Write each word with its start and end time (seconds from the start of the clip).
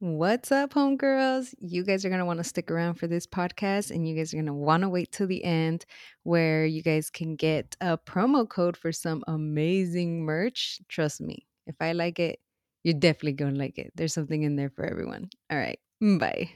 What's 0.00 0.52
up, 0.52 0.74
homegirls? 0.74 1.54
You 1.58 1.82
guys 1.82 2.04
are 2.04 2.08
going 2.08 2.20
to 2.20 2.24
want 2.24 2.38
to 2.38 2.44
stick 2.44 2.70
around 2.70 2.94
for 2.94 3.08
this 3.08 3.26
podcast 3.26 3.90
and 3.90 4.08
you 4.08 4.14
guys 4.14 4.32
are 4.32 4.36
going 4.36 4.46
to 4.46 4.52
want 4.52 4.84
to 4.84 4.88
wait 4.88 5.10
till 5.10 5.26
the 5.26 5.42
end 5.42 5.86
where 6.22 6.64
you 6.64 6.84
guys 6.84 7.10
can 7.10 7.34
get 7.34 7.76
a 7.80 7.98
promo 7.98 8.48
code 8.48 8.76
for 8.76 8.92
some 8.92 9.24
amazing 9.26 10.24
merch. 10.24 10.78
Trust 10.86 11.20
me, 11.20 11.48
if 11.66 11.74
I 11.80 11.94
like 11.94 12.20
it, 12.20 12.38
you're 12.84 12.94
definitely 12.94 13.32
going 13.32 13.54
to 13.54 13.58
like 13.58 13.76
it. 13.76 13.90
There's 13.96 14.14
something 14.14 14.44
in 14.44 14.54
there 14.54 14.70
for 14.70 14.84
everyone. 14.84 15.30
All 15.50 15.58
right, 15.58 15.80
bye. 16.00 16.48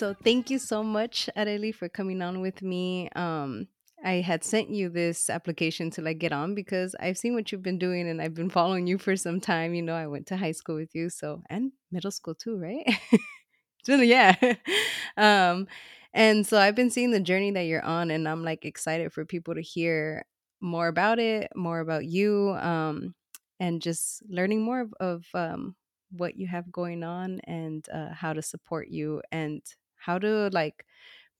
So 0.00 0.14
thank 0.14 0.48
you 0.48 0.58
so 0.58 0.82
much, 0.82 1.28
Arely, 1.36 1.74
for 1.74 1.86
coming 1.90 2.22
on 2.22 2.40
with 2.40 2.62
me. 2.62 3.10
Um, 3.14 3.68
I 4.02 4.22
had 4.22 4.42
sent 4.42 4.70
you 4.70 4.88
this 4.88 5.28
application 5.28 5.90
to 5.90 6.00
like 6.00 6.18
get 6.18 6.32
on 6.32 6.54
because 6.54 6.94
I've 6.98 7.18
seen 7.18 7.34
what 7.34 7.52
you've 7.52 7.62
been 7.62 7.78
doing 7.78 8.08
and 8.08 8.18
I've 8.22 8.32
been 8.32 8.48
following 8.48 8.86
you 8.86 8.96
for 8.96 9.14
some 9.14 9.42
time. 9.42 9.74
You 9.74 9.82
know, 9.82 9.92
I 9.94 10.06
went 10.06 10.26
to 10.28 10.38
high 10.38 10.52
school 10.52 10.76
with 10.76 10.94
you, 10.94 11.10
so 11.10 11.42
and 11.50 11.72
middle 11.92 12.10
school 12.10 12.34
too, 12.34 12.56
right? 12.56 12.82
really, 13.88 14.06
yeah. 14.06 14.36
um, 15.18 15.68
and 16.14 16.46
so 16.46 16.58
I've 16.58 16.74
been 16.74 16.88
seeing 16.88 17.10
the 17.10 17.20
journey 17.20 17.50
that 17.50 17.66
you're 17.66 17.84
on, 17.84 18.10
and 18.10 18.26
I'm 18.26 18.42
like 18.42 18.64
excited 18.64 19.12
for 19.12 19.26
people 19.26 19.54
to 19.54 19.60
hear 19.60 20.24
more 20.62 20.88
about 20.88 21.18
it, 21.18 21.52
more 21.54 21.80
about 21.80 22.06
you, 22.06 22.56
um, 22.58 23.14
and 23.60 23.82
just 23.82 24.22
learning 24.30 24.62
more 24.62 24.80
of, 24.80 24.94
of 24.98 25.24
um, 25.34 25.76
what 26.10 26.38
you 26.38 26.46
have 26.46 26.72
going 26.72 27.04
on 27.04 27.40
and 27.44 27.86
uh, 27.92 28.14
how 28.14 28.32
to 28.32 28.40
support 28.40 28.88
you 28.88 29.20
and 29.30 29.60
how 30.00 30.18
to 30.18 30.48
like 30.52 30.84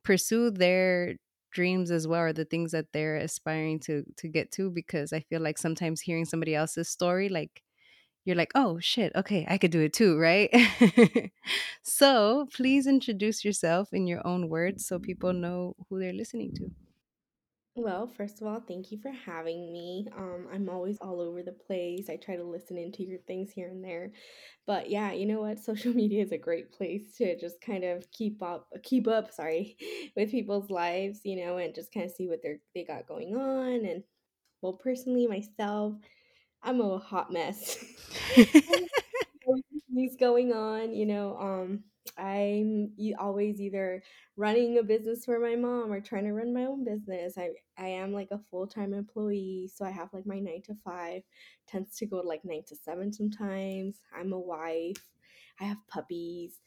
pursue 0.05 0.51
their 0.51 1.17
dreams 1.53 1.91
as 1.91 2.07
well 2.07 2.21
or 2.21 2.33
the 2.33 2.45
things 2.45 2.73
that 2.73 2.87
they're 2.93 3.17
aspiring 3.17 3.81
to 3.81 4.05
to 4.17 4.29
get 4.29 4.53
to 4.53 4.71
because 4.71 5.13
i 5.13 5.21
feel 5.21 5.41
like 5.41 5.59
sometimes 5.59 6.01
hearing 6.01 6.25
somebody 6.25 6.55
else's 6.55 6.89
story 6.89 7.29
like 7.29 7.63
you're 8.25 8.37
like 8.37 8.53
oh 8.55 8.79
shit 8.79 9.13
okay 9.17 9.47
i 9.49 9.59
could 9.59 9.71
do 9.71 9.81
it 9.81 9.93
too 9.93 10.19
right? 10.19 10.51
So 11.83 12.47
please 12.55 12.87
introduce 12.87 13.45
yourself 13.45 13.93
in 13.93 14.07
your 14.07 14.25
own 14.27 14.49
words 14.49 14.87
so 14.87 14.99
people 14.99 15.33
know 15.33 15.75
who 15.89 15.99
they're 15.99 16.13
listening 16.13 16.53
to 16.57 16.71
Well, 17.77 18.09
first 18.09 18.41
of 18.41 18.47
all, 18.49 18.61
thank 18.61 18.91
you 18.91 18.99
for 18.99 19.11
having 19.11 19.73
me. 19.73 20.07
Um, 20.17 20.49
I'm 20.53 20.69
always 20.69 20.99
all 21.01 21.21
over 21.21 21.43
the 21.43 21.53
place. 21.53 22.11
I 22.11 22.17
try 22.17 22.37
to 22.37 22.43
listen 22.45 22.77
into 22.77 23.05
your 23.05 23.21
things 23.21 23.53
here 23.53 23.69
and 23.69 23.83
there. 23.83 24.13
But 24.67 24.91
yeah, 24.91 25.13
you 25.13 25.25
know 25.27 25.41
what? 25.41 25.59
Social 25.65 25.95
media 25.95 26.23
is 26.25 26.33
a 26.33 26.39
great 26.39 26.73
place 26.73 27.15
to 27.19 27.39
just 27.39 27.61
kind 27.61 27.85
of 27.85 28.11
keep 28.11 28.43
up 28.43 28.67
keep 28.83 29.07
up, 29.09 29.33
sorry, 29.33 29.77
with 30.17 30.31
people's 30.33 30.69
lives, 30.71 31.21
you 31.25 31.45
know, 31.45 31.59
and 31.59 31.75
just 31.75 31.93
kind 31.95 32.07
of 32.07 32.13
see 32.13 32.29
what 32.29 32.41
they're 32.43 32.59
they 32.75 32.85
got 32.85 33.07
going 33.07 33.37
on. 33.37 33.85
And 33.87 34.03
well, 34.63 34.75
personally 34.75 35.27
myself, 35.27 35.95
I'm 36.63 36.81
a 36.81 36.99
hot 36.99 37.33
mess. 37.33 37.85
things 39.95 40.17
going 40.19 40.53
on, 40.53 40.95
you 40.95 41.07
know, 41.07 41.37
um 41.39 41.85
I'm 42.19 42.93
always 43.19 43.61
either 43.61 44.03
running 44.37 44.79
a 44.79 44.83
business 44.83 45.25
for 45.25 45.39
my 45.39 45.57
mom 45.57 45.93
or 45.93 46.01
trying 46.01 46.25
to 46.25 46.33
run 46.33 46.53
my 46.55 46.65
own 46.67 46.85
business. 46.85 47.39
I 47.39 47.51
I 47.79 47.89
am 47.89 48.13
like 48.13 48.29
a 48.31 48.41
full-time 48.51 48.93
employee, 48.95 49.71
so 49.75 49.85
I 49.85 49.91
have 49.91 50.13
like 50.13 50.27
my 50.27 50.39
9 50.39 50.63
to 50.67 50.75
5 50.85 51.23
tends 51.69 51.97
to 51.97 52.07
go 52.07 52.19
like 52.19 52.45
9 52.45 52.63
to 52.69 52.77
7 52.77 53.13
sometimes. 53.13 54.01
I'm 54.15 54.33
a 54.33 54.39
wife. 54.39 55.05
I 55.61 55.65
have 55.65 55.79
puppies. 55.89 56.61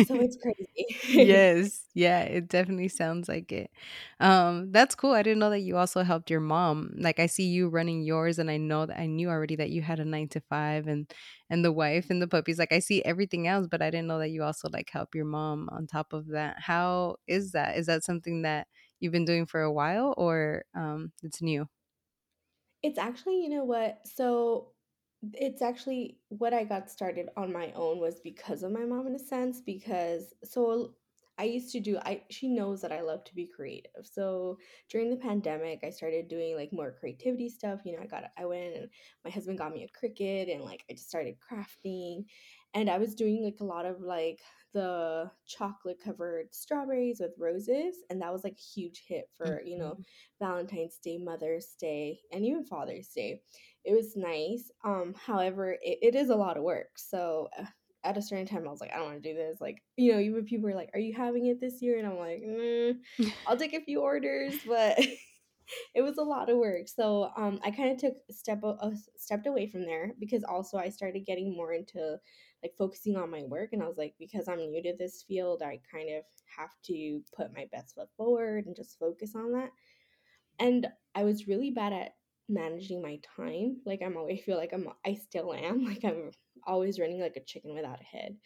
So 0.00 0.20
it's 0.20 0.36
crazy. 0.42 0.86
Yes. 1.06 1.88
Yeah, 1.94 2.20
it 2.22 2.48
definitely 2.48 2.88
sounds 2.88 3.28
like 3.28 3.52
it. 3.52 3.70
Um, 4.20 4.72
that's 4.72 4.94
cool. 4.94 5.12
I 5.12 5.22
didn't 5.22 5.38
know 5.40 5.50
that 5.50 5.60
you 5.60 5.76
also 5.76 6.02
helped 6.02 6.30
your 6.30 6.40
mom. 6.40 6.92
Like 6.96 7.20
I 7.20 7.26
see 7.26 7.44
you 7.46 7.68
running 7.68 8.02
yours 8.02 8.38
and 8.38 8.50
I 8.50 8.56
know 8.56 8.86
that 8.86 8.98
I 8.98 9.06
knew 9.06 9.28
already 9.28 9.56
that 9.56 9.70
you 9.70 9.82
had 9.82 10.00
a 10.00 10.04
9 10.04 10.28
to 10.30 10.40
5 10.40 10.86
and 10.88 11.12
and 11.50 11.64
the 11.64 11.72
wife 11.72 12.10
and 12.10 12.22
the 12.22 12.28
puppies. 12.28 12.58
Like 12.58 12.72
I 12.72 12.78
see 12.80 13.02
everything 13.04 13.46
else, 13.48 13.66
but 13.70 13.82
I 13.82 13.90
didn't 13.90 14.08
know 14.08 14.18
that 14.20 14.30
you 14.30 14.42
also 14.44 14.68
like 14.70 14.90
help 14.90 15.14
your 15.14 15.26
mom 15.26 15.68
on 15.72 15.86
top 15.86 16.12
of 16.12 16.28
that. 16.28 16.60
How 16.60 17.16
is 17.26 17.52
that? 17.52 17.76
Is 17.76 17.86
that 17.86 18.04
something 18.04 18.42
that 18.42 18.68
you've 19.00 19.12
been 19.12 19.24
doing 19.26 19.46
for 19.46 19.62
a 19.62 19.72
while 19.72 20.14
or 20.16 20.64
um 20.74 21.12
it's 21.22 21.42
new? 21.42 21.68
It's 22.82 22.98
actually, 22.98 23.42
you 23.42 23.48
know 23.48 23.64
what? 23.64 24.06
So 24.06 24.73
it's 25.34 25.62
actually 25.62 26.18
what 26.28 26.52
I 26.54 26.64
got 26.64 26.90
started 26.90 27.28
on 27.36 27.52
my 27.52 27.72
own 27.72 27.98
was 27.98 28.20
because 28.20 28.62
of 28.62 28.72
my 28.72 28.84
mom 28.84 29.06
in 29.06 29.14
a 29.14 29.18
sense 29.18 29.60
because 29.60 30.34
so 30.44 30.94
I 31.38 31.44
used 31.44 31.72
to 31.72 31.80
do 31.80 31.98
I 31.98 32.22
she 32.30 32.48
knows 32.48 32.80
that 32.82 32.92
I 32.92 33.00
love 33.00 33.24
to 33.24 33.34
be 33.34 33.46
creative. 33.46 34.04
So 34.04 34.58
during 34.88 35.10
the 35.10 35.16
pandemic, 35.16 35.80
I 35.82 35.90
started 35.90 36.28
doing 36.28 36.56
like 36.56 36.72
more 36.72 36.92
creativity 36.98 37.48
stuff. 37.48 37.80
You 37.84 37.96
know, 37.96 38.02
I 38.02 38.06
got 38.06 38.24
I 38.38 38.44
went 38.46 38.76
and 38.76 38.88
my 39.24 39.30
husband 39.30 39.58
got 39.58 39.72
me 39.72 39.84
a 39.84 40.06
Cricut 40.06 40.52
and 40.52 40.62
like 40.64 40.84
I 40.90 40.94
just 40.94 41.08
started 41.08 41.36
crafting 41.40 42.24
and 42.74 42.90
I 42.90 42.98
was 42.98 43.14
doing 43.14 43.44
like 43.44 43.60
a 43.60 43.64
lot 43.64 43.86
of 43.86 44.00
like 44.00 44.40
the 44.72 45.30
chocolate 45.46 46.00
covered 46.02 46.52
strawberries 46.52 47.20
with 47.20 47.32
roses 47.38 47.96
and 48.10 48.20
that 48.20 48.32
was 48.32 48.42
like 48.42 48.54
a 48.58 48.80
huge 48.80 49.04
hit 49.06 49.26
for, 49.36 49.62
you 49.64 49.78
know, 49.78 49.98
Mhm. 49.98 50.04
Valentine's 50.40 50.98
Day, 50.98 51.18
Mother's 51.18 51.74
Day, 51.78 52.20
and 52.32 52.44
even 52.44 52.64
Father's 52.64 53.08
Day. 53.08 53.42
It 53.84 53.94
was 53.94 54.16
nice. 54.16 54.70
Um, 54.84 55.14
however, 55.26 55.72
it, 55.72 55.98
it 56.02 56.14
is 56.14 56.30
a 56.30 56.36
lot 56.36 56.56
of 56.56 56.62
work. 56.62 56.90
So 56.96 57.48
uh, 57.58 57.66
at 58.02 58.16
a 58.16 58.22
certain 58.22 58.46
time, 58.46 58.66
I 58.66 58.70
was 58.70 58.80
like, 58.80 58.92
I 58.92 58.96
don't 58.96 59.06
want 59.06 59.22
to 59.22 59.28
do 59.32 59.36
this. 59.36 59.60
Like, 59.60 59.82
you 59.96 60.12
know, 60.12 60.20
even 60.20 60.44
people 60.44 60.68
were 60.68 60.74
like, 60.74 60.90
"Are 60.94 61.00
you 61.00 61.14
having 61.14 61.46
it 61.46 61.60
this 61.60 61.82
year?" 61.82 61.98
And 61.98 62.06
I'm 62.06 62.18
like, 62.18 62.42
mm, 62.42 62.94
"I'll 63.46 63.56
take 63.56 63.74
a 63.74 63.84
few 63.84 64.00
orders," 64.00 64.54
but 64.66 64.98
it 65.94 66.02
was 66.02 66.18
a 66.18 66.22
lot 66.22 66.50
of 66.50 66.56
work. 66.58 66.88
So 66.88 67.30
um, 67.36 67.60
I 67.64 67.70
kind 67.70 67.92
of 67.92 67.98
took 67.98 68.14
a 68.28 68.32
step 68.32 68.62
stepped 69.16 69.46
away 69.46 69.66
from 69.66 69.82
there 69.82 70.12
because 70.18 70.44
also 70.44 70.78
I 70.78 70.88
started 70.88 71.26
getting 71.26 71.54
more 71.56 71.72
into 71.72 72.16
like 72.62 72.72
focusing 72.78 73.16
on 73.16 73.30
my 73.30 73.42
work, 73.44 73.70
and 73.72 73.82
I 73.82 73.86
was 73.86 73.98
like, 73.98 74.14
because 74.18 74.48
I'm 74.48 74.58
new 74.58 74.82
to 74.82 74.94
this 74.98 75.24
field, 75.26 75.62
I 75.62 75.80
kind 75.92 76.08
of 76.16 76.24
have 76.58 76.70
to 76.86 77.20
put 77.36 77.54
my 77.54 77.66
best 77.72 77.94
foot 77.94 78.08
forward 78.16 78.66
and 78.66 78.76
just 78.76 78.98
focus 78.98 79.34
on 79.34 79.52
that 79.52 79.70
and 80.58 80.86
I 81.14 81.24
was 81.24 81.48
really 81.48 81.70
bad 81.70 81.92
at 81.92 82.14
managing 82.48 83.02
my 83.02 83.18
time. 83.36 83.78
Like 83.84 84.00
I'm 84.02 84.16
always 84.16 84.42
feel 84.46 84.56
like 84.56 84.72
I'm 84.72 84.88
I 85.06 85.14
still 85.14 85.52
am. 85.54 85.84
Like 85.84 86.04
I'm 86.04 86.30
always 86.66 86.98
running 86.98 87.20
like 87.20 87.36
a 87.36 87.44
chicken 87.44 87.74
without 87.74 88.00
a 88.00 88.04
head. 88.04 88.36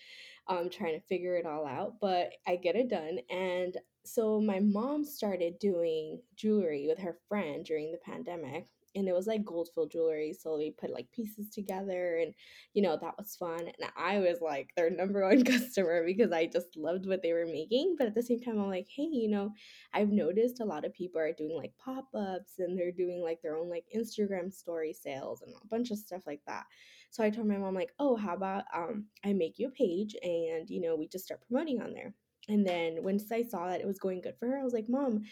Um 0.49 0.71
trying 0.71 0.95
to 0.99 1.07
figure 1.07 1.37
it 1.37 1.47
all 1.47 1.67
out, 1.67 1.95
but 2.01 2.31
I 2.47 2.57
get 2.57 2.77
it 2.77 2.89
done. 2.89 3.19
And 3.31 3.77
so 4.05 4.41
my 4.41 4.61
mom 4.61 5.05
started 5.05 5.59
doing 5.59 6.21
jewelry 6.35 6.87
with 6.89 6.99
her 6.99 7.19
friend 7.29 7.65
during 7.65 7.93
the 7.93 7.99
pandemic 7.99 8.67
and 8.95 9.09
it 9.09 9.15
was 9.15 9.27
like 9.27 9.45
gold 9.45 9.69
filled 9.75 9.91
jewelry 9.91 10.35
so 10.39 10.57
we 10.57 10.71
put 10.71 10.91
like 10.91 11.11
pieces 11.13 11.51
together 11.51 12.19
and 12.23 12.35
you 12.75 12.83
know 12.83 12.99
that 13.01 13.17
was 13.19 13.37
fun 13.37 13.61
and 13.61 13.91
i 13.97 14.19
was 14.19 14.39
like 14.41 14.71
their 14.77 14.91
number 14.91 15.27
one 15.29 15.45
customer 15.45 16.05
because 16.05 16.33
i 16.33 16.47
just 16.47 16.77
loved 16.77 17.07
what 17.07 17.23
they 17.23 17.33
were 17.33 17.47
making 17.47 17.95
but 17.99 18.07
at 18.07 18.15
the 18.15 18.23
same 18.23 18.41
time 18.41 18.59
i'm 18.59 18.69
like 18.69 18.87
hey 18.95 19.09
you 19.11 19.29
know 19.29 19.53
I've 19.95 20.11
noticed 20.11 20.61
a 20.61 20.65
lot 20.65 20.85
of 20.85 20.93
people 20.93 21.21
are 21.21 21.33
doing 21.33 21.57
like 21.57 21.73
pop 21.83 22.09
ups 22.15 22.59
and 22.59 22.79
they're 22.79 22.93
doing 22.93 23.23
like 23.23 23.41
their 23.43 23.57
own 23.57 23.71
like 23.71 23.85
Instagram 23.95 24.53
story 24.53 24.93
sales 24.93 25.43
and 25.43 25.55
a 25.55 25.67
bunch 25.67 25.91
of 25.91 25.99
stuff 25.99 26.23
like 26.27 26.41
that. 26.47 26.65
So 27.11 27.25
I 27.25 27.31
told 27.31 27.49
my 27.49 27.57
mom, 27.57 27.75
like, 27.75 27.93
oh, 27.99 28.17
how 28.17 28.35
about 28.35 28.65
um, 28.75 29.07
I 29.25 29.33
make 29.33 29.59
you 29.59 29.69
a 29.69 29.71
page 29.71 30.15
and, 30.23 30.69
you 30.69 30.81
know, 30.81 30.95
we 30.95 31.09
just 31.09 31.25
start 31.25 31.41
promoting 31.49 31.81
on 31.81 31.95
there. 31.95 32.15
And 32.49 32.67
then 32.67 33.03
once 33.03 33.31
I 33.33 33.43
saw 33.43 33.69
that 33.69 33.81
it 33.81 33.87
was 33.87 33.99
going 33.99 34.21
good 34.21 34.37
for 34.39 34.47
her, 34.49 34.59
I 34.59 34.65
was 34.65 34.73
like, 34.73 34.89
Mom, 34.89 35.23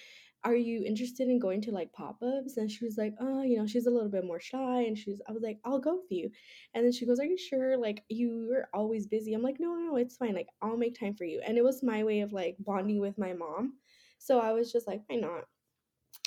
are 0.50 0.54
you 0.54 0.82
interested 0.84 1.28
in 1.28 1.38
going 1.38 1.60
to 1.62 1.72
like 1.72 1.92
pop 1.92 2.18
ups? 2.22 2.56
And 2.56 2.70
she 2.70 2.84
was 2.84 2.96
like, 2.96 3.14
Oh, 3.20 3.42
you 3.42 3.58
know, 3.58 3.66
she's 3.66 3.86
a 3.86 3.90
little 3.90 4.08
bit 4.08 4.24
more 4.24 4.40
shy. 4.40 4.82
And 4.82 4.96
she's, 4.96 5.20
I 5.28 5.32
was 5.32 5.42
like, 5.42 5.58
I'll 5.64 5.80
go 5.80 5.96
with 5.96 6.10
you. 6.10 6.30
And 6.74 6.84
then 6.84 6.92
she 6.92 7.06
goes, 7.06 7.20
Are 7.20 7.24
you 7.24 7.38
sure? 7.38 7.76
Like, 7.76 8.04
you 8.08 8.52
are 8.54 8.68
always 8.72 9.06
busy. 9.06 9.34
I'm 9.34 9.42
like, 9.42 9.60
No, 9.60 9.74
no, 9.74 9.96
it's 9.96 10.16
fine. 10.16 10.34
Like, 10.34 10.48
I'll 10.62 10.76
make 10.76 10.98
time 10.98 11.14
for 11.14 11.24
you. 11.24 11.40
And 11.46 11.58
it 11.58 11.64
was 11.64 11.82
my 11.82 12.04
way 12.04 12.20
of 12.20 12.32
like 12.32 12.56
bonding 12.60 13.00
with 13.00 13.18
my 13.18 13.32
mom 13.32 13.74
so 14.18 14.40
I 14.40 14.52
was 14.52 14.72
just 14.72 14.86
like, 14.86 15.02
why 15.06 15.16
not? 15.16 15.44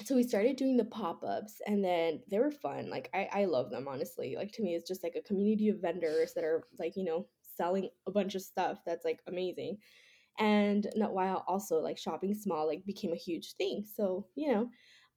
So 0.06 0.16
we 0.16 0.24
started 0.24 0.56
doing 0.56 0.78
the 0.78 0.86
pop-ups 0.86 1.56
and 1.66 1.84
then 1.84 2.22
they 2.30 2.40
were 2.40 2.52
fun. 2.52 2.90
Like 2.90 3.10
I, 3.14 3.28
I 3.32 3.46
love 3.46 3.70
them 3.72 3.88
honestly. 3.88 4.36
Like 4.38 4.52
to 4.54 4.64
me 4.64 4.76
it's 4.76 4.88
just 4.88 5.04
like 5.04 5.16
a 5.16 5.28
community 5.28 5.70
of 5.70 5.82
vendors 5.82 6.34
that 6.36 6.44
are 6.44 6.64
like, 6.78 6.96
you 6.96 7.04
know, 7.04 7.28
selling 7.58 7.90
a 8.08 8.12
bunch 8.12 8.36
of 8.36 8.42
stuff 8.42 8.80
that's 8.86 9.04
like 9.04 9.20
amazing. 9.28 9.78
And 10.40 10.88
not 10.96 11.14
while 11.14 11.44
also 11.48 11.80
like 11.82 11.98
shopping 11.98 12.34
small 12.34 12.66
like 12.68 12.86
became 12.86 13.14
a 13.14 13.18
huge 13.18 13.54
thing. 13.56 13.86
So, 13.86 14.30
you 14.36 14.52
know, 14.52 14.70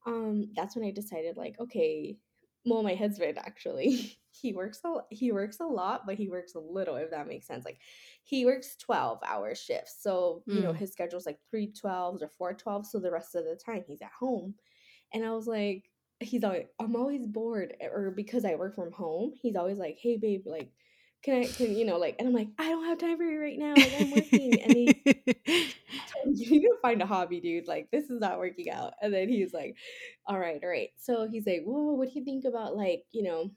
um 0.07 0.53
that's 0.55 0.75
when 0.77 0.85
I 0.85 0.91
decided 0.91 1.37
like, 1.37 1.59
okay, 1.61 2.19
well 2.67 2.83
my 2.83 2.95
husband 2.95 3.39
actually 3.45 4.19
he 4.31 4.53
works 4.53 4.81
a 4.85 5.03
he 5.11 5.31
works 5.33 5.61
a 5.61 5.67
lot, 5.67 6.07
but 6.07 6.17
he 6.17 6.29
works 6.29 6.55
a 6.55 6.61
little 6.61 6.97
if 6.97 7.11
that 7.11 7.29
makes 7.29 7.47
sense. 7.47 7.65
Like 7.65 7.81
he 8.25 8.45
works 8.47 8.77
12 8.77 9.21
hour 9.25 9.55
shifts. 9.55 10.03
So, 10.03 10.45
you 10.49 10.63
know, 10.63 10.73
Mm. 10.73 10.75
his 10.75 10.93
schedule's 10.93 11.27
like 11.27 11.41
three 11.51 11.73
twelves 11.73 12.23
or 12.23 12.29
four 12.29 12.55
twelves. 12.55 12.91
So 12.91 12.99
the 12.99 13.13
rest 13.13 13.35
of 13.35 13.45
the 13.45 13.57
time 13.57 13.85
he's 13.87 14.03
at 14.03 14.13
home. 14.13 14.57
And 15.13 15.25
I 15.25 15.33
was 15.33 15.47
like, 15.47 15.91
he's 16.21 16.45
always 16.45 16.67
I'm 16.81 16.97
always 16.97 17.27
bored 17.27 17.77
or 17.81 18.11
because 18.13 18.45
I 18.45 18.55
work 18.57 18.75
from 18.75 18.93
home, 18.93 19.33
he's 19.35 19.57
always 19.57 19.79
like, 19.79 19.99
"Hey 19.99 20.17
babe, 20.17 20.47
like 20.47 20.73
can 21.23 21.43
I 21.43 21.47
can 21.47 21.75
you 21.77 21.85
know 21.85 21.99
like 21.99 22.17
and 22.19 22.29
I'm 22.29 22.35
like, 22.35 22.49
"I 22.59 22.69
don't 22.69 22.85
have 22.87 22.99
time 22.99 23.17
for 23.17 23.25
you 23.25 23.41
right 23.41 23.59
now. 23.59 23.79
Like 23.81 23.93
I'm 23.95 24.11
working." 24.11 24.61
And 24.61 24.73
he 24.75 25.03
you 26.27 26.51
need 26.51 26.63
to 26.63 26.77
find 26.83 27.03
a 27.03 27.07
hobby, 27.07 27.41
dude. 27.41 27.69
Like 27.69 27.91
this 27.91 28.11
is 28.11 28.21
not 28.21 28.39
working 28.39 28.71
out. 28.71 28.95
And 29.01 29.13
then 29.13 29.29
he's 29.29 29.53
like, 29.53 29.77
"All 30.27 30.39
right, 30.39 30.61
all 30.63 30.69
right." 30.69 30.91
So 30.97 31.29
he's 31.29 31.47
like, 31.47 31.63
"Whoa, 31.65 31.95
what 31.95 32.09
do 32.09 32.19
you 32.19 32.25
think 32.25 32.45
about 32.45 32.77
like 32.77 33.05
you 33.13 33.23
know?" 33.23 33.51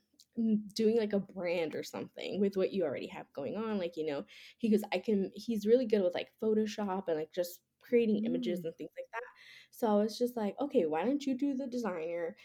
doing 0.74 0.98
like 0.98 1.14
a 1.14 1.18
brand 1.18 1.74
or 1.74 1.82
something 1.82 2.40
with 2.40 2.58
what 2.58 2.70
you 2.70 2.84
already 2.84 3.06
have 3.06 3.24
going 3.32 3.56
on 3.56 3.78
like 3.78 3.96
you 3.96 4.04
know 4.04 4.22
he 4.58 4.68
goes 4.68 4.82
i 4.92 4.98
can 4.98 5.30
he's 5.34 5.66
really 5.66 5.86
good 5.86 6.02
with 6.02 6.14
like 6.14 6.28
photoshop 6.42 7.04
and 7.08 7.16
like 7.16 7.32
just 7.34 7.60
creating 7.80 8.24
images 8.26 8.60
Mm. 8.60 8.66
and 8.66 8.76
things 8.76 8.90
like 8.98 9.06
that 9.12 9.22
so 9.70 9.86
i 9.86 9.94
was 9.94 10.18
just 10.18 10.36
like 10.36 10.54
okay 10.60 10.84
why 10.84 11.04
don't 11.04 11.24
you 11.24 11.36
do 11.38 11.54
the 11.54 11.66
designer 11.66 12.36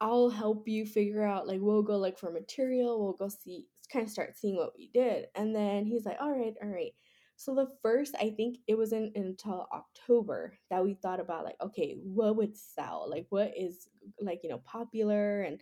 I'll 0.00 0.30
help 0.30 0.66
you 0.68 0.86
figure 0.86 1.24
out 1.24 1.46
like 1.46 1.60
we'll 1.60 1.82
go 1.82 1.98
like 1.98 2.18
for 2.18 2.30
material, 2.30 3.02
we'll 3.02 3.12
go 3.14 3.28
see 3.28 3.66
kind 3.92 4.06
of 4.06 4.12
start 4.12 4.36
seeing 4.36 4.56
what 4.56 4.74
we 4.76 4.88
did. 4.88 5.26
And 5.34 5.54
then 5.54 5.86
he's 5.86 6.04
like, 6.06 6.18
"All 6.20 6.30
right, 6.32 6.54
all 6.62 6.68
right." 6.68 6.92
So 7.36 7.54
the 7.54 7.68
first, 7.82 8.14
I 8.20 8.30
think 8.30 8.58
it 8.66 8.76
wasn't 8.76 9.16
until 9.16 9.66
October 9.72 10.58
that 10.70 10.84
we 10.84 10.94
thought 10.94 11.20
about 11.20 11.44
like, 11.44 11.56
okay, 11.62 11.94
what 12.02 12.36
would 12.36 12.56
sell? 12.56 13.06
Like 13.08 13.26
what 13.30 13.52
is 13.56 13.88
like, 14.20 14.40
you 14.42 14.50
know, 14.50 14.58
popular 14.58 15.42
and 15.42 15.60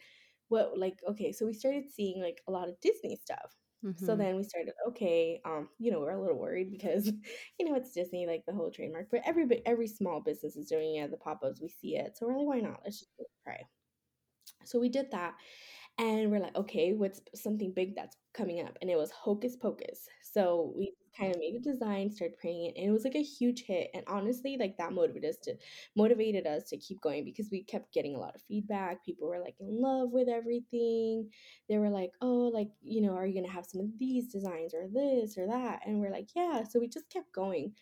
what 0.49 0.79
like 0.79 1.01
okay, 1.09 1.33
so 1.33 1.47
we 1.47 1.53
started 1.55 1.91
seeing 1.91 2.21
like 2.23 2.43
a 2.49 2.53
lot 2.53 2.69
of 2.69 2.81
Disney 2.81 3.17
stuff. 3.17 3.57
So 3.95 4.17
Mhm. 4.17 4.17
then 4.17 4.37
we 4.37 4.45
started, 4.45 4.73
okay, 4.89 5.41
um, 5.45 5.71
you 5.79 5.91
know, 5.91 5.99
we're 6.01 6.13
a 6.13 6.21
little 6.21 6.39
worried 6.39 6.71
because 6.71 7.07
you 7.59 7.67
know 7.67 7.75
it's 7.75 7.93
Disney, 7.93 8.27
like 8.27 8.45
the 8.47 8.55
whole 8.55 8.71
trademark, 8.71 9.09
but 9.11 9.23
every 9.27 9.47
every 9.67 9.89
small 9.89 10.21
business 10.21 10.57
is 10.57 10.69
doing 10.69 10.97
it, 10.97 11.11
the 11.11 11.17
pop-ups, 11.17 11.61
we 11.61 11.69
see 11.69 11.97
it. 11.97 12.17
So 12.17 12.27
we're 12.27 12.39
like, 12.39 12.47
why 12.47 12.61
not? 12.61 12.81
Let's 12.85 13.01
just 13.01 13.11
try. 13.45 13.63
So 14.65 14.79
we 14.79 14.89
did 14.89 15.11
that 15.13 15.35
and 15.99 16.31
we're 16.31 16.39
like, 16.39 16.55
okay, 16.57 16.93
what's 16.93 17.21
something 17.35 17.73
big 17.75 17.97
that's 17.97 18.17
coming 18.33 18.61
up? 18.65 18.79
And 18.81 18.89
it 18.89 18.97
was 18.97 19.11
Hocus 19.11 19.57
Pocus. 19.57 20.07
So 20.23 20.73
we 20.77 20.93
kind 21.19 21.35
of 21.35 21.41
made 21.41 21.57
a 21.57 21.59
design, 21.59 22.13
started 22.13 22.39
praying 22.39 22.67
it, 22.67 22.79
and 22.81 22.89
it 22.89 22.93
was 22.93 23.03
like 23.03 23.17
a 23.17 23.23
huge 23.23 23.65
hit. 23.65 23.91
And 23.95 24.05
honestly, 24.07 24.57
like 24.61 24.77
that 24.79 24.93
motivated 24.93 25.29
us 25.29 25.39
to 25.45 25.55
motivated 25.97 26.47
us 26.47 26.65
to 26.71 26.77
keep 26.77 27.01
going 27.01 27.25
because 27.25 27.49
we 27.51 27.65
kept 27.65 27.93
getting 27.93 28.15
a 28.15 28.21
lot 28.21 28.37
of 28.37 28.43
feedback. 28.43 29.05
People 29.05 29.29
were 29.29 29.41
like 29.41 29.57
in 29.59 29.81
love 29.81 30.11
with 30.13 30.29
everything. 30.29 31.29
They 31.69 31.79
were 31.79 31.91
like, 31.91 32.13
oh, 32.21 32.51
like, 32.55 32.71
you 32.81 33.03
know, 33.03 33.15
are 33.15 33.27
you 33.27 33.35
gonna 33.35 33.53
have 33.53 33.67
some 33.67 33.81
of 33.81 33.89
these 33.99 34.29
designs 34.29 34.75
or 34.75 34.87
this 34.93 35.37
or 35.37 35.49
that? 35.49 35.81
And 35.85 36.01
we're 36.01 36.13
like, 36.13 36.29
yeah. 36.37 36.63
So 36.63 36.79
we 36.79 36.89
just 36.89 37.11
kept 37.11 37.33
going. 37.35 37.73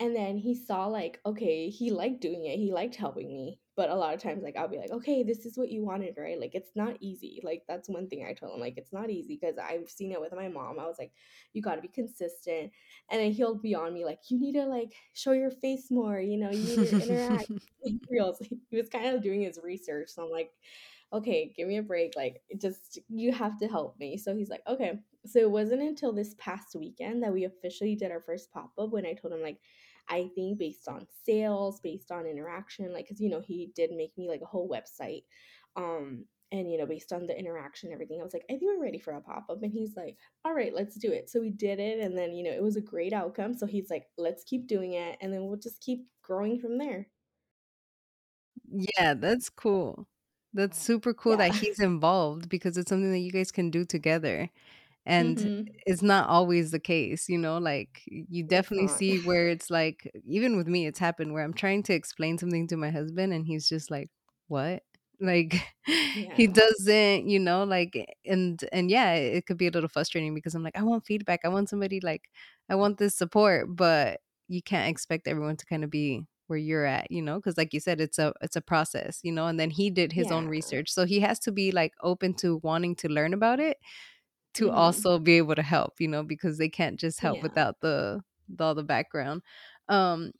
And 0.00 0.14
then 0.16 0.36
he 0.38 0.54
saw 0.54 0.86
like, 0.86 1.20
okay, 1.26 1.68
he 1.68 1.90
liked 1.90 2.20
doing 2.20 2.44
it. 2.46 2.58
He 2.58 2.72
liked 2.72 2.96
helping 2.96 3.28
me. 3.28 3.60
But 3.80 3.88
a 3.88 3.94
lot 3.94 4.12
of 4.12 4.20
times 4.22 4.42
like 4.42 4.58
I'll 4.58 4.68
be 4.68 4.76
like, 4.76 4.90
"Okay, 4.90 5.22
this 5.22 5.46
is 5.46 5.56
what 5.56 5.70
you 5.70 5.82
wanted, 5.82 6.12
right?" 6.18 6.38
Like 6.38 6.54
it's 6.54 6.76
not 6.76 6.98
easy. 7.00 7.40
Like 7.42 7.62
that's 7.66 7.88
one 7.88 8.08
thing 8.08 8.26
I 8.28 8.34
told 8.34 8.52
him 8.52 8.60
like 8.60 8.76
it's 8.76 8.92
not 8.92 9.08
easy 9.08 9.38
because 9.40 9.56
I've 9.56 9.88
seen 9.88 10.12
it 10.12 10.20
with 10.20 10.34
my 10.34 10.48
mom. 10.48 10.78
I 10.78 10.84
was 10.84 10.96
like, 10.98 11.12
"You 11.54 11.62
got 11.62 11.76
to 11.76 11.80
be 11.80 11.88
consistent." 11.88 12.72
And 13.08 13.22
then 13.22 13.32
he'll 13.32 13.54
be 13.54 13.74
on 13.74 13.94
me 13.94 14.04
like, 14.04 14.18
"You 14.28 14.38
need 14.38 14.52
to 14.52 14.66
like 14.66 14.92
show 15.14 15.32
your 15.32 15.50
face 15.50 15.90
more, 15.90 16.20
you 16.20 16.36
know, 16.36 16.50
you 16.50 16.76
need 16.76 16.88
to 16.88 17.02
interact." 17.02 17.50
Reels. 18.10 18.36
He 18.68 18.76
was 18.76 18.90
kind 18.90 19.06
of 19.06 19.22
doing 19.22 19.40
his 19.40 19.58
research. 19.64 20.10
So 20.10 20.22
I'm 20.22 20.30
like, 20.30 20.50
okay, 21.12 21.50
give 21.56 21.66
me 21.66 21.78
a 21.78 21.82
break. 21.82 22.12
Like, 22.16 22.42
just, 22.60 22.98
you 23.08 23.32
have 23.32 23.58
to 23.60 23.68
help 23.68 23.98
me. 23.98 24.18
So 24.18 24.36
he's 24.36 24.50
like, 24.50 24.62
okay. 24.68 25.00
So 25.26 25.38
it 25.38 25.50
wasn't 25.50 25.82
until 25.82 26.12
this 26.12 26.34
past 26.38 26.76
weekend 26.78 27.22
that 27.22 27.32
we 27.32 27.44
officially 27.44 27.96
did 27.96 28.10
our 28.10 28.20
first 28.20 28.52
pop 28.52 28.72
up 28.78 28.90
when 28.90 29.06
I 29.06 29.14
told 29.14 29.32
him, 29.32 29.42
like, 29.42 29.58
I 30.10 30.30
think 30.34 30.58
based 30.58 30.88
on 30.88 31.06
sales, 31.24 31.80
based 31.80 32.10
on 32.10 32.26
interaction, 32.26 32.92
like, 32.92 33.08
cause 33.08 33.20
you 33.20 33.30
know, 33.30 33.40
he 33.40 33.70
did 33.74 33.92
make 33.92 34.16
me 34.18 34.28
like 34.28 34.42
a 34.42 34.46
whole 34.46 34.68
website. 34.68 35.24
Um, 35.76 36.26
and 36.52 36.70
you 36.70 36.78
know, 36.78 36.86
based 36.86 37.12
on 37.12 37.26
the 37.26 37.38
interaction 37.38 37.88
and 37.88 37.94
everything, 37.94 38.20
I 38.20 38.24
was 38.24 38.32
like, 38.34 38.44
I 38.50 38.54
think 38.54 38.62
we're 38.64 38.82
ready 38.82 38.98
for 38.98 39.12
a 39.12 39.20
pop 39.20 39.46
up. 39.50 39.62
And 39.62 39.72
he's 39.72 39.96
like, 39.96 40.16
all 40.44 40.52
right, 40.54 40.74
let's 40.74 40.96
do 40.96 41.12
it. 41.12 41.30
So 41.30 41.40
we 41.40 41.50
did 41.50 41.78
it. 41.78 42.00
And 42.00 42.18
then, 42.18 42.34
you 42.34 42.42
know, 42.44 42.50
it 42.50 42.62
was 42.62 42.76
a 42.76 42.80
great 42.80 43.12
outcome. 43.12 43.54
So 43.54 43.66
he's 43.66 43.90
like, 43.90 44.06
let's 44.18 44.42
keep 44.44 44.66
doing 44.66 44.94
it. 44.94 45.16
And 45.20 45.32
then 45.32 45.46
we'll 45.46 45.58
just 45.58 45.80
keep 45.80 46.06
growing 46.22 46.58
from 46.58 46.78
there. 46.78 47.08
Yeah, 48.70 49.14
that's 49.14 49.48
cool. 49.50 50.06
That's 50.52 50.78
super 50.80 51.14
cool 51.14 51.36
Yeah. 51.36 51.36
that 51.36 51.54
he's 51.54 51.80
involved 51.80 52.48
because 52.48 52.76
it's 52.76 52.88
something 52.88 53.12
that 53.12 53.18
you 53.20 53.32
guys 53.32 53.50
can 53.52 53.70
do 53.70 53.84
together. 53.84 54.50
And 55.10 55.38
hmm 55.38 55.80
it's 55.86 56.02
not 56.02 56.28
always 56.28 56.70
the 56.72 56.78
case, 56.80 57.28
you 57.28 57.38
know, 57.38 57.58
like, 57.58 58.02
you 58.06 58.44
definitely 58.44 58.88
see 58.88 59.18
where 59.18 59.48
it's 59.48 59.70
like 59.70 60.10
even 60.26 60.56
with 60.56 60.68
me, 60.68 60.86
it's 60.86 60.98
happened 61.00 61.32
where 61.32 61.44
I'm 61.44 61.54
trying 61.54 61.82
to 61.84 61.94
explain 61.94 62.38
something 62.38 62.68
to 62.68 62.76
my 62.76 62.90
husband 62.90 63.32
and 63.34 63.46
he's 63.46 63.68
just 63.68 63.90
like, 63.90 64.10
"What?" 64.48 64.82
Like, 65.22 65.54
he 66.32 66.46
doesn't, 66.48 67.28
you 67.28 67.38
know, 67.40 67.64
like 67.64 67.94
and 68.26 68.58
and 68.72 68.90
yeah, 68.90 69.12
it 69.14 69.46
could 69.46 69.58
be 69.58 69.66
a 69.68 69.70
little 69.70 69.88
frustrating 69.88 70.34
because 70.34 70.54
I'm 70.54 70.62
like, 70.64 70.76
"I 70.78 70.82
want 70.82 71.06
feedback, 71.06 71.40
I 71.44 71.48
want 71.48 71.68
somebody 71.70 72.00
like 72.00 72.30
I 72.70 72.74
want 72.76 72.98
this 72.98 73.16
support," 73.16 73.66
but 73.76 74.20
you 74.48 74.62
can't 74.62 74.88
expect 74.90 75.28
everyone 75.28 75.56
to 75.58 75.66
kinda 75.66 75.88
be 75.88 76.26
where 76.48 76.58
you're 76.58 76.86
at, 76.86 77.10
you 77.12 77.22
know, 77.22 77.36
because 77.36 77.56
like 77.58 77.72
you 77.74 77.80
said, 77.80 78.00
it's 78.00 78.18
a 78.18 78.32
it's 78.42 78.56
a 78.56 78.60
process, 78.62 79.20
you 79.22 79.32
know, 79.32 79.46
and 79.46 79.60
then 79.60 79.70
he 79.70 79.90
did 79.90 80.12
his 80.12 80.30
own 80.30 80.46
research, 80.48 80.90
so 80.90 81.04
he 81.06 81.20
has 81.20 81.38
to 81.40 81.52
be, 81.52 81.70
like, 81.72 81.92
open 82.02 82.34
to 82.34 82.56
wanting 82.62 82.96
to 82.96 83.08
learn 83.08 83.34
about 83.34 83.60
it 83.60 83.76
to 84.54 84.70
Mhm. 84.70 84.70
also 84.70 85.18
be 85.18 85.34
able 85.38 85.54
to 85.54 85.62
help, 85.62 86.00
you 86.00 86.08
know, 86.08 86.22
because 86.22 86.58
they 86.58 86.68
can't 86.68 86.98
just 87.00 87.20
help 87.20 87.40
Yeah. 87.40 87.42
without 87.42 87.80
the 87.80 88.22
the 88.48 88.64
all 88.64 88.74
the 88.74 88.82
background. 88.84 89.42
Um, 89.88 90.32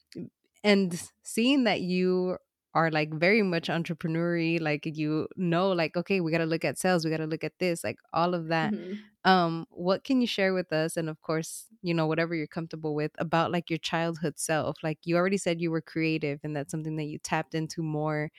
and 0.62 1.00
seeing 1.22 1.64
that 1.64 1.80
you 1.80 2.38
are 2.74 2.90
like 2.90 3.12
very 3.14 3.42
much 3.42 3.68
entrepreneurial, 3.68 4.60
like 4.60 4.86
you 4.86 5.28
know, 5.36 5.70
like, 5.72 5.96
okay, 5.96 6.20
we 6.20 6.30
gotta 6.32 6.46
look 6.46 6.64
at 6.64 6.78
sales, 6.78 7.04
we 7.04 7.10
gotta 7.10 7.26
look 7.26 7.44
at 7.44 7.58
this, 7.58 7.82
like 7.84 7.98
all 8.12 8.34
of 8.34 8.48
that. 8.48 8.74
Mhm. 8.74 9.10
Um, 9.24 9.66
what 9.70 10.04
can 10.04 10.20
you 10.20 10.26
share 10.26 10.54
with 10.54 10.72
us? 10.72 10.96
And 10.96 11.08
of 11.08 11.20
course, 11.22 11.66
you 11.82 11.94
know, 11.94 12.06
whatever 12.06 12.34
you're 12.34 12.46
comfortable 12.46 12.94
with 12.94 13.12
about 13.18 13.52
like 13.52 13.70
your 13.70 13.78
childhood 13.78 14.38
self. 14.38 14.78
Like 14.82 14.98
you 15.04 15.16
already 15.16 15.36
said 15.38 15.60
you 15.60 15.70
were 15.70 15.82
creative 15.82 16.40
and 16.44 16.56
that's 16.56 16.70
something 16.70 16.96
that 16.96 17.04
you 17.04 17.18
tapped 17.18 17.54
into 17.54 17.82
more 17.82 18.30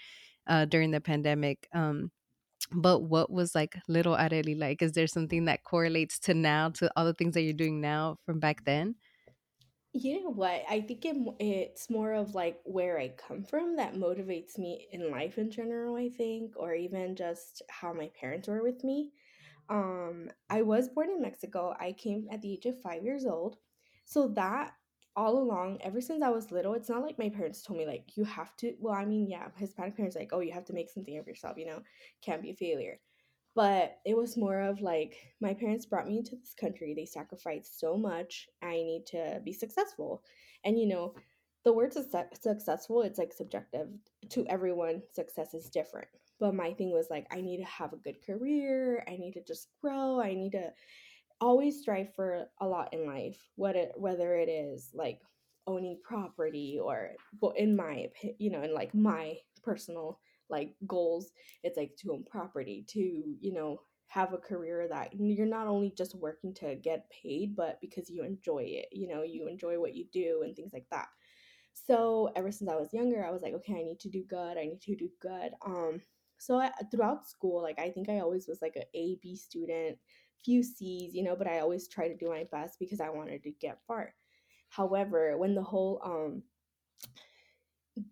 uh 0.48 0.66
during 0.66 0.92
the 0.92 1.02
pandemic. 1.02 1.68
Um 1.74 2.12
but 2.74 3.00
what 3.04 3.32
was, 3.32 3.56
like, 3.56 3.76
little 3.88 4.16
Arely 4.16 4.58
like? 4.58 4.82
Is 4.82 4.94
there 4.94 5.08
something 5.08 5.46
that 5.46 5.64
correlates 5.64 6.20
to 6.20 6.34
now, 6.34 6.70
to 6.72 6.92
all 6.96 7.06
the 7.06 7.14
things 7.14 7.34
that 7.34 7.42
you're 7.42 7.54
doing 7.54 7.82
now 7.82 8.18
from 8.26 8.40
back 8.40 8.64
then? 8.66 8.96
You 9.94 10.24
know 10.24 10.30
what? 10.30 10.64
I 10.70 10.80
think 10.82 11.04
it, 11.04 11.18
it's 11.40 11.90
more 11.90 12.14
of 12.14 12.34
like 12.34 12.62
where 12.64 12.98
I 12.98 13.10
come 13.10 13.44
from 13.44 13.76
that 13.76 13.94
motivates 13.96 14.58
me 14.58 14.88
in 14.92 15.12
life 15.12 15.38
in 15.38 15.52
general, 15.52 15.98
I 15.98 16.08
think, 16.10 16.54
or 16.56 16.74
even 16.74 17.16
just 17.16 17.62
how 17.70 17.92
my 17.92 18.10
parents 18.20 18.48
were 18.48 18.64
with 18.64 18.86
me. 18.86 19.12
Um, 19.70 20.30
I 20.50 20.62
was 20.62 20.88
born 20.88 21.10
in 21.10 21.22
Mexico. 21.22 21.76
I 21.78 21.92
came 21.92 22.28
at 22.32 22.42
the 22.42 22.54
age 22.54 22.66
of 22.68 22.82
five 22.82 23.04
years 23.04 23.26
old. 23.26 23.58
So 24.06 24.30
that 24.30 24.74
all 25.16 25.38
along, 25.38 25.80
ever 25.82 26.02
since 26.02 26.24
I 26.24 26.30
was 26.30 26.52
little, 26.52 26.74
it's 26.74 26.90
not 26.90 27.02
like 27.04 27.20
my 27.20 27.30
parents 27.30 27.62
told 27.62 27.80
me 27.80 27.86
like 27.86 28.16
you 28.16 28.24
have 28.24 28.56
to. 28.58 28.76
Well, 28.80 28.94
I 28.94 29.06
mean, 29.06 29.30
yeah, 29.30 29.48
Hispanic 29.56 29.96
parents 29.96 30.16
like, 30.16 30.32
oh, 30.32 30.40
you 30.40 30.54
have 30.54 30.66
to 30.66 30.74
make 30.74 30.90
something 30.90 31.18
of 31.18 31.28
yourself. 31.28 31.58
You 31.58 31.68
know, 31.68 31.82
can't 32.22 32.42
be 32.42 32.52
a 32.52 32.56
failure. 32.56 33.00
But 33.54 33.98
it 34.06 34.16
was 34.16 34.38
more 34.38 34.62
of 34.62 34.82
like 34.82 35.18
my 35.42 35.54
parents 35.54 35.86
brought 35.86 36.08
me 36.08 36.18
into 36.18 36.38
this 36.38 36.54
country. 36.54 36.94
They 36.94 37.06
sacrificed 37.06 37.80
so 37.80 37.98
much. 37.98 38.48
I 38.62 38.76
need 38.76 39.06
to 39.08 39.42
be 39.44 39.52
successful. 39.52 40.24
And 40.64 40.80
you 40.80 40.88
know, 40.88 41.16
the 41.64 41.74
word 41.74 41.94
success, 41.94 42.28
successful, 42.42 43.02
it's 43.02 43.20
like 43.20 43.34
subjective 43.34 43.90
to 44.30 44.46
everyone. 44.48 45.02
Success 45.12 45.54
is 45.54 45.70
different. 45.70 46.08
But 46.40 46.56
my 46.56 46.74
thing 46.74 46.92
was 46.92 47.08
like, 47.12 47.28
I 47.32 47.42
need 47.42 47.58
to 47.58 47.66
have 47.66 47.94
a 47.94 47.98
good 47.98 48.26
career. 48.26 49.04
I 49.08 49.12
need 49.18 49.34
to 49.34 49.44
just 49.44 49.68
grow. 49.80 50.20
I 50.20 50.34
need 50.34 50.54
to 50.54 50.72
always 51.42 51.82
strive 51.82 52.14
for 52.16 52.46
a 52.62 52.68
lot 52.68 52.94
in 52.94 53.06
life. 53.06 53.38
What 53.56 53.76
it, 53.76 53.92
whether 53.96 54.36
it 54.36 54.48
is 54.48 54.92
like 54.94 55.20
owning 55.68 56.00
property 56.04 56.80
or, 56.82 57.12
but 57.42 57.58
in 57.58 57.76
my 57.76 58.08
you 58.38 58.52
know, 58.52 58.62
in 58.62 58.74
like 58.74 58.96
my 58.96 59.36
personal 59.64 60.20
like 60.50 60.76
goals, 60.88 61.32
it's 61.64 61.78
like 61.78 61.96
to 61.98 62.14
own 62.14 62.24
property, 62.24 62.86
to 62.90 63.00
you 63.00 63.54
know 63.54 63.82
have 64.08 64.34
a 64.34 64.38
career 64.38 64.88
that 64.90 65.10
you're 65.18 65.46
not 65.46 65.68
only 65.68 65.94
just 65.98 66.16
working 66.16 66.54
to 66.54 66.76
get 66.76 67.10
paid, 67.10 67.56
but 67.56 67.80
because 67.80 68.10
you 68.10 68.24
enjoy 68.24 68.64
it. 68.66 68.88
You 68.92 69.08
know, 69.08 69.24
you 69.24 69.48
enjoy 69.48 69.80
what 69.80 69.96
you 69.96 70.06
do 70.12 70.42
and 70.44 70.54
things 70.56 70.74
like 70.74 70.86
that. 70.92 71.08
So 71.74 72.30
ever 72.36 72.52
since 72.52 72.70
I 72.70 72.76
was 72.76 72.94
younger, 72.94 73.26
I 73.26 73.32
was 73.32 73.42
like, 73.42 73.54
okay, 73.54 73.76
I 73.76 73.84
need 73.84 74.02
to 74.02 74.10
do 74.10 74.24
good. 74.30 74.58
I 74.58 74.66
need 74.66 74.82
to 74.82 74.96
do 74.98 75.10
good. 75.22 75.52
Um, 75.66 76.02
so 76.38 76.60
I, 76.60 76.72
throughout 76.92 77.26
school, 77.26 77.62
like 77.62 77.80
I 77.80 77.90
think 77.90 78.10
I 78.10 78.20
always 78.20 78.48
was 78.50 78.62
like 78.62 78.76
an 78.76 78.84
A 78.94 79.18
B 79.22 79.38
student, 79.38 79.98
few 80.44 80.64
C's, 80.64 81.14
you 81.16 81.24
know, 81.24 81.36
but 81.36 81.48
I 81.48 81.60
always 81.60 81.88
try 81.88 82.08
to 82.08 82.18
do 82.18 82.30
my 82.30 82.46
best 82.52 82.80
because 82.80 83.00
I 83.02 83.10
wanted 83.10 83.44
to 83.44 83.52
get 83.52 83.80
far. 83.88 84.16
However, 84.70 85.38
when 85.38 85.56
the 85.56 85.64
whole 85.64 86.02
um 86.04 86.44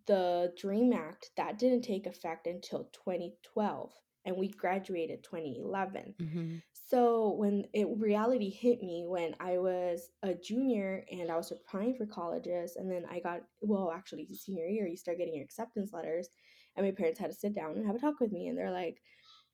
the 0.07 0.53
Dream 0.57 0.93
Act 0.93 1.31
that 1.37 1.57
didn't 1.57 1.83
take 1.83 2.05
effect 2.05 2.47
until 2.47 2.85
2012 2.85 3.93
and 4.25 4.35
we 4.35 4.49
graduated 4.49 5.23
2011. 5.23 6.15
Mhm. 6.19 6.61
So 6.73 7.31
when 7.33 7.65
it 7.73 7.87
reality 7.97 8.49
hit 8.49 8.81
me 8.83 9.05
when 9.07 9.35
I 9.39 9.57
was 9.57 10.09
a 10.23 10.33
junior 10.33 11.05
and 11.11 11.31
I 11.31 11.37
was 11.37 11.51
applying 11.51 11.95
for 11.95 12.05
colleges 12.05 12.75
and 12.75 12.91
then 12.91 13.05
I 13.09 13.19
got 13.21 13.41
well 13.61 13.91
actually 13.91 14.25
senior 14.27 14.65
year 14.67 14.87
you 14.87 14.97
start 14.97 15.17
getting 15.17 15.35
your 15.35 15.45
acceptance 15.45 15.93
letters 15.93 16.29
And 16.75 16.85
my 16.85 16.91
parents 16.91 17.19
had 17.19 17.31
to 17.31 17.37
sit 17.37 17.53
down 17.55 17.71
and 17.75 17.85
have 17.85 17.95
a 17.95 17.99
talk 17.99 18.19
with 18.19 18.31
me. 18.31 18.47
And 18.47 18.57
they're 18.57 18.71
like, 18.71 19.01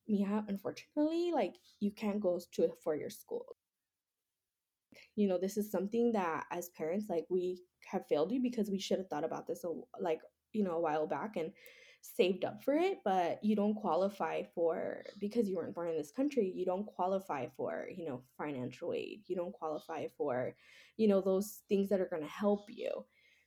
Mia, 0.08 0.46
unfortunately, 0.48 1.32
like 1.34 1.56
you 1.80 1.92
can't 1.92 2.20
go 2.20 2.40
to 2.54 2.66
a 2.66 2.70
four 2.84 2.96
year 2.96 3.10
school. 3.10 3.56
You 5.16 5.28
know, 5.28 5.38
this 5.38 5.58
is 5.58 5.72
something 5.72 6.12
that 6.14 6.46
as 6.52 6.70
parents, 6.70 7.06
like 7.10 7.26
we 7.30 7.62
have 7.92 8.08
failed 8.08 8.32
you 8.32 8.42
because 8.42 8.70
we 8.70 8.80
should 8.80 9.00
have 9.00 9.08
thought 9.08 9.24
about 9.24 9.48
this, 9.48 9.64
like, 10.00 10.20
you 10.54 10.64
know, 10.64 10.76
a 10.76 10.82
while 10.82 11.08
back 11.08 11.38
and 11.38 11.52
saved 12.02 12.46
up 12.46 12.64
for 12.64 12.76
it, 12.76 13.00
but 13.04 13.44
you 13.44 13.56
don't 13.56 13.76
qualify 13.76 14.44
for, 14.54 15.04
because 15.20 15.50
you 15.50 15.56
weren't 15.56 15.74
born 15.74 15.90
in 15.90 15.98
this 15.98 16.12
country, 16.12 16.52
you 16.54 16.66
don't 16.66 16.86
qualify 16.86 17.48
for, 17.58 17.88
you 17.96 18.06
know, 18.06 18.22
financial 18.38 18.94
aid. 18.94 19.24
You 19.28 19.36
don't 19.36 19.54
qualify 19.54 20.08
for, 20.18 20.56
you 20.98 21.08
know, 21.08 21.22
those 21.22 21.62
things 21.68 21.90
that 21.90 22.00
are 22.02 22.10
going 22.10 22.22
to 22.22 22.30
help 22.30 22.66
you 22.70 23.06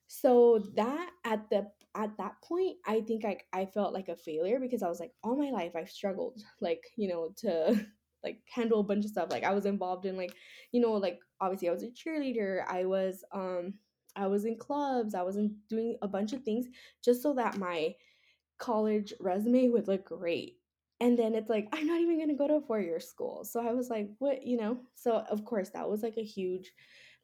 so 0.08 0.58
that 0.74 1.10
at 1.24 1.48
the 1.50 1.66
at 1.94 2.16
that 2.18 2.32
point 2.42 2.76
i 2.86 3.00
think 3.00 3.24
I, 3.24 3.38
I 3.52 3.66
felt 3.66 3.94
like 3.94 4.08
a 4.08 4.16
failure 4.16 4.58
because 4.58 4.82
i 4.82 4.88
was 4.88 5.00
like 5.00 5.12
all 5.22 5.36
my 5.36 5.50
life 5.50 5.72
i've 5.76 5.90
struggled 5.90 6.42
like 6.60 6.84
you 6.96 7.08
know 7.08 7.30
to 7.38 7.86
like 8.24 8.40
handle 8.52 8.80
a 8.80 8.84
bunch 8.84 9.04
of 9.04 9.12
stuff 9.12 9.30
like 9.30 9.44
i 9.44 9.54
was 9.54 9.66
involved 9.66 10.04
in 10.04 10.16
like 10.16 10.34
you 10.72 10.80
know 10.80 10.92
like 10.92 11.20
obviously 11.40 11.68
i 11.68 11.72
was 11.72 11.84
a 11.84 11.88
cheerleader 11.88 12.64
i 12.66 12.84
was 12.84 13.22
um 13.32 13.74
i 14.16 14.26
was 14.26 14.44
in 14.44 14.56
clubs 14.56 15.14
i 15.14 15.22
was 15.22 15.36
in 15.36 15.54
doing 15.68 15.96
a 16.02 16.08
bunch 16.08 16.32
of 16.32 16.42
things 16.42 16.66
just 17.04 17.22
so 17.22 17.32
that 17.32 17.58
my 17.58 17.94
college 18.58 19.14
resume 19.20 19.68
would 19.68 19.88
look 19.88 20.04
great. 20.04 20.56
And 21.00 21.16
then 21.16 21.34
it's 21.34 21.48
like 21.48 21.68
i'm 21.72 21.86
not 21.86 22.00
even 22.00 22.16
going 22.16 22.28
to 22.28 22.34
go 22.34 22.48
to 22.48 22.54
a 22.54 22.60
four 22.60 22.80
year 22.80 23.00
school. 23.00 23.44
So 23.44 23.60
i 23.60 23.72
was 23.72 23.88
like 23.88 24.10
what 24.18 24.44
you 24.44 24.56
know? 24.56 24.80
So 24.94 25.24
of 25.30 25.44
course 25.44 25.70
that 25.70 25.88
was 25.88 26.02
like 26.02 26.16
a 26.16 26.24
huge 26.24 26.72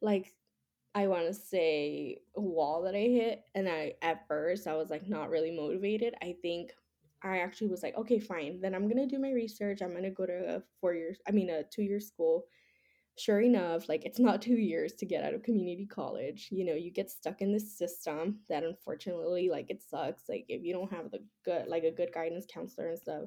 like 0.01 0.33
I 0.95 1.07
want 1.07 1.27
to 1.27 1.33
say 1.33 2.19
wall 2.35 2.83
that 2.83 2.95
I 2.95 2.99
hit 2.99 3.43
and 3.53 3.69
I 3.69 3.95
at 4.01 4.27
first 4.27 4.65
I 4.67 4.75
was 4.75 4.89
like 4.89 5.09
not 5.09 5.29
really 5.29 5.51
motivated. 5.51 6.15
I 6.21 6.37
think 6.41 6.71
I 7.23 7.39
actually 7.39 7.67
was 7.69 7.83
like, 7.83 7.97
okay, 7.97 8.19
fine. 8.19 8.61
Then 8.61 8.73
I'm 8.75 8.87
going 8.87 8.97
to 8.97 9.07
do 9.15 9.21
my 9.21 9.31
research. 9.31 9.81
I'm 9.81 9.91
going 9.91 10.03
to 10.03 10.09
go 10.09 10.25
to 10.25 10.57
a 10.57 10.63
4 10.81 10.93
years 10.93 11.19
I 11.27 11.31
mean 11.31 11.49
a 11.49 11.63
2 11.63 11.83
year 11.83 11.99
school. 11.99 12.45
Sure 13.17 13.41
enough, 13.41 13.89
like 13.89 14.05
it's 14.05 14.19
not 14.19 14.41
2 14.43 14.55
years 14.55 14.93
to 14.93 15.05
get 15.05 15.23
out 15.25 15.33
of 15.33 15.43
community 15.43 15.85
college. 15.85 16.49
You 16.51 16.65
know, 16.65 16.73
you 16.75 16.91
get 16.91 17.11
stuck 17.11 17.41
in 17.41 17.51
this 17.51 17.77
system 17.77 18.39
that 18.49 18.63
unfortunately 18.63 19.49
like 19.49 19.69
it 19.69 19.81
sucks. 19.83 20.29
Like 20.29 20.45
if 20.49 20.63
you 20.63 20.73
don't 20.73 20.91
have 20.93 21.11
the 21.11 21.23
good 21.43 21.67
like 21.67 21.83
a 21.83 21.91
good 21.91 22.13
guidance 22.13 22.45
counselor 22.51 22.89
and 22.89 22.99
stuff, 22.99 23.23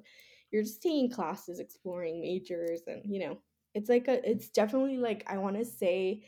you're 0.51 0.63
just 0.63 0.83
taking 0.83 1.11
classes, 1.11 1.61
exploring 1.61 2.21
majors 2.21 2.83
and 2.87 3.03
you 3.05 3.21
know, 3.21 3.39
it's 3.75 3.91
like 3.91 4.09
a 4.09 4.27
it's 4.29 4.49
definitely 4.49 4.97
like 4.97 5.25
I 5.27 5.39
want 5.39 5.57
to 5.59 5.65
say 5.67 6.25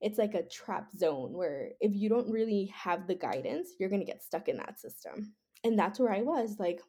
it's 0.00 0.18
like 0.18 0.34
a 0.34 0.48
trap 0.48 0.92
zone 0.96 1.32
where 1.32 1.72
if 1.80 1.94
you 1.94 2.08
don't 2.08 2.30
really 2.30 2.72
have 2.74 3.06
the 3.06 3.14
guidance, 3.14 3.70
you're 3.78 3.90
going 3.90 4.00
to 4.00 4.10
get 4.10 4.22
stuck 4.22 4.48
in 4.48 4.56
that 4.56 4.80
system. 4.80 5.34
And 5.64 5.78
that's 5.78 6.00
where 6.00 6.12
I 6.12 6.22
was. 6.22 6.56
Like, 6.58 6.80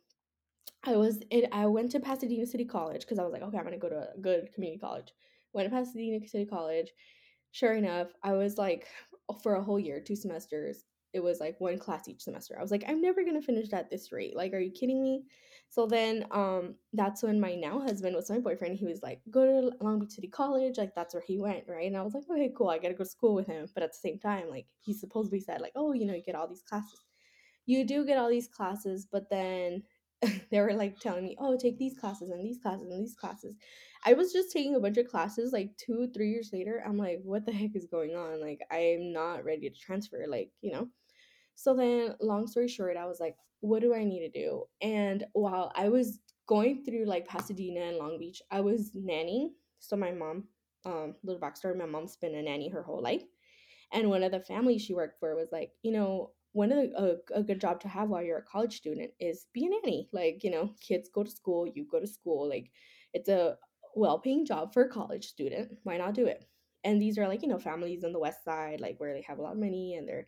I 0.86 0.96
was, 0.96 1.20
it, 1.30 1.50
I 1.52 1.66
went 1.66 1.92
to 1.92 2.00
Pasadena 2.00 2.46
City 2.46 2.66
College 2.66 3.02
because 3.02 3.20
I 3.20 3.24
was 3.24 3.34
like, 3.34 3.42
okay, 3.42 3.58
I'm 3.58 3.66
going 3.66 3.74
to 3.74 3.80
go 3.80 3.90
to 3.90 4.10
a 4.16 4.20
good 4.22 4.54
community 4.54 4.80
college. 4.80 5.12
Went 5.54 5.70
to 5.70 5.76
Pasadena 5.76 6.26
City 6.28 6.46
College. 6.46 6.92
Sure 7.52 7.74
enough, 7.74 8.08
I 8.24 8.34
was 8.34 8.58
like, 8.58 8.88
for 9.44 9.56
a 9.56 9.64
whole 9.64 9.80
year, 9.80 10.00
two 10.00 10.16
semesters, 10.16 10.86
it 11.14 11.20
was 11.20 11.40
like 11.40 11.60
one 11.60 11.78
class 11.78 12.08
each 12.08 12.22
semester. 12.22 12.56
I 12.58 12.62
was 12.62 12.72
like, 12.72 12.84
I'm 12.88 13.02
never 13.02 13.24
gonna 13.24 13.42
finish 13.42 13.72
at 13.74 13.90
this 13.90 14.12
rate. 14.12 14.36
Like, 14.36 14.54
are 14.54 14.60
you 14.60 14.72
kidding 14.72 15.02
me? 15.02 15.24
So 15.72 15.88
then 15.88 16.26
um 16.32 16.76
that's 16.92 17.24
when 17.24 17.40
my 17.40 17.56
now 17.56 17.80
husband 17.80 18.14
was 18.14 18.30
my 18.30 18.40
boyfriend. 18.40 18.78
He 18.78 18.86
was 18.86 19.02
like, 19.02 19.22
go 19.32 19.46
to 19.46 19.72
Long 19.84 20.00
Beach 20.00 20.12
City 20.12 20.28
College, 20.28 20.78
like 20.78 20.94
that's 20.96 21.14
where 21.14 21.24
he 21.26 21.40
went, 21.40 21.64
right? 21.70 21.88
And 21.88 21.96
I 21.96 22.02
was 22.02 22.14
like, 22.14 22.26
okay, 22.30 22.52
cool, 22.56 22.68
I 22.70 22.78
gotta 22.78 22.94
go 22.94 23.06
to 23.06 23.10
school 23.10 23.34
with 23.36 23.48
him. 23.48 23.66
But 23.74 23.84
at 23.84 23.94
the 23.94 23.98
same 23.98 24.20
time, 24.20 24.50
like 24.50 24.68
he 24.82 24.94
supposedly 24.94 25.40
said, 25.40 25.62
like, 25.62 25.72
oh, 25.78 25.94
you 25.94 26.06
know, 26.06 26.14
you 26.14 26.24
get 26.24 26.36
all 26.36 26.48
these 26.50 26.62
classes. 26.62 27.00
You 27.66 27.86
do 27.86 28.06
get 28.06 28.18
all 28.18 28.30
these 28.30 28.50
classes, 28.50 29.08
but 29.10 29.30
then 29.30 29.84
they 30.52 30.60
were 30.60 30.74
like 30.74 31.00
telling 31.00 31.24
me, 31.24 31.38
oh, 31.40 31.58
take 31.58 31.78
these 31.78 31.98
classes 31.98 32.32
and 32.32 32.46
these 32.46 32.60
classes 32.62 32.92
and 32.92 33.02
these 33.02 33.16
classes. 33.16 33.56
I 34.04 34.14
was 34.14 34.34
just 34.34 34.52
taking 34.52 34.76
a 34.76 34.80
bunch 34.82 34.98
of 34.98 35.08
classes 35.08 35.54
like 35.54 35.78
two, 35.78 36.10
three 36.14 36.32
years 36.32 36.50
later. 36.52 36.84
I'm 36.86 36.98
like, 36.98 37.22
what 37.24 37.46
the 37.46 37.54
heck 37.54 37.76
is 37.76 37.86
going 37.86 38.14
on? 38.16 38.42
Like, 38.42 38.60
I'm 38.70 39.14
not 39.14 39.46
ready 39.46 39.70
to 39.70 39.76
transfer, 39.76 40.26
like, 40.28 40.52
you 40.62 40.74
know? 40.74 40.90
So 41.56 41.76
then, 41.76 42.16
long 42.20 42.48
story 42.48 42.68
short, 42.68 42.98
I 42.98 43.06
was 43.06 43.20
like, 43.20 43.36
what 43.60 43.82
do 43.82 43.94
I 43.94 44.04
need 44.04 44.20
to 44.22 44.30
do? 44.30 44.64
And 44.82 45.26
while 45.34 45.72
I 45.76 45.90
was 45.90 46.20
going 46.48 46.84
through 46.84 47.06
like 47.06 47.28
Pasadena 47.28 47.82
and 47.82 47.98
Long 47.98 48.18
Beach, 48.18 48.42
I 48.52 48.62
was 48.62 48.92
nannying. 48.92 49.50
So 49.80 49.96
my 49.96 50.12
mom, 50.12 50.46
um, 50.86 51.16
little 51.24 51.42
backstory, 51.42 51.78
my 51.78 51.86
mom's 51.86 52.18
been 52.18 52.36
a 52.36 52.42
nanny 52.42 52.70
her 52.70 52.84
whole 52.84 53.02
life. 53.02 53.24
And 53.94 54.10
one 54.10 54.24
of 54.24 54.32
the 54.32 54.40
families 54.40 54.82
she 54.82 54.94
worked 54.94 55.20
for 55.20 55.36
was 55.36 55.50
like, 55.52 55.72
you 55.84 55.92
know, 55.92 56.32
one 56.54 56.72
of 56.72 56.78
the 56.78 57.20
a, 57.34 57.40
a 57.40 57.44
good 57.44 57.62
job 57.62 57.80
to 57.82 57.88
have 57.88 58.10
while 58.10 58.24
you're 58.24 58.40
a 58.40 58.44
college 58.44 58.78
student 58.78 59.12
is 59.20 59.46
be 59.54 59.66
a 59.66 59.70
nanny. 59.70 60.10
Like, 60.12 60.44
you 60.44 60.52
know, 60.52 60.74
kids 60.82 61.10
go 61.14 61.24
to 61.24 61.32
school, 61.32 61.68
you 61.68 61.86
go 61.90 62.00
to 62.00 62.08
school. 62.08 62.50
Like, 62.50 62.72
it's 63.14 63.30
a 63.30 63.58
well-paying 63.96 64.46
job 64.46 64.74
for 64.74 64.84
a 64.84 64.90
college 64.90 65.28
student. 65.28 65.78
Why 65.84 65.98
not 65.98 66.14
do 66.14 66.26
it? 66.26 66.46
And 66.84 67.02
these 67.02 67.18
are 67.18 67.28
like, 67.28 67.42
you 67.44 67.48
know, 67.48 67.60
families 67.60 68.04
on 68.04 68.12
the 68.12 68.20
west 68.20 68.44
side, 68.44 68.82
like 68.82 69.00
where 69.00 69.14
they 69.14 69.22
have 69.22 69.38
a 69.40 69.42
lot 69.42 69.54
of 69.54 69.60
money 69.60 69.96
and 69.96 70.08
they're, 70.08 70.28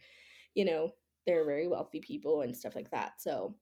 you 0.54 0.66
know, 0.66 0.92
they're 1.26 1.46
very 1.46 1.68
wealthy 1.68 2.00
people 2.00 2.42
and 2.42 2.56
stuff 2.56 2.76
like 2.76 2.92
that. 2.92 3.22
So 3.22 3.56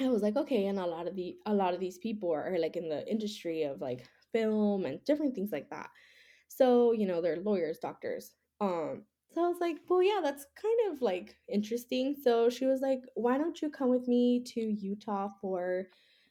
I 0.00 0.08
was 0.08 0.22
like, 0.22 0.36
okay, 0.36 0.66
and 0.66 0.78
a 0.78 0.86
lot 0.86 1.06
of 1.06 1.16
the 1.16 1.36
a 1.46 1.54
lot 1.54 1.74
of 1.74 1.80
these 1.80 1.98
people 1.98 2.32
are 2.32 2.56
like 2.58 2.76
in 2.76 2.88
the 2.88 3.06
industry 3.10 3.64
of 3.64 3.80
like 3.80 4.06
film 4.32 4.84
and 4.84 5.02
different 5.04 5.34
things 5.34 5.50
like 5.52 5.70
that. 5.70 5.90
So, 6.48 6.92
you 6.92 7.06
know, 7.06 7.20
they're 7.20 7.40
lawyers, 7.40 7.78
doctors. 7.78 8.32
Um, 8.60 9.04
so 9.34 9.44
I 9.44 9.48
was 9.48 9.58
like, 9.60 9.76
well, 9.88 10.02
yeah, 10.02 10.20
that's 10.22 10.46
kind 10.60 10.92
of 10.92 11.02
like 11.02 11.36
interesting. 11.48 12.16
So 12.22 12.48
she 12.48 12.66
was 12.66 12.80
like, 12.80 13.02
why 13.14 13.38
don't 13.38 13.60
you 13.60 13.70
come 13.70 13.90
with 13.90 14.08
me 14.08 14.42
to 14.54 14.60
Utah 14.60 15.28
for 15.40 15.86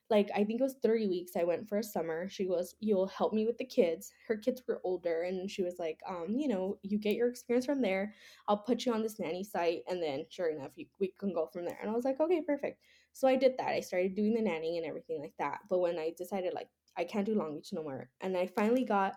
like 0.10 0.30
I 0.34 0.44
think 0.44 0.62
it 0.62 0.64
was 0.64 0.76
30 0.82 1.08
weeks 1.08 1.34
I 1.36 1.44
went 1.44 1.68
for 1.68 1.78
a 1.80 1.84
summer. 1.84 2.30
She 2.30 2.46
goes, 2.46 2.76
"You'll 2.80 3.08
help 3.08 3.34
me 3.34 3.46
with 3.46 3.58
the 3.58 3.66
kids." 3.66 4.12
Her 4.28 4.38
kids 4.38 4.62
were 4.68 4.82
older 4.84 5.24
and 5.24 5.50
she 5.52 5.64
was 5.64 5.80
like, 5.80 6.00
um, 6.08 6.36
you 6.38 6.48
know, 6.48 6.78
you 6.84 6.98
get 6.98 7.16
your 7.16 7.30
experience 7.30 7.66
from 7.66 7.82
there. 7.82 8.14
I'll 8.48 8.58
put 8.58 8.86
you 8.86 8.94
on 8.94 9.02
this 9.04 9.20
nanny 9.20 9.44
site 9.44 9.84
and 9.90 10.02
then 10.02 10.26
sure 10.30 10.50
enough, 10.50 10.72
you, 10.76 10.86
we 11.00 11.14
can 11.20 11.34
go 11.34 11.48
from 11.48 11.66
there. 11.66 11.78
And 11.82 11.90
I 11.90 11.94
was 11.94 12.06
like, 12.06 12.20
"Okay, 12.20 12.42
perfect." 12.42 12.80
So 13.14 13.28
I 13.28 13.36
did 13.36 13.56
that. 13.58 13.70
I 13.70 13.82
started 13.82 14.16
doing 14.16 14.34
the 14.34 14.42
nanny 14.42 14.78
and 14.78 14.86
everything 14.88 15.20
like 15.20 15.34
that. 15.40 15.60
But 15.70 15.80
when 15.80 16.00
I 16.00 16.14
decided 16.18 16.54
like 16.54 16.70
I 16.98 17.04
can't 17.04 17.26
do 17.26 17.36
Long 17.36 17.56
Beach 17.56 17.74
no 17.74 17.84
more, 17.84 18.10
and 18.22 18.38
I 18.38 18.48
finally 18.48 18.86
got 18.86 19.16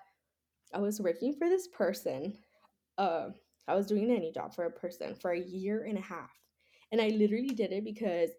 I 0.73 0.78
was 0.78 1.00
working 1.00 1.35
for 1.35 1.49
this 1.49 1.68
person. 1.68 2.35
Uh, 2.99 3.30
I 3.68 3.75
was 3.75 3.87
doing 3.87 4.04
a 4.04 4.09
nanny 4.09 4.32
job 4.32 4.54
for 4.54 4.64
a 4.64 4.70
person 4.70 5.14
for 5.14 5.32
a 5.32 5.40
year 5.40 5.85
and 5.85 5.99
a 5.99 6.02
half. 6.02 6.30
And 6.92 7.00
I 7.00 7.09
literally 7.09 7.50
did 7.50 7.73
it 7.73 7.85
because 7.85 8.30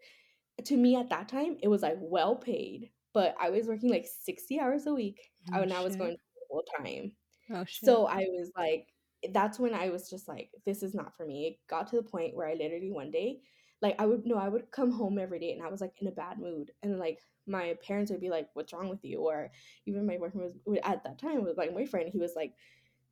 to 0.65 0.77
me 0.77 0.96
at 0.96 1.10
that 1.10 1.27
time 1.27 1.58
it 1.62 1.68
was 1.68 1.82
like 1.82 1.98
well 2.00 2.36
paid 2.36 2.89
but 3.13 3.36
i 3.39 3.50
was 3.50 3.68
working 3.68 3.89
like 3.89 4.06
60 4.24 4.60
hours 4.60 4.88
a 4.88 4.94
week 4.94 5.20
uh, 5.53 5.58
oh, 5.58 5.62
and 5.62 5.74
i 5.74 5.84
was 5.84 5.96
going 5.96 6.15
full 6.50 6.63
time. 6.77 7.12
Oh, 7.53 7.65
shit. 7.65 7.86
so 7.86 8.06
i 8.08 8.20
was 8.20 8.51
like 8.58 8.88
that's 9.34 9.60
when 9.60 9.74
i 9.74 9.89
was 9.89 10.10
just 10.10 10.27
like 10.27 10.50
this 10.65 10.84
is 10.84 10.96
not 10.96 11.15
for 11.15 11.25
me. 11.25 11.48
It 11.48 11.60
got 11.70 11.88
to 11.89 11.96
the 11.96 12.03
point 12.03 12.36
where 12.36 12.48
i 12.48 12.53
literally 12.53 12.91
one 12.91 13.12
day 13.12 13.39
like 13.82 13.96
i 14.00 14.06
would 14.06 14.25
no 14.25 14.36
i 14.36 14.50
would 14.50 14.72
come 14.72 14.91
home 14.91 15.18
every 15.18 15.39
day 15.39 15.51
and 15.51 15.63
i 15.63 15.70
was 15.70 15.82
like 15.82 15.94
in 16.01 16.08
a 16.08 16.12
bad 16.12 16.39
mood 16.39 16.72
and 16.84 17.00
like 17.00 17.20
my 17.48 17.75
parents 17.86 18.12
would 18.12 18.22
be 18.22 18.30
like 18.30 18.48
what's 18.53 18.74
wrong 18.74 18.89
with 18.89 19.03
you? 19.03 19.20
or 19.20 19.51
even 19.86 20.06
my 20.06 20.18
boyfriend 20.18 20.53
was 20.65 20.80
at 20.84 21.03
that 21.03 21.20
time 21.20 21.44
with 21.44 21.58
my 21.58 21.68
boyfriend 21.68 22.10
he 22.10 22.20
was 22.20 22.34
like 22.36 22.53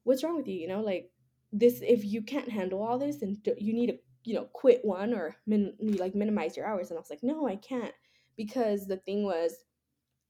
what's 0.04 0.24
wrong 0.24 0.36
with 0.36 0.48
you? 0.48 0.56
you 0.56 0.68
know 0.68 0.82
like 0.82 1.10
this 1.52 1.82
if 1.82 2.06
you 2.06 2.22
can't 2.22 2.50
handle 2.50 2.84
all 2.84 3.00
this 3.00 3.22
and 3.22 3.38
you 3.58 3.74
need 3.74 3.88
to 3.88 3.98
you 4.30 4.36
know, 4.36 4.48
quit 4.54 4.86
one 4.86 5.12
or 5.12 5.36
min- 5.48 5.74
like 5.80 6.14
minimize 6.14 6.56
your 6.56 6.68
hours. 6.68 6.92
And 6.92 6.98
I 6.98 7.02
was 7.02 7.10
like, 7.10 7.24
no, 7.24 7.48
I 7.48 7.56
can't. 7.56 7.96
Because 8.38 8.86
the 8.86 8.98
thing 8.98 9.24
was, 9.24 9.56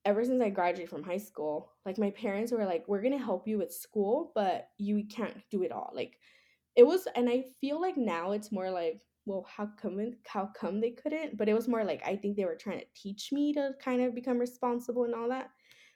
ever 0.06 0.24
since 0.24 0.41
I 0.41 0.50
graduated 0.50 0.89
from 0.89 1.03
high 1.03 1.18
school, 1.18 1.74
like 1.86 1.98
my 1.98 2.12
parents 2.12 2.53
were 2.53 2.63
like, 2.63 2.86
we're 2.88 3.01
going 3.01 3.18
to 3.18 3.24
help 3.24 3.46
you 3.46 3.58
with 3.58 3.74
school, 3.74 4.32
but 4.36 4.70
you 4.77 5.03
can't 5.08 5.36
do 5.51 5.63
it 5.63 5.74
all. 5.74 5.91
Like 5.94 6.18
it 6.77 6.84
was, 6.84 7.10
and 7.13 7.29
I 7.29 7.44
feel 7.60 7.82
like 7.82 7.98
now 7.98 8.32
it's 8.32 8.53
more 8.53 8.72
like, 8.72 9.01
well, 9.25 9.46
how 9.53 9.70
come, 9.79 10.13
how 10.25 10.50
come 10.58 10.79
they 10.79 10.91
couldn't? 10.91 11.38
But 11.38 11.50
it 11.50 11.53
was 11.53 11.68
more 11.68 11.84
like, 11.84 12.01
I 12.06 12.15
think 12.15 12.38
they 12.38 12.46
were 12.46 12.56
trying 12.56 12.79
to 12.79 12.86
teach 12.96 13.34
me 13.34 13.51
to 13.56 13.72
kind 13.84 14.01
of 14.01 14.15
become 14.15 14.39
responsible 14.39 15.03
and 15.03 15.13
all 15.13 15.27
that. 15.27 15.50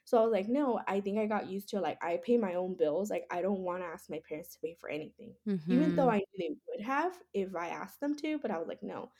So 0.04 0.18
I 0.18 0.22
was 0.22 0.32
like, 0.32 0.48
no, 0.48 0.80
I 0.86 1.00
think 1.00 1.18
I 1.18 1.26
got 1.26 1.48
used 1.48 1.70
to 1.70 1.80
like 1.80 2.02
I 2.02 2.20
pay 2.22 2.36
my 2.36 2.54
own 2.54 2.76
bills. 2.76 3.10
Like 3.10 3.24
I 3.30 3.40
don't 3.40 3.60
want 3.60 3.82
to 3.82 3.86
ask 3.86 4.10
my 4.10 4.20
parents 4.28 4.52
to 4.54 4.60
pay 4.60 4.76
for 4.78 4.90
anything. 4.90 5.32
Mm-hmm. 5.48 5.72
Even 5.72 5.96
though 5.96 6.06
mm-hmm. 6.06 6.10
I 6.10 6.16
knew 6.18 6.24
they 6.38 6.56
would 6.68 6.84
have 6.84 7.18
if 7.32 7.56
I 7.56 7.68
asked 7.68 8.00
them 8.00 8.14
to, 8.16 8.38
but 8.38 8.50
I 8.50 8.58
was 8.58 8.68
like, 8.68 8.82
no. 8.82 9.10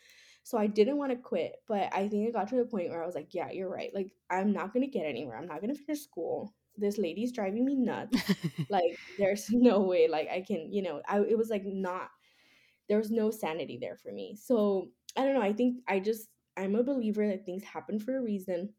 So 0.42 0.58
I 0.58 0.66
didn't 0.66 0.98
want 0.98 1.10
to 1.10 1.16
quit, 1.16 1.56
but 1.66 1.88
I 1.94 2.06
think 2.06 2.28
it 2.28 2.34
got 2.34 2.48
to 2.48 2.56
the 2.56 2.66
point 2.66 2.90
where 2.90 3.02
I 3.02 3.06
was 3.06 3.14
like, 3.14 3.32
yeah, 3.32 3.50
you're 3.50 3.70
right. 3.70 3.90
Like 3.94 4.12
I'm 4.28 4.52
not 4.52 4.74
going 4.74 4.84
to 4.84 4.90
get 4.90 5.06
anywhere. 5.06 5.38
I'm 5.38 5.48
not 5.48 5.62
going 5.62 5.74
to 5.74 5.80
finish 5.80 6.02
school. 6.02 6.54
This 6.76 6.98
lady's 6.98 7.32
driving 7.32 7.64
me 7.64 7.76
nuts. 7.76 8.18
like 8.68 8.98
there's 9.18 9.48
no 9.50 9.80
way 9.80 10.06
like 10.06 10.28
I 10.28 10.42
can, 10.42 10.70
you 10.70 10.82
know, 10.82 11.00
I 11.08 11.20
it 11.20 11.38
was 11.38 11.48
like 11.48 11.64
not 11.64 12.10
there 12.88 12.98
was 12.98 13.10
no 13.10 13.30
sanity 13.30 13.78
there 13.80 13.96
for 13.96 14.12
me. 14.12 14.36
So, 14.36 14.88
I 15.16 15.24
don't 15.24 15.34
know, 15.34 15.40
I 15.40 15.54
think 15.54 15.78
I 15.88 16.00
just 16.00 16.28
I'm 16.58 16.74
a 16.74 16.82
believer 16.82 17.26
that 17.26 17.46
things 17.46 17.64
happen 17.64 17.98
for 17.98 18.16
a 18.16 18.22
reason. 18.22 18.74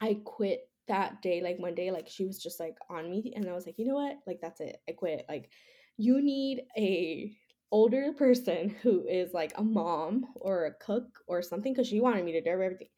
I 0.00 0.18
quit 0.24 0.69
that 0.90 1.22
day, 1.22 1.40
like 1.40 1.58
one 1.58 1.74
day, 1.74 1.92
like 1.92 2.08
she 2.08 2.26
was 2.26 2.42
just 2.42 2.58
like 2.58 2.76
on 2.90 3.08
me, 3.08 3.32
and 3.34 3.48
I 3.48 3.52
was 3.52 3.64
like, 3.64 3.78
you 3.78 3.86
know 3.86 3.94
what, 3.94 4.18
like 4.26 4.40
that's 4.42 4.60
it, 4.60 4.76
I 4.88 4.92
quit. 4.92 5.24
Like, 5.28 5.50
you 5.96 6.20
need 6.20 6.64
a 6.76 7.32
older 7.70 8.12
person 8.18 8.68
who 8.82 9.06
is 9.06 9.32
like 9.32 9.52
a 9.56 9.62
mom 9.62 10.26
or 10.34 10.66
a 10.66 10.84
cook 10.84 11.06
or 11.28 11.42
something 11.42 11.72
because 11.72 11.86
she 11.86 12.00
wanted 12.00 12.24
me 12.24 12.32
to 12.32 12.42
do 12.42 12.50
everything. 12.50 12.88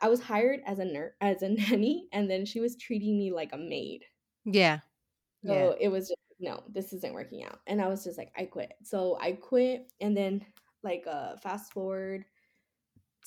I 0.00 0.08
was 0.08 0.20
hired 0.20 0.60
as 0.66 0.78
a 0.78 0.84
nurse 0.84 1.12
as 1.20 1.42
a 1.42 1.48
nanny, 1.50 2.08
and 2.12 2.30
then 2.30 2.46
she 2.46 2.60
was 2.60 2.76
treating 2.76 3.18
me 3.18 3.30
like 3.32 3.50
a 3.52 3.58
maid. 3.58 4.00
Yeah. 4.44 4.80
Yeah. 5.42 5.52
So 5.52 5.76
it 5.78 5.88
was 5.88 6.08
just 6.08 6.20
no, 6.40 6.62
this 6.68 6.92
isn't 6.92 7.14
working 7.14 7.44
out. 7.44 7.60
And 7.66 7.80
I 7.80 7.88
was 7.88 8.04
just 8.04 8.18
like, 8.18 8.32
I 8.36 8.44
quit. 8.44 8.72
So 8.82 9.18
I 9.20 9.32
quit 9.32 9.92
and 10.00 10.16
then 10.16 10.44
like 10.82 11.04
uh 11.10 11.36
fast 11.36 11.72
forward 11.72 12.24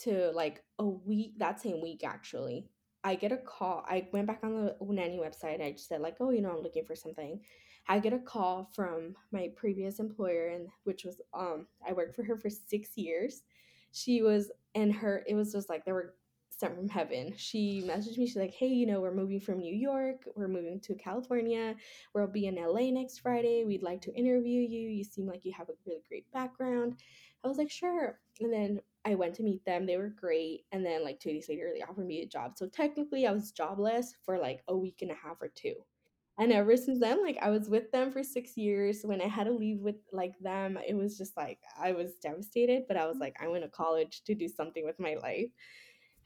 to 0.01 0.32
like 0.34 0.63
a 0.78 0.86
week 0.86 1.34
that 1.38 1.62
same 1.62 1.82
week 1.82 2.04
actually. 2.04 2.70
I 3.03 3.15
get 3.15 3.32
a 3.32 3.38
call. 3.38 3.86
I 3.88 4.08
went 4.12 4.27
back 4.27 4.39
on 4.44 4.53
the 4.56 4.75
nanny 4.82 5.18
website. 5.18 5.62
I 5.63 5.72
just 5.72 5.88
said 5.88 6.01
like, 6.01 6.18
oh, 6.20 6.32
you 6.32 6.41
know, 6.41 6.51
I'm 6.51 6.62
looking 6.62 6.86
for 6.86 6.96
something. 6.96 7.39
I 7.88 8.00
get 8.00 8.13
a 8.13 8.20
call 8.20 8.70
from 8.75 9.15
my 9.32 9.50
previous 9.56 10.00
employer 10.00 10.48
and 10.50 10.68
which 10.84 11.06
was 11.06 11.22
um 11.34 11.68
I 11.88 11.94
worked 11.94 12.15
for 12.15 12.24
her 12.24 12.38
for 12.38 12.50
6 12.50 12.98
years. 12.98 13.44
She 13.91 14.22
was 14.22 14.51
and 14.75 14.94
her 14.94 15.24
it 15.27 15.34
was 15.36 15.51
just 15.53 15.70
like 15.70 15.86
they 15.86 15.94
were 15.94 16.13
sent 16.50 16.75
from 16.75 16.89
heaven. 16.89 17.34
She 17.38 17.82
messaged 17.86 18.18
me. 18.18 18.27
She's 18.27 18.36
like, 18.36 18.53
"Hey, 18.53 18.68
you 18.68 18.86
know, 18.86 19.00
we're 19.01 19.13
moving 19.13 19.39
from 19.39 19.60
New 19.60 19.74
York. 19.74 20.24
We're 20.36 20.50
moving 20.50 20.79
to 20.82 20.96
California. 20.96 21.75
We'll 22.13 22.27
be 22.27 22.48
in 22.48 22.58
LA 22.58 22.91
next 22.91 23.20
Friday. 23.20 23.63
We'd 23.65 23.82
like 23.82 24.01
to 24.01 24.13
interview 24.13 24.62
you. 24.62 24.89
You 24.89 25.03
seem 25.06 25.25
like 25.25 25.46
you 25.46 25.53
have 25.53 25.70
a 25.70 25.74
really 25.86 26.01
great 26.10 26.29
background." 26.32 27.00
I 27.44 27.48
was 27.48 27.58
like, 27.58 27.72
"Sure." 27.72 28.20
And 28.41 28.51
then 28.53 28.82
I 29.06 29.15
went 29.15 29.36
to 29.36 29.44
meet 29.44 29.63
them. 29.65 29.86
They 29.86 29.98
were 29.98 30.10
great. 30.10 30.65
And 30.72 30.86
then 30.86 31.03
like 31.03 31.20
2 31.20 31.29
days 31.32 31.48
later, 31.50 31.72
they 31.74 31.82
offered 31.82 32.08
me 32.08 32.22
a 32.22 32.27
job. 32.27 32.53
So 32.58 32.68
technically, 32.68 33.25
I 33.25 33.32
was 33.32 33.51
jobless 33.51 34.13
for 34.25 34.38
like 34.38 34.62
a 34.68 34.77
week 34.77 35.00
and 35.01 35.12
a 35.12 35.15
half 35.15 35.41
or 35.41 35.50
two. 35.50 35.75
And 36.38 36.53
ever 36.53 36.77
since 36.77 37.00
then, 37.00 37.22
like 37.22 37.38
I 37.41 37.50
was 37.50 37.70
with 37.70 37.91
them 37.91 38.12
for 38.12 38.24
six 38.24 38.56
years. 38.56 39.01
When 39.03 39.22
I 39.22 39.27
had 39.27 39.46
to 39.46 39.51
leave 39.51 39.79
with 39.79 39.98
like 40.13 40.39
them, 40.39 40.77
it 40.88 40.94
was 40.96 41.18
just 41.18 41.36
like 41.36 41.60
I 41.77 41.91
was 41.91 42.15
devastated. 42.22 42.84
But 42.88 42.98
I 42.98 43.08
was 43.08 43.18
like, 43.18 43.36
I 43.41 43.48
went 43.50 43.63
to 43.63 43.70
college 43.70 44.22
to 44.25 44.34
do 44.36 44.48
something 44.48 44.86
with 44.86 45.00
my 45.00 45.15
life. 45.22 45.50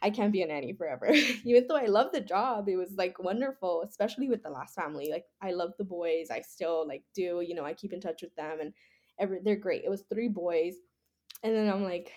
I 0.04 0.10
can't 0.10 0.34
be 0.34 0.42
a 0.42 0.48
nanny 0.48 0.74
forever. 0.74 1.08
Even 1.46 1.66
though 1.68 1.78
I 1.78 1.86
love 1.86 2.12
the 2.12 2.22
job, 2.22 2.68
it 2.70 2.76
was 2.76 2.92
like 2.98 3.18
wonderful, 3.24 3.84
especially 3.88 4.30
with 4.30 4.44
the 4.44 4.50
last 4.50 4.76
family. 4.76 5.10
Like 5.12 5.26
I 5.42 5.52
love 5.52 5.72
the 5.78 5.86
boys. 5.86 6.28
I 6.30 6.42
still 6.42 6.86
like 6.88 7.04
do, 7.16 7.42
you 7.46 7.56
know, 7.56 7.66
I 7.66 7.74
keep 7.74 7.94
in 7.94 8.02
touch 8.02 8.22
with 8.22 8.36
them 8.36 8.60
and 8.60 8.74
every 9.18 9.40
they're 9.44 9.56
great. 9.56 9.84
It 9.84 9.90
was 9.90 10.04
three 10.14 10.28
boys. 10.28 10.76
And 11.42 11.56
then 11.56 11.70
I'm 11.70 11.84
like, 11.84 12.12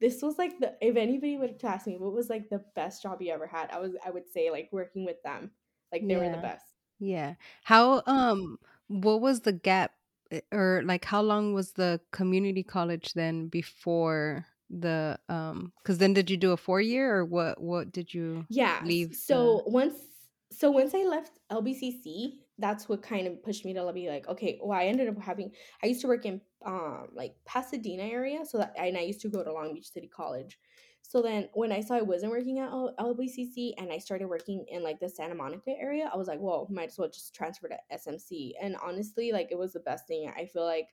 this 0.00 0.22
was 0.22 0.38
like 0.38 0.58
the 0.60 0.76
if 0.80 0.96
anybody 0.96 1.36
would 1.36 1.50
have 1.50 1.64
asked 1.64 1.86
me 1.86 1.96
what 1.96 2.12
was 2.12 2.30
like 2.30 2.48
the 2.48 2.64
best 2.74 3.02
job 3.02 3.20
you 3.22 3.32
ever 3.32 3.46
had, 3.46 3.70
I 3.70 3.78
was 3.80 3.92
I 4.04 4.10
would 4.10 4.28
say 4.28 4.50
like 4.50 4.68
working 4.72 5.04
with 5.04 5.22
them. 5.22 5.52
Like 5.92 6.06
they 6.08 6.16
were 6.16 6.28
the 6.28 6.38
best. 6.38 6.64
Yeah. 6.98 7.34
How 7.64 8.02
um 8.06 8.58
what 8.88 9.20
was 9.20 9.40
the 9.40 9.52
gap 9.52 9.94
eh, 10.30 10.40
or 10.52 10.82
like 10.84 11.04
how 11.04 11.22
long 11.22 11.54
was 11.54 11.72
the 11.72 12.00
community 12.12 12.62
college 12.62 13.12
then 13.14 13.48
before 13.48 14.46
the 14.68 15.18
um 15.28 15.72
cuz 15.84 15.98
then 15.98 16.12
did 16.12 16.30
you 16.30 16.36
do 16.36 16.52
a 16.52 16.56
4 16.56 16.80
year 16.80 17.16
or 17.16 17.24
what 17.24 17.60
what 17.60 17.90
did 17.92 18.14
you 18.14 18.46
Yeah. 18.48 18.82
leave 18.82 19.16
the 19.28 19.60
So 19.60 19.62
once 19.66 19.94
so 20.52 20.70
once 20.70 20.94
I 20.94 21.04
left 21.04 21.38
LBCC, 21.50 22.40
that's 22.60 22.88
what 22.88 23.02
kind 23.02 23.26
of 23.26 23.42
pushed 23.42 23.64
me 23.64 23.74
to 23.74 23.92
be 23.92 24.08
like, 24.08 24.28
okay, 24.28 24.60
well, 24.62 24.78
I 24.78 24.86
ended 24.86 25.08
up 25.08 25.18
having 25.18 25.52
I 25.82 25.86
used 25.86 26.00
to 26.02 26.08
work 26.08 26.24
in 26.26 26.40
um 26.64 27.08
like 27.12 27.36
Pasadena 27.44 28.02
area, 28.04 28.44
so 28.44 28.58
that 28.58 28.74
and 28.76 28.96
I 28.96 29.00
used 29.02 29.20
to 29.22 29.28
go 29.28 29.42
to 29.44 29.52
Long 29.52 29.74
Beach 29.74 29.90
City 29.90 30.08
College. 30.08 30.58
So 31.02 31.22
then 31.22 31.48
when 31.54 31.72
I 31.72 31.80
saw 31.80 31.94
I 31.96 32.02
wasn't 32.02 32.32
working 32.32 32.58
at 32.58 32.70
LBCC 32.70 33.74
and 33.78 33.90
I 33.92 33.98
started 33.98 34.28
working 34.28 34.64
in 34.68 34.82
like 34.82 35.00
the 35.00 35.08
Santa 35.08 35.34
Monica 35.34 35.70
area, 35.72 36.10
I 36.12 36.16
was 36.16 36.28
like, 36.28 36.40
well, 36.40 36.66
might 36.70 36.90
as 36.90 36.98
well 36.98 37.08
just 37.08 37.34
transfer 37.34 37.68
to 37.68 37.78
SMC. 37.90 38.54
And 38.60 38.76
honestly, 38.82 39.32
like 39.32 39.48
it 39.50 39.58
was 39.58 39.72
the 39.72 39.80
best 39.80 40.06
thing. 40.06 40.30
I 40.36 40.46
feel 40.46 40.64
like 40.64 40.88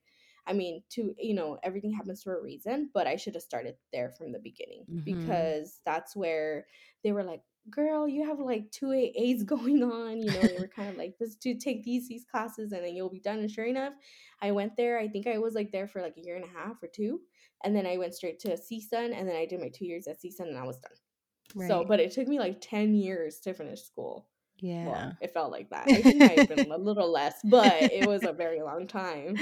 I 0.46 0.54
mean, 0.54 0.84
to 0.92 1.14
you 1.18 1.34
know, 1.34 1.60
everything 1.64 1.92
happens 1.92 2.24
for 2.24 2.38
a 2.38 2.42
reason, 2.42 2.90
but 2.94 3.06
I 3.08 3.18
should 3.18 3.36
have 3.36 3.44
started 3.44 3.78
there 3.92 4.10
from 4.12 4.32
the 4.32 4.40
beginning 4.40 4.88
Mhm. 4.88 5.04
because 5.04 5.82
that's 5.86 6.16
where 6.16 6.68
they 7.04 7.12
were 7.12 7.24
like, 7.24 7.44
"Girl, 7.70 8.08
you 8.08 8.26
have 8.26 8.40
like 8.40 8.72
two 8.72 8.88
AAs 8.88 9.44
going 9.46 9.84
on." 9.84 10.22
You 10.22 10.32
know, 10.32 10.42
they 10.42 10.58
were 10.60 10.68
kind 10.76 10.90
of 10.90 10.98
like, 10.98 11.18
"Just 11.18 11.42
to 11.42 11.56
take 11.56 11.84
these 11.84 12.08
these 12.08 12.26
classes 12.26 12.72
and 12.72 12.84
then 12.84 12.96
you'll 12.96 13.10
be 13.10 13.20
done." 13.20 13.40
And 13.40 13.52
sure 13.52 13.66
enough, 13.66 13.94
I 14.42 14.52
went 14.52 14.76
there. 14.78 15.00
I 15.00 15.08
think 15.08 15.28
I 15.28 15.38
was 15.38 15.54
like 15.56 15.72
there 15.72 15.88
for 15.88 16.02
like 16.02 16.18
a 16.18 16.22
year 16.22 16.36
and 16.36 16.46
a 16.46 16.58
half 16.60 16.82
or 16.82 16.88
two, 16.88 17.22
and 17.64 17.76
then 17.76 17.86
I 17.86 17.98
went 17.98 18.16
straight 18.16 18.40
to 18.42 18.50
CSUN, 18.58 19.18
and 19.18 19.28
then 19.28 19.36
I 19.36 19.46
did 19.46 19.60
my 19.60 19.70
two 19.70 19.86
years 19.86 20.08
at 20.08 20.22
CSUN, 20.22 20.48
and 20.48 20.58
I 20.58 20.64
was 20.64 20.78
done. 20.78 21.68
So, 21.68 21.86
but 21.88 22.00
it 22.02 22.12
took 22.12 22.28
me 22.28 22.40
like 22.40 22.58
ten 22.62 22.94
years 22.94 23.40
to 23.40 23.54
finish 23.54 23.82
school. 23.84 24.28
Yeah. 24.60 24.88
Well, 24.88 25.18
it 25.22 25.34
felt 25.34 25.52
like 25.52 25.70
that. 25.70 25.86
I 25.88 26.02
think 26.02 26.06
it 26.08 26.18
might 26.18 26.40
have 26.40 26.50
been 26.50 26.72
a 26.72 26.78
little 26.90 27.12
less, 27.12 27.36
but 27.44 27.74
it 27.84 28.08
was 28.08 28.24
a 28.24 28.34
very 28.34 28.62
long 28.62 28.88
time. 28.88 29.38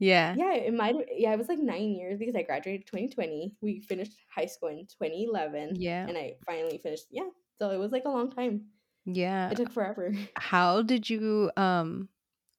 Yeah. 0.00 0.34
Yeah, 0.36 0.54
it 0.54 0.74
might 0.74 0.94
have 0.94 1.04
yeah, 1.16 1.32
it 1.32 1.38
was 1.38 1.48
like 1.48 1.58
9 1.58 1.80
years 1.90 2.18
because 2.18 2.34
I 2.36 2.42
graduated 2.42 2.86
2020. 2.86 3.54
We 3.60 3.80
finished 3.80 4.12
high 4.34 4.46
school 4.46 4.68
in 4.68 4.86
2011, 4.86 5.76
Yeah. 5.80 6.06
and 6.06 6.16
I 6.16 6.34
finally 6.46 6.78
finished 6.78 7.06
yeah, 7.10 7.28
so 7.58 7.70
it 7.70 7.78
was, 7.78 7.92
like, 7.92 8.04
a 8.04 8.10
long 8.10 8.30
time. 8.30 8.66
Yeah. 9.04 9.50
It 9.50 9.56
took 9.56 9.72
forever. 9.72 10.12
How 10.36 10.82
did 10.82 11.08
you 11.08 11.50
um 11.56 12.08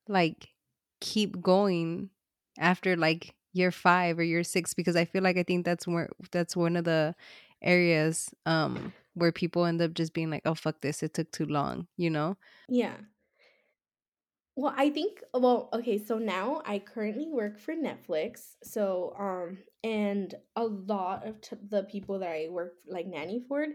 like 0.07 0.49
keep 1.01 1.41
going 1.41 2.09
after 2.59 2.95
like 2.97 3.35
year 3.53 3.71
5 3.71 4.19
or 4.19 4.23
year 4.23 4.43
6 4.43 4.73
because 4.73 4.95
I 4.95 5.05
feel 5.05 5.23
like 5.23 5.37
I 5.37 5.43
think 5.43 5.65
that's 5.65 5.87
where 5.87 6.09
that's 6.31 6.55
one 6.55 6.75
of 6.75 6.85
the 6.85 7.15
areas 7.61 8.29
um 8.45 8.93
where 9.13 9.31
people 9.31 9.65
end 9.65 9.81
up 9.81 9.93
just 9.93 10.13
being 10.13 10.29
like, 10.29 10.43
"Oh 10.45 10.55
fuck 10.55 10.81
this, 10.81 11.03
it 11.03 11.13
took 11.13 11.31
too 11.31 11.45
long," 11.45 11.87
you 11.97 12.09
know? 12.09 12.37
Yeah. 12.69 12.97
Well, 14.59 14.73
I 14.75 14.89
think 14.89 15.23
well, 15.33 15.69
okay, 15.71 15.97
so 15.97 16.17
now 16.17 16.61
I 16.65 16.79
currently 16.79 17.29
work 17.29 17.59
for 17.59 17.73
Netflix. 17.73 18.55
So, 18.61 19.15
um, 19.17 19.59
and 19.85 20.35
a 20.57 20.65
lot 20.65 21.25
of 21.25 21.39
t- 21.39 21.55
the 21.69 21.83
people 21.83 22.19
that 22.19 22.29
I 22.29 22.49
work 22.49 22.73
like 22.85 23.07
nanny 23.07 23.39
for, 23.47 23.65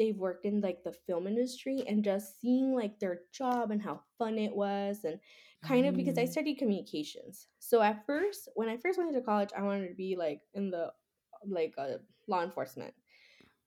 they've 0.00 0.16
worked 0.16 0.44
in 0.44 0.60
like 0.60 0.82
the 0.82 0.92
film 0.92 1.28
industry 1.28 1.84
and 1.86 2.02
just 2.02 2.40
seeing 2.40 2.74
like 2.74 2.98
their 2.98 3.20
job 3.32 3.70
and 3.70 3.80
how 3.80 4.02
fun 4.18 4.36
it 4.36 4.52
was 4.56 5.04
and 5.04 5.20
kind 5.62 5.86
of 5.86 5.94
because 5.96 6.18
I 6.18 6.24
Mm. 6.24 6.26
studied 6.26 6.56
communications. 6.56 7.46
So 7.60 7.80
at 7.80 8.04
first, 8.04 8.48
when 8.56 8.68
I 8.68 8.78
first 8.78 8.98
went 8.98 9.12
to 9.14 9.20
college, 9.22 9.50
I 9.56 9.62
wanted 9.62 9.90
to 9.90 9.94
be 9.94 10.16
like 10.16 10.40
in 10.54 10.70
the 10.72 10.92
like 11.46 11.74
uh, 11.78 11.98
law 12.26 12.42
enforcement 12.42 12.94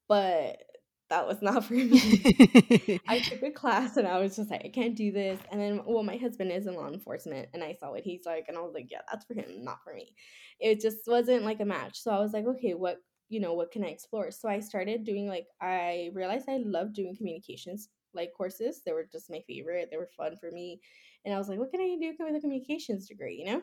but 0.08 0.64
that 1.10 1.28
was 1.28 1.42
not 1.42 1.64
for 1.66 1.74
me. 1.74 3.00
I 3.08 3.20
took 3.20 3.44
a 3.44 3.52
class 3.52 3.98
and 3.98 4.08
I 4.08 4.20
was 4.20 4.36
just 4.36 4.52
like, 4.52 4.64
I 4.66 4.70
can't 4.70 4.96
do 4.96 5.12
this. 5.12 5.40
And 5.52 5.62
then, 5.62 5.82
well, 5.86 6.04
my 6.04 6.18
husband 6.18 6.52
is 6.52 6.68
in 6.68 6.76
law 6.76 6.88
enforcement, 6.88 7.50
and 7.54 7.64
I 7.64 7.74
saw 7.74 7.92
what 7.92 8.04
he's 8.04 8.26
like, 8.26 8.46
and 8.48 8.58
I 8.58 8.62
was 8.62 8.74
like, 8.74 8.90
yeah, 8.92 9.02
that's 9.12 9.26
for 9.26 9.34
him, 9.34 9.64
not 9.64 9.84
for 9.84 9.94
me. 9.94 10.16
It 10.60 10.82
just 10.82 11.00
wasn't 11.08 11.44
like 11.44 11.60
a 11.60 11.66
match. 11.66 12.02
So 12.02 12.12
I 12.12 12.20
was 12.20 12.34
like, 12.34 12.46
okay, 12.46 12.74
what, 12.74 12.98
you 13.30 13.40
know, 13.40 13.54
what 13.54 13.72
can 13.72 13.84
I 13.84 13.88
explore? 13.88 14.32
So 14.32 14.48
I 14.50 14.60
started 14.60 15.04
doing 15.04 15.28
like, 15.28 15.48
I 15.62 16.10
realized 16.14 16.50
I 16.50 16.58
love 16.58 16.94
doing 16.94 17.16
communications 17.16 17.90
like 18.14 18.34
courses. 18.36 18.82
They 18.86 18.94
were 18.94 19.08
just 19.12 19.30
my 19.30 19.42
favorite. 19.48 19.90
They 19.92 19.98
were 19.98 20.10
fun 20.18 20.38
for 20.38 20.52
me. 20.52 20.80
And 21.26 21.34
I 21.34 21.38
was 21.38 21.50
like, 21.50 21.60
what 21.60 21.72
can 21.72 21.82
I 21.82 21.98
do 22.00 22.14
with 22.18 22.36
a 22.36 22.40
communications 22.40 23.08
degree, 23.08 23.44
you 23.44 23.52
know? 23.52 23.62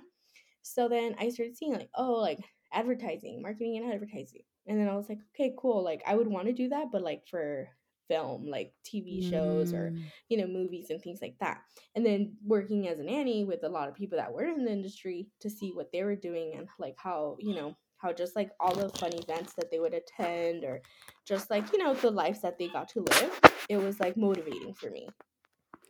So 0.63 0.89
then 0.89 1.15
I 1.19 1.31
started 1.31 1.57
seeing 1.57 1.73
like, 1.73 1.89
oh, 1.97 2.13
like 2.13 2.39
advertising, 2.73 3.41
marketing 3.43 3.79
and 3.79 3.93
advertising. 3.93 4.43
And 4.67 4.79
then 4.79 4.89
I 4.89 4.95
was 4.95 5.09
like, 5.09 5.19
okay, 5.35 5.55
cool. 5.59 5.83
Like 5.83 6.03
I 6.07 6.15
would 6.15 6.29
want 6.29 6.47
to 6.47 6.53
do 6.53 6.69
that, 6.69 6.87
but 6.93 7.03
like 7.03 7.27
for 7.27 7.69
film, 8.09 8.47
like 8.47 8.75
TV 8.85 9.29
shows 9.29 9.73
or, 9.73 9.91
Mm. 9.91 10.03
you 10.29 10.37
know, 10.37 10.47
movies 10.47 10.91
and 10.91 11.01
things 11.01 11.23
like 11.23 11.37
that. 11.41 11.63
And 11.95 12.05
then 12.05 12.37
working 12.45 12.89
as 12.89 12.99
a 12.99 13.03
nanny 13.03 13.45
with 13.45 13.65
a 13.65 13.69
lot 13.69 13.89
of 13.89 13.95
people 13.95 14.19
that 14.19 14.33
were 14.33 14.45
in 14.45 14.65
the 14.65 14.73
industry 14.73 15.29
to 15.41 15.49
see 15.49 15.71
what 15.73 15.91
they 15.93 16.03
were 16.03 16.17
doing 16.17 16.55
and 16.57 16.69
like 16.79 16.97
how, 16.99 17.37
you 17.39 17.55
know, 17.55 17.77
how 17.97 18.13
just 18.13 18.35
like 18.37 18.51
all 18.59 18.75
the 18.75 18.89
fun 18.91 19.13
events 19.15 19.55
that 19.55 19.71
they 19.71 19.79
would 19.79 19.95
attend 19.95 20.65
or 20.65 20.83
just 21.25 21.51
like, 21.51 21.73
you 21.73 21.79
know, 21.79 21.95
the 21.95 22.11
lives 22.11 22.41
that 22.43 22.59
they 22.59 22.69
got 22.69 22.89
to 22.89 23.01
live, 23.01 23.41
it 23.69 23.77
was 23.77 24.01
like 24.01 24.17
motivating 24.17 24.75
for 24.75 24.91
me. 24.91 25.09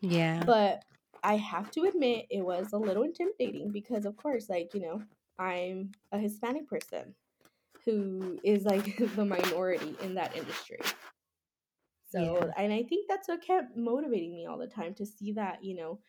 Yeah. 0.00 0.44
But 0.44 0.84
I 1.24 1.36
have 1.36 1.70
to 1.72 1.84
admit, 1.84 2.26
it 2.30 2.42
was 2.42 2.72
a 2.72 2.78
little 2.78 3.04
intimidating 3.04 3.70
because, 3.72 4.04
of 4.04 4.16
course, 4.16 4.48
like, 4.48 4.74
you 4.74 4.80
know, 4.80 5.02
I'm 5.38 5.92
a 6.12 6.18
Hispanic 6.18 6.68
person 6.68 7.14
who 7.84 8.38
is 8.44 8.64
like 8.64 8.96
the 9.16 9.24
minority 9.24 9.96
in 10.02 10.14
that 10.14 10.36
industry. 10.36 10.78
So, 12.10 12.36
Yeah. 12.36 12.52
and 12.56 12.72
I 12.72 12.82
think 12.82 13.08
that's 13.08 13.28
what 13.28 13.42
kept 13.42 13.76
motivating 13.76 14.34
me 14.34 14.46
all 14.46 14.58
the 14.58 14.66
time 14.66 14.94
to 14.94 15.06
see 15.06 15.32
that, 15.32 15.64
you 15.64 15.74
know, 15.76 16.00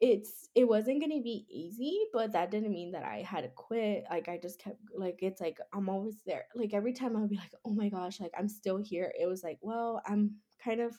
it's 0.00 0.48
it 0.54 0.66
wasn't 0.68 1.00
going 1.00 1.16
to 1.16 1.22
be 1.22 1.46
easy, 1.48 1.98
but 2.12 2.32
that 2.32 2.50
didn't 2.50 2.72
mean 2.72 2.92
that 2.92 3.04
I 3.04 3.22
had 3.22 3.42
to 3.42 3.48
quit. 3.48 4.04
Like 4.10 4.28
I 4.28 4.38
just 4.38 4.58
kept 4.60 4.78
like 4.96 5.20
it's 5.22 5.40
like 5.40 5.58
I'm 5.72 5.88
always 5.88 6.18
there. 6.26 6.46
Like 6.54 6.74
every 6.74 6.92
time 6.92 7.16
I 7.16 7.20
would 7.20 7.30
be 7.30 7.36
like, 7.36 7.54
"Oh 7.64 7.70
my 7.72 7.88
gosh, 7.88 8.20
like 8.20 8.32
I'm 8.36 8.48
still 8.48 8.78
here." 8.78 9.12
It 9.18 9.26
was 9.26 9.42
like, 9.44 9.58
"Well, 9.62 10.02
I'm 10.06 10.36
kind 10.62 10.80
of 10.80 10.98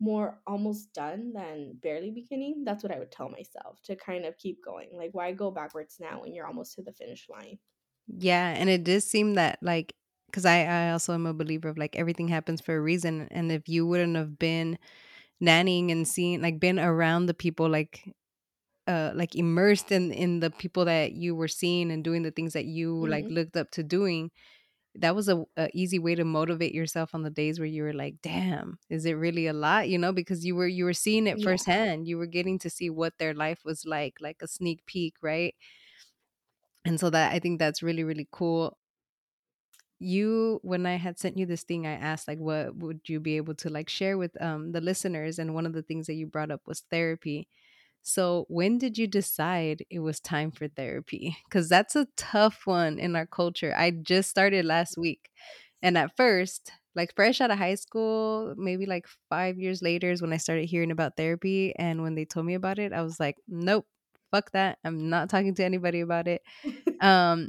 more 0.00 0.40
almost 0.46 0.92
done 0.94 1.32
than 1.34 1.74
barely 1.82 2.10
beginning. 2.10 2.64
That's 2.64 2.82
what 2.82 2.92
I 2.94 2.98
would 2.98 3.12
tell 3.12 3.28
myself 3.30 3.80
to 3.84 3.96
kind 3.96 4.24
of 4.26 4.38
keep 4.38 4.64
going. 4.64 4.90
Like, 4.94 5.10
why 5.14 5.32
go 5.32 5.50
backwards 5.50 5.98
now 6.00 6.22
when 6.22 6.34
you're 6.34 6.46
almost 6.46 6.74
to 6.76 6.82
the 6.82 6.92
finish 6.92 7.28
line? 7.28 7.58
Yeah, 8.06 8.48
and 8.50 8.68
it 8.68 8.84
does 8.84 9.04
seem 9.04 9.34
that 9.34 9.58
like 9.62 9.94
because 10.26 10.44
I, 10.44 10.64
I 10.64 10.90
also 10.92 11.14
am 11.14 11.26
a 11.26 11.34
believer 11.34 11.68
of 11.68 11.78
like 11.78 11.96
everything 11.96 12.28
happens 12.28 12.60
for 12.60 12.76
a 12.76 12.80
reason. 12.80 13.28
And 13.30 13.52
if 13.52 13.68
you 13.68 13.86
wouldn't 13.86 14.16
have 14.16 14.38
been 14.38 14.78
nannying 15.42 15.92
and 15.92 16.06
seeing 16.08 16.42
like 16.42 16.60
been 16.60 16.78
around 16.80 17.26
the 17.26 17.34
people 17.34 17.68
like 17.68 18.14
uh 18.88 19.12
like 19.14 19.34
immersed 19.36 19.92
in 19.92 20.12
in 20.12 20.40
the 20.40 20.50
people 20.50 20.84
that 20.86 21.12
you 21.12 21.34
were 21.36 21.48
seeing 21.48 21.90
and 21.92 22.04
doing 22.04 22.22
the 22.22 22.30
things 22.32 22.54
that 22.54 22.66
you 22.66 23.06
like 23.08 23.26
Mhm. 23.26 23.30
looked 23.30 23.56
up 23.56 23.70
to 23.72 23.82
doing 23.84 24.30
that 24.96 25.14
was 25.16 25.28
a, 25.28 25.44
a 25.56 25.68
easy 25.74 25.98
way 25.98 26.14
to 26.14 26.24
motivate 26.24 26.74
yourself 26.74 27.14
on 27.14 27.22
the 27.22 27.30
days 27.30 27.58
where 27.58 27.66
you 27.68 27.82
were 27.82 27.92
like 27.92 28.16
damn 28.22 28.78
is 28.90 29.06
it 29.06 29.14
really 29.14 29.46
a 29.46 29.52
lot 29.52 29.88
you 29.88 29.98
know 29.98 30.12
because 30.12 30.44
you 30.44 30.54
were 30.56 30.66
you 30.68 30.84
were 30.84 30.92
seeing 30.94 31.26
it 31.26 31.40
Yeah. 31.40 31.40
firsthand 31.40 32.06
you 32.08 32.18
were 32.18 32.26
getting 32.26 32.58
to 32.58 32.70
see 32.70 32.90
what 32.90 33.14
their 33.18 33.34
life 33.34 33.60
was 33.64 33.84
like 33.86 34.14
like 34.20 34.38
a 34.42 34.48
sneak 34.48 34.84
peek 34.86 35.14
right 35.22 35.54
and 36.84 36.98
so 37.00 37.10
that 37.10 37.32
i 37.32 37.38
think 37.38 37.58
that's 37.58 37.82
really 37.82 38.04
really 38.04 38.28
cool. 38.30 38.78
You 40.00 40.58
when 40.62 40.86
i 40.86 40.96
had 40.96 41.18
sent 41.18 41.38
you 41.38 41.46
this 41.46 41.62
thing 41.62 41.86
i 41.86 41.92
asked 41.92 42.26
like 42.28 42.38
what 42.38 42.76
would 42.76 43.08
you 43.08 43.20
be 43.20 43.36
able 43.36 43.54
to 43.54 43.70
like 43.70 43.88
share 43.88 44.18
with 44.18 44.40
um 44.42 44.72
the 44.72 44.80
listeners? 44.80 45.38
And 45.38 45.54
one 45.54 45.66
of 45.66 45.72
the 45.72 45.82
things 45.82 46.06
that 46.08 46.14
you 46.14 46.26
brought 46.26 46.50
up 46.50 46.62
was 46.66 46.80
therapy. 46.90 47.48
So 48.02 48.44
when 48.48 48.78
did 48.78 48.98
you 48.98 49.06
decide 49.08 49.84
it 49.90 50.00
was 50.00 50.20
time 50.20 50.50
for 50.52 50.68
therapy? 50.68 51.36
Because 51.46 51.68
that's 51.68 51.96
a 51.96 52.06
tough 52.16 52.62
one 52.66 52.98
in 52.98 53.16
our 53.16 53.26
culture. 53.26 53.74
I 53.76 53.90
just 53.92 54.30
started 54.30 54.64
last 54.66 54.98
week 54.98 55.30
and 55.82 55.98
at 55.98 56.16
first 56.16 56.72
like 56.96 57.14
fresh 57.16 57.40
out 57.42 57.50
of 57.52 57.58
high 57.58 57.76
school 57.76 58.54
maybe 58.58 58.86
like 58.86 59.06
five 59.30 59.58
years 59.60 59.82
later 59.82 60.10
is 60.12 60.22
when 60.22 60.32
i 60.32 60.38
started 60.38 60.66
hearing 60.66 60.92
about 60.92 61.16
therapy 61.18 61.74
and 61.76 62.02
when 62.02 62.14
they 62.16 62.24
told 62.24 62.46
me 62.46 62.54
about 62.54 62.78
it 62.80 62.92
i 62.94 63.02
was 63.02 63.20
like 63.20 63.36
nope 63.48 63.86
fuck 64.34 64.50
that 64.52 64.78
i'm 64.84 65.08
not 65.08 65.28
talking 65.30 65.54
to 65.54 65.64
anybody 65.64 66.00
about 66.00 66.26
it 66.28 66.42
um 67.00 67.48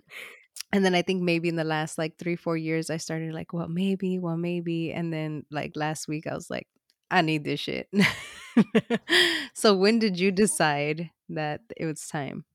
and 0.74 0.84
then 0.84 0.94
I 0.96 1.04
think 1.04 1.22
maybe 1.22 1.48
in 1.48 1.56
the 1.56 1.64
last 1.64 1.98
like 1.98 2.18
3, 2.18 2.36
4 2.36 2.58
years, 2.58 2.90
I 2.90 2.98
started 2.98 3.34
like, 3.34 3.54
"Well, 3.54 3.70
maybe, 3.70 4.20
well, 4.20 4.36
maybe," 4.36 4.92
and 4.92 5.14
then, 5.14 5.46
like, 5.50 5.72
last 5.76 6.08
week, 6.08 6.28
I 6.28 6.34
was 6.34 6.50
like, 6.50 6.68
"I 7.10 7.22
need 7.22 7.46
this 7.46 7.62
shit." 7.62 7.88
So 9.54 9.76
when 9.76 10.00
did 10.00 10.20
you 10.20 10.32
decide 10.32 11.12
that 11.30 11.62
it 11.78 11.86
was 11.86 12.08
time? 12.08 12.46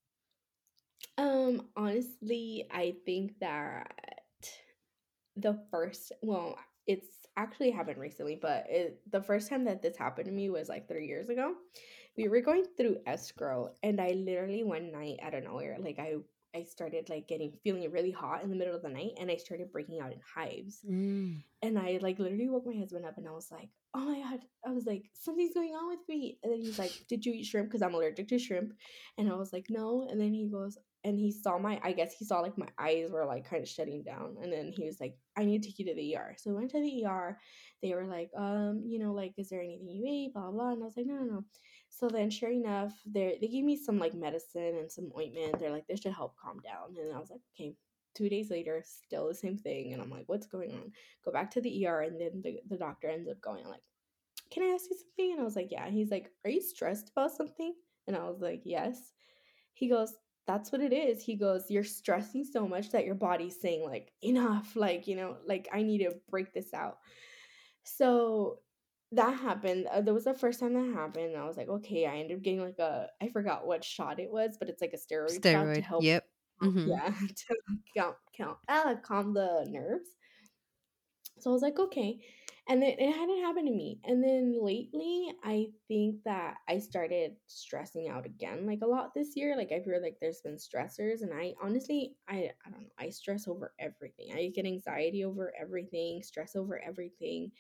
Um, 1.19 1.69
honestly, 1.77 2.67
I 2.71 2.95
think 3.05 3.39
that 3.41 3.93
the 5.37 5.63
first 5.71 6.13
well, 6.23 6.59
it's 6.87 7.07
actually 7.37 7.71
happened 7.71 7.99
recently, 7.99 8.37
but 8.41 8.67
it 8.69 9.01
the 9.11 9.23
first 9.23 9.49
time 9.49 9.65
that 9.65 9.83
this 9.83 9.97
happened 9.97 10.27
to 10.27 10.33
me 10.33 10.51
was 10.51 10.69
like 10.69 10.89
3 10.89 11.07
years 11.07 11.29
ago. 11.29 11.55
We 12.17 12.29
were 12.29 12.41
going 12.41 12.65
through 12.77 12.99
escrow 13.07 13.71
and 13.83 14.01
I 14.01 14.11
literally 14.11 14.63
one 14.65 14.93
night 14.93 15.19
out 15.23 15.35
of 15.35 15.45
nowhere, 15.45 15.77
like 15.81 15.99
I 15.99 16.17
I 16.55 16.65
started 16.65 17.09
like 17.09 17.29
getting 17.29 17.53
feeling 17.63 17.89
really 17.91 18.11
hot 18.11 18.43
in 18.43 18.51
the 18.51 18.57
middle 18.57 18.75
of 18.75 18.83
the 18.83 18.89
night 18.89 19.13
and 19.21 19.31
I 19.31 19.37
started 19.37 19.71
breaking 19.71 20.01
out 20.01 20.13
in 20.13 20.21
hives. 20.35 20.81
Mm. 20.89 21.43
And 21.63 21.79
I 21.79 21.99
like 22.03 22.19
literally 22.19 22.49
woke 22.49 22.67
my 22.67 22.77
husband 22.77 23.05
up 23.05 23.19
and 23.19 23.29
I 23.29 23.31
was 23.31 23.51
like, 23.51 23.69
"Oh 23.95 24.01
my 24.01 24.21
god." 24.21 24.41
I 24.67 24.73
was 24.73 24.87
like, 24.87 25.05
"Something's 25.15 25.55
going 25.55 25.71
on 25.75 25.89
with 25.89 26.01
me." 26.09 26.39
And 26.43 26.53
then 26.53 26.61
he's 26.61 26.79
like, 26.79 26.93
"Did 27.09 27.25
you 27.25 27.33
eat 27.33 27.47
shrimp 27.47 27.69
because 27.69 27.83
I'm 27.83 27.95
allergic 27.95 28.29
to 28.29 28.39
shrimp?" 28.39 28.73
And 29.19 29.31
I 29.31 29.37
was 29.37 29.53
like, 29.53 29.67
"No." 29.71 30.09
And 30.11 30.21
then 30.21 30.33
he 30.33 30.49
goes 30.49 30.77
and 31.05 31.19
he 31.19 31.31
saw 31.33 31.59
my 31.59 31.81
I 31.83 31.93
guess 31.93 32.15
he 32.15 32.25
saw 32.25 32.41
like 32.41 32.59
my 32.59 32.69
eyes 32.79 33.11
were 33.11 33.25
like 33.25 33.49
kind 33.49 33.63
of 33.63 33.69
shutting 33.69 34.03
down 34.03 34.37
and 34.43 34.53
then 34.53 34.73
he 34.73 34.85
was 34.85 35.01
like, 35.01 35.17
"I 35.37 35.45
need 35.45 35.63
to 35.63 35.69
take 35.69 35.79
you 35.79 35.87
to 35.87 35.95
the 35.95 36.17
ER." 36.17 36.35
So 36.37 36.51
we 36.51 36.57
went 36.57 36.71
to 36.73 36.81
the 36.81 37.05
ER. 37.05 37.39
They 37.83 37.95
were 37.95 38.07
like, 38.07 38.31
"Um, 38.37 38.83
you 38.85 38.99
know, 38.99 39.13
like 39.13 39.35
is 39.39 39.51
there 39.51 39.61
anything 39.63 39.89
you 39.89 40.05
ate?" 40.09 40.33
blah 40.35 40.51
blah. 40.51 40.53
blah. 40.53 40.73
And 40.73 40.83
I 40.83 40.87
was 40.87 40.97
like, 40.97 41.07
"No, 41.07 41.15
no, 41.15 41.25
no." 41.25 41.45
So 41.91 42.09
then 42.09 42.31
sure 42.31 42.51
enough, 42.51 42.95
they 43.05 43.37
they 43.41 43.49
gave 43.49 43.65
me 43.65 43.77
some 43.77 43.99
like 43.99 44.15
medicine 44.15 44.77
and 44.79 44.91
some 44.91 45.11
ointment. 45.17 45.59
They're 45.59 45.73
like, 45.73 45.87
"This 45.87 46.01
should 46.01 46.13
help 46.13 46.37
calm 46.37 46.61
down." 46.61 46.97
And 46.97 47.15
I 47.15 47.19
was 47.19 47.31
like, 47.31 47.43
"Okay." 47.55 47.75
Two 48.15 48.29
days 48.29 48.51
later, 48.51 48.83
still 48.85 49.29
the 49.29 49.35
same 49.35 49.57
thing. 49.57 49.93
And 49.93 50.03
I'm 50.03 50.11
like, 50.11 50.25
what's 50.27 50.47
going 50.47 50.73
on? 50.73 50.93
go 51.25 51.31
back 51.31 51.49
to 51.53 51.61
the 51.61 51.87
ER 51.87 52.01
and 52.01 52.21
then 52.21 52.43
the, 52.43 52.59
the 52.69 52.77
doctor 52.77 53.09
ends 53.09 53.29
up 53.29 53.41
going 53.41 53.65
like, 53.69 53.83
Can 54.51 54.65
I 54.65 54.75
ask 54.75 54.87
you 54.91 54.97
something? 54.99 55.33
And 55.33 55.41
I 55.41 55.45
was 55.45 55.55
like, 55.55 55.69
Yeah. 55.71 55.85
And 55.85 55.95
he's 55.95 56.11
like, 56.11 56.31
Are 56.45 56.51
you 56.51 56.61
stressed 56.61 57.11
about 57.11 57.31
something? 57.33 57.73
And 58.09 58.17
I 58.17 58.25
was 58.25 58.41
like, 58.41 58.63
Yes. 58.65 59.13
He 59.75 59.89
goes, 59.89 60.13
That's 60.47 60.73
what 60.73 60.81
it 60.81 60.93
is. 60.93 61.23
He 61.23 61.37
goes, 61.37 61.71
You're 61.71 61.85
stressing 61.85 62.45
so 62.45 62.67
much 62.67 62.91
that 62.91 63.05
your 63.05 63.15
body's 63.15 63.61
saying, 63.61 63.85
like, 63.85 64.11
enough, 64.25 64.75
like, 64.75 65.07
you 65.07 65.15
know, 65.15 65.37
like 65.47 65.69
I 65.73 65.83
need 65.83 65.99
to 65.99 66.15
break 66.29 66.53
this 66.53 66.75
out. 66.75 66.99
So 67.85 68.59
that 69.13 69.39
happened. 69.39 69.87
Uh, 69.87 70.01
that 70.01 70.15
was 70.15 70.25
the 70.25 70.35
first 70.35 70.61
time 70.61 70.75
that 70.75 70.95
happened. 70.95 71.37
I 71.37 71.45
was 71.45 71.57
like, 71.57 71.69
okay, 71.69 72.07
I 72.07 72.17
ended 72.19 72.39
up 72.39 72.43
getting 72.43 72.61
like 72.63 72.79
a 72.79 73.09
I 73.21 73.29
forgot 73.29 73.67
what 73.67 73.85
shot 73.85 74.21
it 74.21 74.31
was, 74.31 74.57
but 74.59 74.69
it's 74.69 74.81
like 74.81 74.93
a 74.93 74.97
steroid 74.97 75.45
shot 75.45 75.75
to 75.75 75.81
Steroid. 75.81 75.83
help 75.83 76.13
Yep. 76.13 76.29
Mm-hmm. 76.63 76.91
yeah, 76.91 77.11
to 77.49 77.57
count 77.97 78.17
count 78.37 78.59
uh, 78.69 78.97
calm 79.03 79.35
the 79.35 79.67
nerves. 79.69 80.11
So 81.39 81.51
I 81.51 81.53
was 81.53 81.63
like, 81.63 81.79
okay. 81.79 82.21
And 82.69 82.83
then 82.83 82.91
it 82.99 83.13
hadn't 83.13 83.43
happened 83.43 83.67
to 83.67 83.73
me. 83.75 84.01
And 84.05 84.23
then 84.23 84.55
lately, 84.63 85.33
I 85.43 85.69
think 85.89 86.23
that 86.25 86.59
I 86.69 86.79
started 86.79 87.37
stressing 87.47 88.09
out 88.09 88.27
again 88.27 88.67
like 88.67 88.81
a 88.83 88.87
lot 88.87 89.13
this 89.15 89.35
year. 89.35 89.57
Like 89.57 89.73
I 89.73 89.81
feel 89.81 90.01
like 90.01 90.19
there's 90.21 90.43
been 90.43 90.57
stressors 90.57 91.23
and 91.23 91.33
I 91.35 91.55
honestly 91.61 92.17
I 92.29 92.53
I 92.65 92.71
don't 92.71 92.83
know, 92.83 92.89
I 92.99 93.09
stress 93.11 93.49
over 93.49 93.75
everything. 93.81 94.33
I 94.35 94.49
get 94.55 94.67
anxiety 94.67 95.25
over 95.25 95.53
everything, 95.59 96.23
stress 96.23 96.55
over 96.55 96.79
everything 96.79 97.51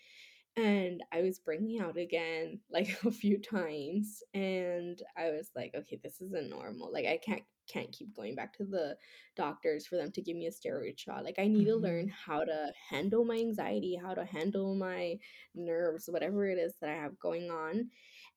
and 0.57 1.03
I 1.13 1.23
was 1.23 1.39
bringing 1.39 1.81
out 1.81 1.97
again 1.97 2.61
like 2.71 2.89
a 3.05 3.11
few 3.13 3.39
times 3.41 4.23
and 4.35 5.01
I 5.17 5.31
was 5.31 5.51
like 5.55 5.75
okay 5.75 5.97
this 6.03 6.21
isn't 6.21 6.49
normal. 6.51 6.93
Like 6.93 7.07
I 7.07 7.19
can't 7.19 7.45
can't 7.69 7.93
keep 7.93 8.13
going 8.17 8.35
back 8.35 8.53
to 8.55 8.65
the 8.65 8.99
doctors 9.37 9.87
for 9.87 9.97
them 9.97 10.11
to 10.11 10.21
give 10.23 10.37
me 10.37 10.47
a 10.47 10.51
steroid 10.51 10.99
shot. 10.99 11.25
Like 11.25 11.39
I 11.39 11.47
need 11.47 11.67
to 11.67 11.77
learn 11.77 12.09
Mhm. 12.09 12.11
how 12.11 12.45
to 12.45 12.73
handle 12.89 13.25
my 13.25 13.37
anxiety 13.37 13.95
how 13.95 14.15
to 14.15 14.25
handle 14.25 14.75
my 14.75 15.19
nerves 15.55 16.09
whatever 16.11 16.47
it 16.49 16.59
is 16.59 16.77
that 16.81 16.91
I 16.91 16.95
have 16.97 17.19
going 17.19 17.51
on. 17.51 17.91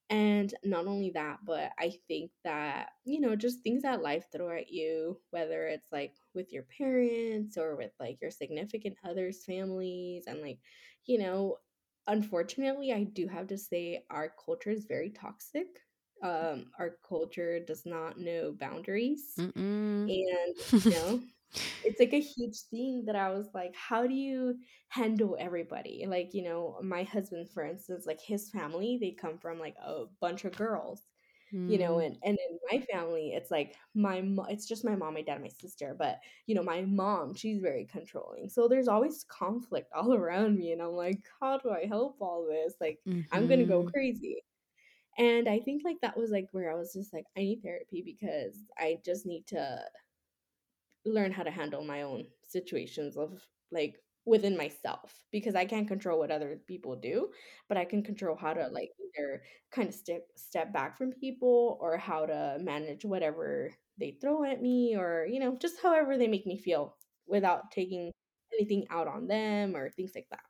And 0.10 0.54
not 0.64 0.86
only 0.86 1.10
that, 1.12 1.40
but 1.46 1.72
I 1.80 1.90
think 2.08 2.32
that, 2.44 2.92
you 3.06 3.20
know, 3.20 3.36
just 3.36 3.62
things 3.62 3.84
that 3.84 4.02
life 4.02 4.26
throw 4.32 4.56
at 4.56 4.70
you, 4.70 5.22
whether 5.32 5.66
it's 5.68 5.92
like 5.92 6.16
with 6.34 6.52
your 6.52 6.64
parents 6.64 7.58
or 7.58 7.76
with 7.76 7.94
like 8.00 8.22
your 8.22 8.30
significant 8.32 8.98
others' 9.04 9.46
families, 9.46 10.28
and 10.28 10.42
like, 10.42 10.60
you 11.06 11.18
know, 11.18 11.60
unfortunately, 12.08 12.94
I 12.94 13.04
do 13.04 13.28
have 13.28 13.48
to 13.48 13.58
say 13.58 14.04
our 14.10 14.34
culture 14.44 14.70
is 14.70 14.86
very 14.86 15.10
toxic. 15.10 15.68
Um, 16.24 16.68
our 16.80 16.98
culture 17.08 17.60
does 17.60 17.86
not 17.86 18.18
know 18.20 18.54
boundaries. 18.58 19.34
Mm-mm. 19.38 20.04
And, 20.08 20.86
you 20.86 20.92
know, 20.92 21.22
it's 21.84 22.00
like 22.00 22.14
a 22.14 22.22
huge 22.22 22.58
thing 22.72 23.04
that 23.06 23.16
I 23.16 23.30
was 23.32 23.48
like, 23.54 23.76
how 23.76 24.08
do 24.08 24.14
you 24.14 24.56
handle 24.90 25.36
everybody? 25.40 26.06
Like, 26.08 26.34
you 26.34 26.44
know, 26.44 26.80
my 26.82 27.04
husband, 27.04 27.50
for 27.50 27.66
instance, 27.66 28.06
like 28.06 28.22
his 28.22 28.50
family, 28.50 28.98
they 29.00 29.12
come 29.12 29.38
from 29.38 29.60
like 29.60 29.76
a 29.86 30.06
bunch 30.22 30.46
of 30.46 30.56
girls, 30.56 31.02
you 31.68 31.78
know, 31.80 32.00
Mm. 32.00 32.02
and 32.02 32.18
and 32.24 32.38
in 32.50 32.60
my 32.72 32.86
family, 32.92 33.34
it's 33.34 33.52
like 33.52 33.76
my 33.96 34.22
mo- 34.22 34.46
it's 34.50 34.66
just 34.68 34.84
my 34.86 34.96
mom, 34.96 35.14
my 35.16 35.22
dad, 35.22 35.42
my 35.42 35.48
sister, 35.50 35.96
but 35.98 36.20
you 36.48 36.56
know, 36.56 36.64
my 36.64 36.82
mom, 36.84 37.34
she's 37.36 37.60
very 37.62 37.86
controlling. 37.86 38.50
So 38.50 38.68
there's 38.68 38.88
always 38.90 39.24
conflict 39.26 39.92
all 39.96 40.14
around 40.16 40.58
me, 40.58 40.72
and 40.74 40.82
I'm 40.82 40.92
like, 40.94 41.24
how 41.42 41.58
do 41.60 41.72
I 41.72 41.86
help 41.86 42.18
all 42.22 42.46
this? 42.48 42.76
Like, 42.82 43.00
I'm 43.32 43.48
gonna 43.48 43.66
go 43.66 43.84
Mhm. 43.84 43.94
crazy. 43.94 44.44
And 45.18 45.48
I 45.50 45.60
think 45.60 45.84
like 45.86 46.02
that 46.02 46.18
was 46.18 46.32
like 46.32 46.50
where 46.52 46.72
I 46.72 46.76
was 46.76 46.94
just 46.94 47.14
like, 47.14 47.26
I 47.38 47.42
need 47.42 47.62
therapy 47.64 48.02
because 48.04 48.58
I 48.78 49.00
just 49.06 49.26
need 49.26 49.48
to 49.48 49.84
learn 51.06 51.32
how 51.32 51.44
to 51.44 51.52
handle 51.52 51.84
my 51.84 52.02
own 52.04 52.28
situations 52.44 53.18
of 53.18 53.42
like 53.72 53.98
within 54.26 54.56
myself 54.58 55.26
because 55.32 55.56
I 55.56 55.66
can't 55.66 55.88
control 55.88 56.20
what 56.20 56.32
other 56.32 56.58
people 56.68 56.96
do, 56.96 57.32
but 57.68 57.78
I 57.78 57.86
can 57.86 58.04
control 58.04 58.36
how 58.38 58.54
to 58.54 58.68
like 58.70 58.92
either 59.18 59.44
kind 59.72 59.90
of 59.90 59.96
step 59.96 60.28
step 60.36 60.72
back 60.74 60.98
from 60.98 61.12
people 61.14 61.78
or 61.82 61.98
how 61.98 62.26
to 62.26 62.58
manage 62.62 63.06
whatever 63.06 63.74
they 63.98 64.18
throw 64.22 64.44
at 64.44 64.62
me 64.62 64.96
or 64.96 65.26
you 65.30 65.40
know 65.40 65.58
just 65.58 65.82
however 65.82 66.18
they 66.18 66.28
make 66.28 66.46
me 66.48 66.58
feel 66.58 66.98
without 67.28 67.72
taking 67.72 68.12
anything 68.54 68.86
out 68.90 69.08
on 69.08 69.28
them 69.28 69.76
or 69.76 69.90
things 69.90 70.14
like 70.16 70.28
that. 70.32 70.44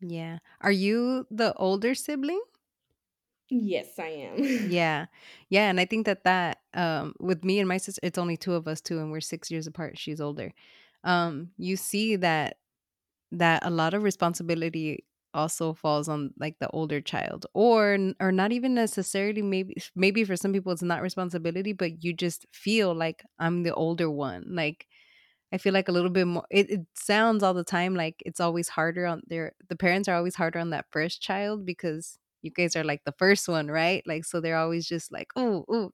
Yeah. 0.00 0.38
Are 0.60 0.72
you 0.72 1.26
the 1.30 1.52
older 1.54 1.94
sibling? 1.94 2.42
Yes, 3.50 3.98
I 3.98 4.08
am. 4.08 4.42
Yeah. 4.68 5.06
Yeah, 5.48 5.68
and 5.70 5.80
I 5.80 5.84
think 5.84 6.06
that 6.06 6.24
that, 6.24 6.58
um, 6.74 7.14
with 7.20 7.44
me 7.44 7.58
and 7.58 7.68
my 7.68 7.78
sister 7.78 8.00
it's 8.02 8.18
only 8.18 8.36
2 8.36 8.54
of 8.54 8.68
us 8.68 8.80
too, 8.80 8.98
and 8.98 9.10
we're 9.10 9.20
6 9.20 9.50
years 9.50 9.66
apart, 9.66 9.98
she's 9.98 10.20
older. 10.20 10.52
Um, 11.04 11.52
you 11.58 11.76
see 11.76 12.16
that 12.16 12.58
that 13.32 13.64
a 13.66 13.70
lot 13.70 13.94
of 13.94 14.02
responsibility 14.02 15.04
also 15.34 15.74
falls 15.74 16.08
on, 16.08 16.32
like, 16.38 16.58
the 16.58 16.68
older 16.70 17.00
child, 17.00 17.46
or 17.54 17.98
or 18.20 18.32
not 18.32 18.52
even 18.52 18.74
necessarily 18.74 19.42
maybe 19.42 19.74
maybe 19.94 20.24
for 20.24 20.36
some 20.36 20.52
people 20.52 20.72
it's 20.72 20.82
not 20.82 21.02
responsibility, 21.02 21.72
but 21.72 22.02
you 22.04 22.12
just 22.14 22.46
feel 22.52 22.94
like 22.94 23.22
I'm 23.38 23.62
the 23.64 23.74
older 23.74 24.10
one, 24.10 24.44
like, 24.54 24.86
I 25.52 25.58
feel 25.58 25.72
like 25.72 25.88
a 25.88 25.92
little 25.92 26.10
bit 26.10 26.26
more 26.26 26.44
it 26.50 26.70
it 26.70 26.80
sounds 26.94 27.42
all 27.42 27.54
the 27.54 27.64
time 27.64 27.94
like 27.94 28.22
it's 28.26 28.40
always 28.40 28.68
harder 28.68 29.06
on 29.06 29.22
their 29.28 29.52
the 29.68 29.76
parents 29.76 30.08
are 30.08 30.16
always 30.16 30.34
harder 30.36 30.58
on 30.58 30.70
that 30.70 30.86
first 30.90 31.22
child 31.22 31.64
because 31.66 32.18
you 32.42 32.50
guys 32.50 32.76
are 32.76 32.84
like 32.84 33.02
the 33.04 33.14
first 33.18 33.48
one, 33.48 33.68
right? 33.68 34.02
Like, 34.06 34.24
so 34.24 34.40
they're 34.40 34.56
always 34.58 34.86
just 34.86 35.10
like, 35.12 35.28
"Oh, 35.36 35.64
oh, 35.68 35.90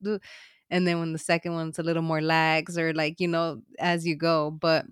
and 0.70 0.86
then 0.86 0.98
when 1.00 1.12
the 1.12 1.18
second 1.18 1.54
one's 1.54 1.78
a 1.78 1.82
little 1.82 2.02
more 2.02 2.20
lags 2.22 2.78
or 2.78 2.92
like, 2.94 3.20
you 3.20 3.28
know, 3.28 3.62
as 3.78 4.06
you 4.06 4.16
go, 4.16 4.50
but 4.50 4.86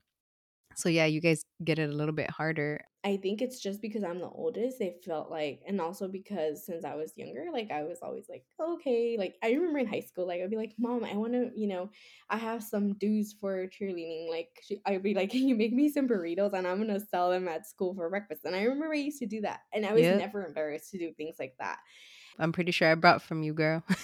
So 0.76 0.88
yeah, 0.88 1.06
you 1.06 1.20
guys 1.20 1.44
get 1.64 1.78
it 1.78 1.90
a 1.90 1.92
little 1.92 2.14
bit 2.14 2.30
harder. 2.30 2.80
I 3.04 3.16
think 3.16 3.42
it's 3.42 3.58
just 3.60 3.80
because 3.82 4.04
I'm 4.04 4.20
the 4.20 4.28
oldest, 4.30 4.78
they 4.78 4.96
felt 5.04 5.28
like 5.28 5.62
and 5.66 5.80
also 5.80 6.06
because 6.06 6.64
since 6.64 6.84
I 6.84 6.94
was 6.94 7.12
younger, 7.16 7.46
like, 7.52 7.72
I 7.72 7.82
was 7.82 7.98
always 8.00 8.28
like, 8.28 8.46
"Okay." 8.60 9.16
Like, 9.18 9.38
I 9.42 9.50
remember 9.54 9.80
in 9.80 9.86
high 9.86 10.00
school, 10.00 10.24
like, 10.24 10.40
I'd 10.40 10.50
be 10.50 10.56
like, 10.56 10.74
"Mom, 10.78 11.02
I 11.04 11.16
wanna" 11.16 11.50
you 11.56 11.66
know, 11.66 11.90
"I 12.30 12.36
have 12.36 12.62
some 12.62 12.94
dues 12.94 13.32
for 13.32 13.66
cheerleading." 13.66 14.28
Like, 14.30 14.50
she 14.62 14.80
I'd 14.86 15.02
be 15.02 15.14
like, 15.14 15.30
"Can 15.32 15.48
you 15.48 15.56
make 15.56 15.72
me 15.72 15.88
some 15.88 16.06
burritos, 16.06 16.52
and 16.52 16.64
I'm 16.66 16.78
gonna 16.78 17.00
sell 17.00 17.30
them 17.30 17.48
at 17.48 17.66
school 17.66 17.92
for 17.96 18.08
breakfast?" 18.08 18.44
And 18.44 18.54
I 18.54 18.62
remember 18.62 18.92
I 18.94 18.98
used 18.98 19.18
to 19.18 19.26
do 19.26 19.40
that, 19.40 19.62
and 19.72 19.84
I 19.84 19.94
was 19.94 20.08
Yep. 20.08 20.12
never 20.12 20.46
embarrassed 20.46 20.90
to 20.92 20.98
do 20.98 21.12
things 21.12 21.36
like 21.40 21.56
that. 21.58 21.80
I'm 22.38 22.52
pretty 22.52 22.72
sure 22.72 22.90
I 22.90 22.94
brought 22.94 23.22
from 23.22 23.42
you, 23.42 23.54
girl. 23.54 23.84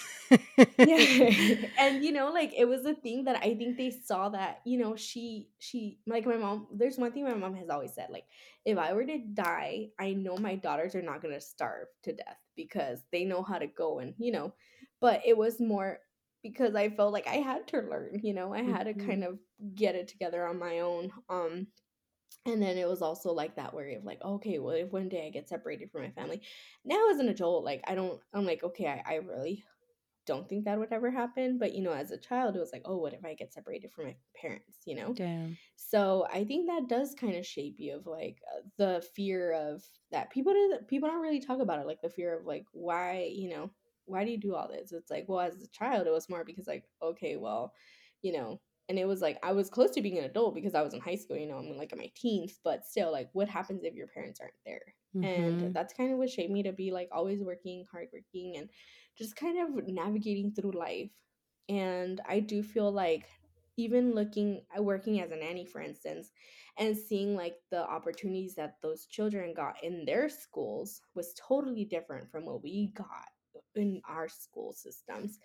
Yeah, 0.81 1.05
and, 1.77 2.05
you 2.05 2.13
know, 2.13 2.31
like, 2.31 2.53
it 2.55 2.67
was 2.67 2.85
a 2.85 2.95
thing 2.95 3.25
that 3.25 3.37
I 3.43 3.55
think 3.57 3.77
they 3.77 3.91
saw 3.91 4.29
that, 4.29 4.61
you 4.65 4.79
know, 4.79 4.95
she 4.95 5.51
she 5.59 6.01
like, 6.07 6.25
my 6.25 6.37
mom 6.37 6.69
there's 6.73 6.99
one 6.99 7.11
thing 7.13 7.25
my 7.25 7.35
mom 7.35 7.55
has 7.57 7.69
always 7.69 7.95
said, 7.95 8.11
like, 8.11 8.27
"If 8.65 8.79
I 8.79 8.93
were 8.93 9.05
to 9.05 9.19
die, 9.19 9.91
I 9.99 10.13
know 10.15 10.39
my 10.39 10.55
daughters 10.55 10.95
are 10.95 11.03
not 11.03 11.21
gonna 11.21 11.41
starve 11.41 11.89
to 12.05 12.13
death 12.15 12.39
because 12.55 13.03
they 13.11 13.25
know 13.25 13.43
how 13.43 13.59
to 13.59 13.67
go 13.67 13.99
and" 13.99 14.15
you 14.19 14.31
know? 14.31 14.55
But 15.01 15.23
it 15.27 15.37
was 15.37 15.61
more 15.61 16.01
because 16.43 16.75
I 16.77 16.91
felt 16.91 17.13
like 17.13 17.27
I 17.27 17.37
had 17.37 17.67
to 17.69 17.81
learn, 17.81 18.21
you 18.23 18.33
know? 18.33 18.55
I 18.55 18.63
had 18.63 18.85
to 18.85 18.95
Mhm. 18.95 18.95
kind 18.95 19.25
of 19.25 19.41
get 19.75 19.97
it 19.97 20.07
together 20.09 20.47
on 20.47 20.59
my 20.61 20.79
own, 20.81 21.13
um, 21.29 21.69
and 22.49 22.63
then 22.63 22.79
it 22.79 22.89
was 22.89 23.03
also, 23.03 23.33
like, 23.33 23.57
that 23.57 23.75
worry 23.75 23.95
of, 23.95 24.05
like, 24.05 24.23
"Okay, 24.23 24.59
well, 24.59 24.75
if 24.75 24.93
one 24.93 25.09
day 25.09 25.27
I 25.27 25.31
get 25.31 25.49
separated 25.49 25.91
from 25.91 26.03
my 26.03 26.11
family" 26.11 26.43
now 26.85 27.11
as 27.11 27.19
an 27.21 27.29
adult, 27.29 27.65
like, 27.65 27.83
I 27.87 27.95
don't 27.95 28.23
I'm 28.33 28.45
like, 28.47 28.63
"Okay, 28.65 28.87
I 28.87 29.03
I 29.07 29.15
really 29.17 29.65
don't 30.27 30.49
think 30.49 30.65
that 30.67 30.79
would 30.79 30.93
ever 30.93 31.11
happen, 31.11 31.59
but, 31.59 31.75
you 31.75 31.83
know, 31.83 31.93
as 31.93 32.11
a 32.13 32.19
child, 32.19 32.57
it 32.57 32.61
was 32.61 32.73
like, 32.73 32.83
"Oh, 32.85 32.99
what 32.99 33.15
if 33.15 33.25
I 33.25 33.35
get 33.35 33.53
separated 33.55 33.93
from 33.93 34.07
my 34.07 34.17
parents?" 34.37 34.81
You 34.87 34.97
know? 34.97 35.17
Damn. 35.17 35.59
So, 35.77 36.27
I 36.31 36.45
think 36.45 36.67
that 36.69 36.89
does 36.89 37.15
kinda 37.15 37.43
shape 37.43 37.77
you 37.79 37.97
of, 37.97 38.07
like, 38.07 38.41
uh, 38.55 38.63
the 38.77 39.03
fear 39.15 39.53
of 39.53 39.85
that 40.11 40.31
people 40.31 40.53
do 40.53 40.81
people 40.89 41.09
don't 41.09 41.23
really 41.23 41.41
talk 41.41 41.61
about 41.61 41.81
it, 41.81 41.87
like, 41.87 42.03
the 42.03 42.11
fear 42.11 42.39
of, 42.39 42.47
like, 42.47 42.67
why, 42.73 43.23
you 43.25 43.49
know, 43.51 43.75
"Why 44.07 44.25
do 44.25 44.31
you 44.33 44.39
do 44.39 44.55
all 44.55 44.69
this?" 44.69 44.93
It's 44.93 45.11
like, 45.11 45.29
well, 45.29 45.41
as 45.41 45.63
a 45.63 45.69
child, 45.69 46.07
it 46.07 46.11
was 46.13 46.29
more 46.29 46.45
because, 46.45 46.67
like, 46.69 46.89
okay, 47.03 47.37
well, 47.37 47.73
you 48.23 48.33
know 48.33 48.61
and 48.89 48.99
it 48.99 49.07
was 49.07 49.21
like 49.23 49.39
I 49.43 49.53
was 49.53 49.71
close 49.71 49.91
to 49.93 50.03
being 50.03 50.19
an 50.19 50.25
adult 50.25 50.55
because 50.55 50.75
I 50.75 50.83
was 50.83 50.95
in 50.95 51.01
high 51.01 51.17
school, 51.17 51.37
you 51.37 51.47
know, 51.47 51.59
I'm, 51.59 51.77
like, 51.77 51.93
in 51.93 51.99
my 51.99 52.11
teens, 52.15 52.59
but 52.63 52.85
still, 52.87 53.13
like, 53.13 53.31
what 53.35 53.49
happens 53.49 53.85
if 53.85 53.95
your 53.95 54.09
parents 54.09 54.41
aren't 54.41 54.55
there? 54.65 54.95
And 55.23 55.61
Mhm. 55.61 55.75
that's 55.75 55.93
kind 55.95 56.13
of 56.13 56.19
what 56.19 56.31
shaped 56.31 56.53
me 56.53 56.63
to 56.63 56.73
be, 56.73 56.91
like, 56.93 57.09
always 57.13 57.43
working, 57.43 57.85
hardworking, 57.91 58.57
and 58.57 58.71
just 59.17 59.37
kind 59.37 59.59
of 59.59 59.87
navigating 59.89 60.53
through 60.55 60.73
life. 60.73 61.13
And 61.69 62.21
I 62.27 62.41
do 62.41 62.63
feel 62.63 62.91
like 62.91 63.29
even 63.77 64.13
looking 64.13 64.67
uh, 64.77 64.83
working 64.83 65.21
as 65.21 65.31
a 65.31 65.37
nanny, 65.37 65.65
for 65.65 65.81
instance, 65.81 66.33
and 66.77 66.97
seeing, 66.97 67.35
like, 67.37 67.57
the 67.71 67.87
opportunities 67.89 68.55
that 68.57 68.81
those 68.83 69.07
children 69.07 69.55
got 69.55 69.83
in 69.85 70.05
their 70.05 70.29
schools 70.29 71.01
was 71.15 71.35
totally 71.35 71.85
different 71.85 72.31
from 72.31 72.45
what 72.45 72.63
we 72.63 72.89
got 72.93 73.29
in 73.75 74.01
our 74.09 74.29
school 74.29 74.73
systems. 74.73 75.39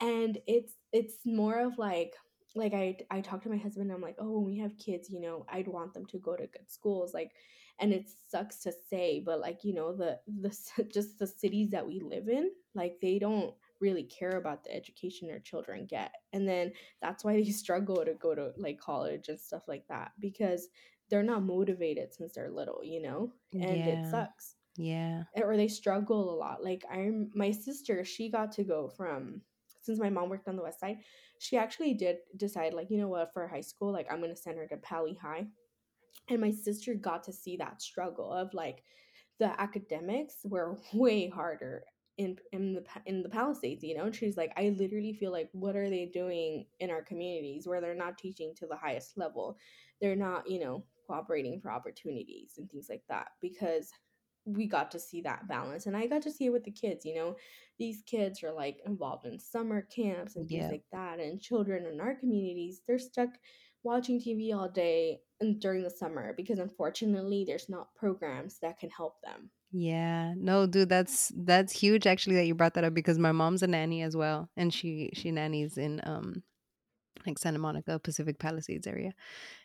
And 0.00 0.38
it's 0.46 0.78
it's 0.92 1.18
more 1.26 1.60
of, 1.60 1.78
like 1.78 2.14
like, 2.54 2.74
I 2.74 2.98
I 3.10 3.20
talked 3.20 3.44
to 3.44 3.48
my 3.50 3.56
husband, 3.56 3.92
I'm 3.92 4.00
like, 4.00 4.16
"Oh, 4.18 4.30
when 4.38 4.44
we 4.46 4.58
have 4.58 4.78
kids, 4.78 5.10
you 5.10 5.20
know, 5.20 5.44
I'd 5.48 5.68
want 5.68 5.94
them 5.94 6.06
to 6.06 6.18
go 6.18 6.36
to 6.36 6.46
good 6.46 6.70
schools," 6.70 7.14
like 7.14 7.32
and 7.78 7.92
it 7.94 8.08
sucks 8.08 8.60
to 8.62 8.72
say, 8.72 9.20
but, 9.20 9.40
like, 9.40 9.64
you 9.64 9.72
know, 9.72 9.94
the 9.96 10.20
the 10.26 10.50
just 10.92 11.18
the 11.18 11.26
cities 11.26 11.70
that 11.70 11.86
we 11.86 12.00
live 12.00 12.28
in, 12.28 12.52
like, 12.74 13.00
they 13.00 13.18
don't 13.18 13.56
really 13.80 14.04
care 14.04 14.36
about 14.36 14.64
the 14.64 14.74
education 14.74 15.28
their 15.28 15.40
children 15.40 15.86
get, 15.86 16.14
and 16.32 16.46
then 16.48 16.72
that's 17.00 17.24
why 17.24 17.34
they 17.34 17.44
struggle 17.50 18.04
to 18.04 18.14
go 18.14 18.34
to, 18.34 18.52
like, 18.56 18.78
college 18.78 19.28
and 19.28 19.40
stuff 19.40 19.66
like 19.68 19.86
that 19.88 20.12
because 20.20 20.68
they're 21.08 21.22
not 21.22 21.42
motivated 21.42 22.14
since 22.14 22.34
they're 22.34 22.50
little, 22.50 22.84
you 22.84 23.00
know? 23.02 23.34
And 23.58 23.84
it 23.86 24.06
sucks. 24.06 24.56
Yeah. 24.76 25.24
Or 25.34 25.56
they 25.56 25.68
struggle 25.68 26.32
a 26.32 26.36
lot, 26.36 26.62
like, 26.64 26.84
I'm 26.90 27.30
my 27.34 27.52
sister, 27.52 28.04
she 28.04 28.30
got 28.30 28.52
to 28.52 28.64
go 28.64 28.88
from 28.88 29.42
since 29.82 29.98
my 29.98 30.10
mom 30.10 30.28
worked 30.28 30.48
on 30.48 30.56
the 30.56 30.62
West 30.62 30.80
Side, 30.80 30.98
she 31.38 31.56
actually 31.56 31.94
did 31.94 32.18
decide, 32.36 32.74
like, 32.74 32.90
"You 32.90 32.98
know 32.98 33.08
what? 33.08 33.32
For 33.32 33.46
high 33.48 33.60
school, 33.62 33.92
like, 33.92 34.10
I'm 34.10 34.20
gonna 34.20 34.36
send 34.36 34.58
her 34.58 34.66
to 34.68 34.76
Pali 34.78 35.14
High." 35.14 35.46
And 36.28 36.40
my 36.40 36.50
sister 36.50 36.94
got 36.94 37.24
to 37.24 37.32
see 37.32 37.56
that 37.56 37.82
struggle 37.82 38.32
of, 38.32 38.54
like, 38.54 38.84
the 39.38 39.58
academics 39.60 40.44
were 40.44 40.76
way 40.94 41.28
harder 41.28 41.84
in 42.18 42.38
in 42.52 42.74
the 42.74 42.84
in 43.06 43.22
the 43.22 43.28
Palisades, 43.28 43.82
you 43.84 43.94
know? 43.96 44.04
And 44.06 44.14
she's 44.14 44.36
like, 44.36 44.52
"I 44.56 44.70
literally 44.70 45.14
feel 45.14 45.32
like, 45.32 45.48
what 45.52 45.76
are 45.76 45.90
they 45.90 46.06
doing 46.06 46.66
in 46.80 46.90
our 46.90 47.02
communities 47.02 47.66
where 47.66 47.80
they're 47.80 47.94
not 47.94 48.18
teaching 48.18 48.54
to 48.56 48.66
the 48.66 48.76
highest 48.76 49.16
level? 49.18 49.58
They're 50.00 50.16
not, 50.16 50.48
you 50.50 50.60
know, 50.60 50.86
cooperating 51.06 51.60
for 51.60 51.70
opportunities 51.72 52.54
and 52.58 52.70
things 52.70 52.88
like 52.90 53.04
that," 53.08 53.28
because 53.40 53.92
we 54.56 54.66
got 54.66 54.90
to 54.92 55.00
see 55.00 55.20
that 55.22 55.48
balance, 55.48 55.86
and 55.86 55.96
I 55.96 56.06
got 56.06 56.22
to 56.22 56.30
see 56.32 56.46
it 56.46 56.50
with 56.52 56.64
the 56.64 56.70
kids, 56.72 57.04
you 57.04 57.14
know? 57.14 57.36
These 57.78 58.02
kids 58.02 58.42
are, 58.42 58.52
like, 58.52 58.80
involved 58.86 59.26
in 59.26 59.38
summer 59.38 59.82
camps 59.82 60.36
and 60.36 60.48
things 60.48 60.66
Yep. 60.66 60.70
like 60.70 60.84
that, 60.92 61.20
and 61.20 61.40
children 61.40 61.86
in 61.86 62.00
our 62.00 62.14
communities, 62.14 62.82
they're 62.86 62.98
stuck 62.98 63.30
watching 63.82 64.20
TV 64.20 64.52
all 64.52 64.68
day 64.68 65.22
and 65.40 65.60
during 65.60 65.82
the 65.82 65.90
summer 65.90 66.32
because, 66.34 66.58
unfortunately, 66.58 67.44
there's 67.46 67.68
not 67.68 67.94
programs 67.94 68.58
that 68.60 68.78
can 68.78 68.90
help 68.90 69.20
them. 69.22 69.50
Yeah. 69.72 70.34
No, 70.36 70.66
dude, 70.66 70.88
that's 70.88 71.30
that's 71.36 71.72
huge 71.72 72.06
actually 72.06 72.34
that 72.36 72.46
you 72.46 72.54
brought 72.56 72.74
that 72.74 72.84
up 72.84 72.92
because 72.94 73.18
my 73.18 73.30
mom's 73.32 73.62
a 73.62 73.68
nanny 73.68 74.02
as 74.02 74.16
well, 74.16 74.50
and 74.56 74.74
she 74.74 75.10
she 75.14 75.30
nannies 75.30 75.78
in, 75.78 76.00
um, 76.04 76.42
like, 77.26 77.38
Santa 77.38 77.58
Monica, 77.58 77.98
Pacific 77.98 78.38
Palisades 78.38 78.86
area. 78.86 79.12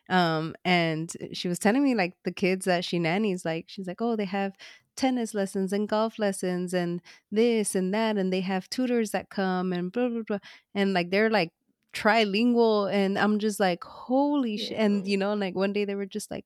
Um, 0.09 0.55
and 0.65 1.11
she 1.33 1.47
was 1.47 1.59
telling 1.59 1.83
me, 1.83 1.95
like, 1.95 2.13
the 2.23 2.31
kids 2.33 2.65
that 2.65 2.85
she 2.85 2.99
nannies, 2.99 3.45
like, 3.45 3.65
she's 3.69 3.87
like, 3.87 4.01
"Oh, 4.01 4.15
they 4.15 4.25
have 4.25 4.53
tennis 4.95 5.33
lessons 5.33 5.73
and 5.73 5.87
golf 5.89 6.19
lessons 6.19 6.73
and 6.73 7.01
this 7.31 7.75
and 7.75 7.93
that, 7.93 8.17
and 8.17 8.31
they 8.33 8.41
have 8.41 8.69
tutors 8.69 9.11
that 9.11 9.29
come 9.29 9.73
and 9.73 9.91
blah, 9.91 10.09
blah, 10.09 10.23
blah." 10.27 10.39
And, 10.75 10.93
like, 10.93 11.11
they're, 11.11 11.29
like, 11.29 11.51
trilingual, 11.93 12.91
and 12.93 13.17
I'm 13.19 13.39
just 13.39 13.59
like, 13.59 13.83
"Holy 13.83 14.57
sh" 14.57 14.71
and, 14.75 15.07
you 15.07 15.17
know, 15.17 15.33
like, 15.33 15.55
one 15.55 15.73
day 15.73 15.85
they 15.85 15.95
were 15.95 16.05
just 16.05 16.31
like, 16.31 16.45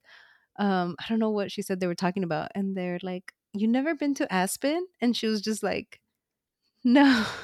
um, 0.57 0.95
I 0.99 1.05
don't 1.09 1.19
know 1.19 1.31
what 1.31 1.51
she 1.51 1.61
said 1.61 1.79
they 1.79 1.87
were 1.87 1.95
talking 1.95 2.23
about, 2.23 2.51
and 2.55 2.75
they're 2.77 2.99
like, 3.03 3.33
"You 3.53 3.67
never 3.67 3.95
been 3.95 4.13
to 4.15 4.31
Aspen?" 4.33 4.87
And 5.01 5.15
she 5.17 5.27
was 5.27 5.41
just 5.41 5.63
like, 5.63 5.99
"No." 6.83 7.25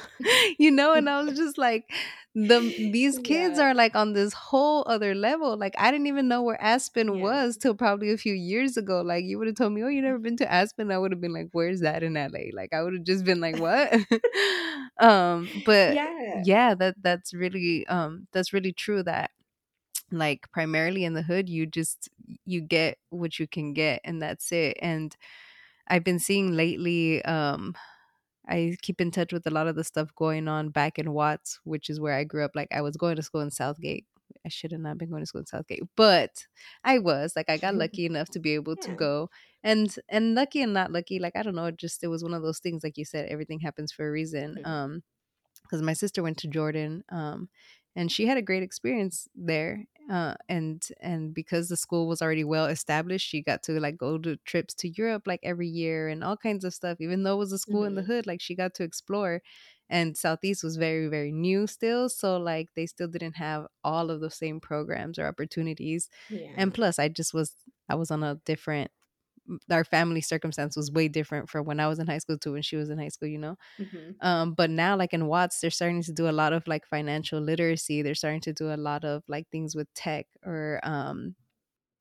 You 0.57 0.71
know, 0.71 0.93
and 0.93 1.09
I 1.09 1.21
was 1.21 1.37
just 1.37 1.57
like, 1.57 1.91
the 2.33 2.73
these 2.77 3.19
kids 3.19 3.59
Yeah. 3.59 3.59
are, 3.59 3.73
like, 3.75 3.93
on 3.95 4.13
this 4.13 4.31
whole 4.33 4.83
other 4.87 5.13
level, 5.13 5.57
like, 5.57 5.75
I 5.77 5.91
didn't 5.91 6.07
even 6.07 6.29
know 6.29 6.41
where 6.41 6.59
Aspen 6.63 7.19
Yeah. 7.19 7.19
was 7.19 7.57
till 7.57 7.75
probably 7.75 8.11
a 8.13 8.17
few 8.17 8.33
years 8.33 8.77
ago, 8.77 9.01
like, 9.01 9.25
you 9.25 9.37
would've 9.37 9.55
told 9.55 9.73
me, 9.73 9.83
"Oh, 9.83 9.89
you 9.89 10.01
never 10.01 10.19
been 10.19 10.37
to 10.37 10.51
Aspen?" 10.51 10.89
I 10.91 10.97
would've 10.97 11.19
been 11.21 11.33
like, 11.33 11.49
"Where's 11.51 11.81
that 11.81 12.01
in 12.01 12.15
LA?" 12.15 12.51
Like, 12.53 12.73
I 12.73 12.81
would've 12.81 13.03
just 13.03 13.25
been 13.25 13.41
like, 13.41 13.57
"What?" 13.57 13.93
Um, 15.01 15.51
but 15.65 15.99
Yeah. 16.01 16.05
yeah, 16.33 16.73
that 16.75 16.95
that's 17.01 17.33
really, 17.33 17.85
um, 17.87 18.27
that's 18.31 18.53
really 18.53 18.71
true 18.73 19.03
that, 19.03 19.31
like, 20.11 20.51
primarily 20.53 21.05
in 21.05 21.13
the 21.15 21.23
hood, 21.23 21.49
you 21.49 21.65
just 21.67 22.09
you 22.45 22.61
get 22.61 22.99
what 23.11 23.39
you 23.39 23.47
can 23.47 23.73
get, 23.73 24.01
and 24.05 24.21
that's 24.21 24.51
it, 24.53 24.77
and 24.81 25.15
I've 25.89 26.03
been 26.05 26.19
seeing 26.19 26.53
lately, 26.53 27.23
um 27.25 27.75
I 28.47 28.75
keep 28.81 29.01
in 29.01 29.11
touch 29.11 29.33
with 29.33 29.45
a 29.47 29.51
lot 29.51 29.67
of 29.67 29.75
the 29.75 29.83
stuff 29.83 30.13
going 30.15 30.47
on 30.47 30.69
back 30.69 30.99
in 30.99 31.13
Watts, 31.13 31.59
which 31.63 31.89
is 31.89 31.99
where 31.99 32.13
I 32.13 32.23
grew 32.23 32.45
up, 32.45 32.51
like, 32.55 32.69
I 32.71 32.81
was 32.81 32.97
going 32.97 33.15
to 33.17 33.23
school 33.23 33.41
in 33.41 33.51
Southgate. 33.51 34.05
I 34.45 34.49
should 34.49 34.71
have 34.71 34.81
not 34.81 34.97
been 34.97 35.09
going 35.09 35.21
to 35.23 35.25
school 35.27 35.41
in 35.41 35.47
Southgate, 35.47 35.83
but 35.95 36.45
I 36.83 36.99
was, 36.99 37.35
like, 37.35 37.49
I 37.49 37.57
got 37.57 37.75
lucky 37.75 38.05
enough 38.05 38.29
to 38.31 38.39
be 38.39 38.53
able 38.55 38.77
to 38.77 38.91
go, 38.91 39.29
and 39.63 39.93
and 40.09 40.35
lucky 40.35 40.61
and 40.61 40.73
not 40.73 40.91
lucky, 40.91 41.19
like, 41.19 41.35
I 41.35 41.43
don't 41.43 41.55
know, 41.55 41.65
it 41.65 41.77
just 41.77 42.03
it 42.03 42.07
was 42.07 42.23
one 42.23 42.33
of 42.33 42.43
those 42.43 42.59
things, 42.59 42.83
like 42.83 42.97
you 42.97 43.05
said, 43.05 43.27
everything 43.29 43.59
happens 43.61 43.91
for 43.91 44.07
a 44.07 44.11
reason, 44.11 44.57
um, 44.63 45.03
'cause 45.69 45.81
my 45.81 45.93
sister 45.93 46.23
went 46.23 46.37
to 46.39 46.47
Jordan, 46.47 47.03
um, 47.09 47.49
and 47.95 48.11
she 48.11 48.25
had 48.27 48.37
a 48.37 48.41
great 48.41 48.63
experience 48.63 49.27
there, 49.35 49.85
uh, 50.09 50.35
and 50.49 50.87
and 51.01 51.33
because 51.33 51.69
the 51.69 51.77
school 51.77 52.07
was 52.07 52.21
already 52.21 52.43
well 52.43 52.67
established, 52.67 53.27
she 53.27 53.41
got 53.41 53.63
to, 53.63 53.79
like, 53.79 53.97
go 53.97 54.17
to 54.19 54.37
trips 54.37 54.73
to 54.75 54.89
Europe, 54.89 55.23
like, 55.27 55.39
every 55.43 55.67
year 55.67 56.07
and 56.09 56.23
all 56.23 56.37
kinds 56.37 56.63
of 56.65 56.73
stuff, 56.73 56.99
even 57.01 57.23
though 57.23 57.35
it 57.35 57.39
was 57.39 57.51
a 57.53 57.59
school 57.59 57.83
in 57.85 57.95
the 57.95 58.03
Mhm. 58.03 58.11
hood, 58.11 58.27
like, 58.27 58.41
she 58.41 58.55
got 58.55 58.73
to 58.75 58.83
explore, 58.83 59.41
and 59.89 60.17
Southeast 60.17 60.63
was 60.63 60.77
very, 60.77 61.07
very 61.07 61.31
new 61.31 61.67
still, 61.67 62.09
so, 62.09 62.37
like, 62.37 62.69
they 62.75 62.85
still 62.87 63.07
didn't 63.07 63.37
have 63.37 63.67
all 63.83 64.09
of 64.11 64.21
the 64.21 64.31
same 64.31 64.59
programs 64.59 65.19
or 65.19 65.27
opportunities, 65.27 66.09
and 66.55 66.73
plus, 66.73 66.99
I 66.99 67.09
just 67.09 67.33
was 67.33 67.55
I 67.89 67.95
was 67.95 68.11
on 68.11 68.23
a 68.23 68.35
different 68.45 68.91
our 69.71 69.83
family 69.83 70.21
circumstance 70.21 70.75
was 70.75 70.91
way 70.91 71.07
different 71.07 71.49
from 71.49 71.65
when 71.65 71.79
I 71.79 71.87
was 71.87 71.99
in 71.99 72.07
high 72.07 72.17
school 72.19 72.37
to 72.39 72.51
when 72.53 72.61
she 72.63 72.75
was 72.75 72.89
in 72.89 72.97
high 72.99 73.09
school, 73.09 73.27
you 73.29 73.37
know? 73.37 73.57
Mhm. 73.77 74.21
Um, 74.21 74.53
but 74.53 74.69
now, 74.69 74.97
like, 74.97 75.13
in 75.13 75.27
Watts, 75.27 75.61
they're 75.61 75.71
starting 75.71 76.01
to 76.03 76.13
do 76.13 76.29
a 76.29 76.31
lot 76.31 76.53
of, 76.53 76.67
like, 76.67 76.85
financial 76.87 77.41
literacy, 77.41 78.01
they're 78.01 78.15
starting 78.15 78.41
to 78.41 78.53
do 78.53 78.73
a 78.73 78.77
lot 78.77 79.05
of, 79.05 79.23
like, 79.27 79.49
things 79.51 79.75
with 79.75 79.93
tech 79.93 80.27
or, 80.45 80.79
um, 80.83 81.35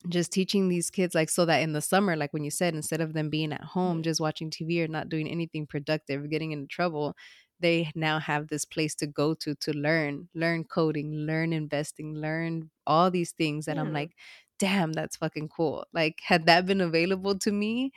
just 0.07 0.31
teaching 0.31 0.69
these 0.69 0.91
kids, 0.91 1.15
like, 1.15 1.29
so 1.29 1.45
that 1.45 1.61
in 1.63 1.73
the 1.73 1.81
summer, 1.81 2.15
like 2.15 2.31
when 2.33 2.43
you 2.43 2.51
said, 2.51 2.75
instead 2.75 3.01
of 3.01 3.13
them 3.13 3.29
being 3.29 3.51
at 3.51 3.63
home 3.63 4.01
Mhm. 4.01 4.03
just 4.03 4.21
watching 4.21 4.49
TV 4.51 4.83
or 4.83 4.87
not 4.87 5.09
doing 5.09 5.27
anything 5.27 5.65
productive, 5.65 6.29
getting 6.29 6.51
into 6.51 6.67
trouble, 6.67 7.15
they 7.59 7.91
now 7.95 8.19
have 8.19 8.47
this 8.47 8.65
place 8.65 8.93
to 8.95 9.07
go 9.07 9.33
to 9.33 9.55
to 9.55 9.71
learn, 9.73 10.29
learn 10.35 10.63
coding, 10.65 11.11
learn 11.11 11.53
investing, 11.53 12.13
learn 12.15 12.69
all 12.85 13.09
these 13.09 13.31
things, 13.31 13.67
and 13.67 13.79
I'm 13.79 13.91
like, 13.91 14.11
damn, 14.59 14.93
that's 14.93 15.17
fucking 15.17 15.49
cool. 15.49 15.85
Like, 15.93 16.21
had 16.23 16.45
that 16.47 16.65
been 16.65 16.81
available 16.81 17.37
to 17.39 17.51
me, 17.51 17.91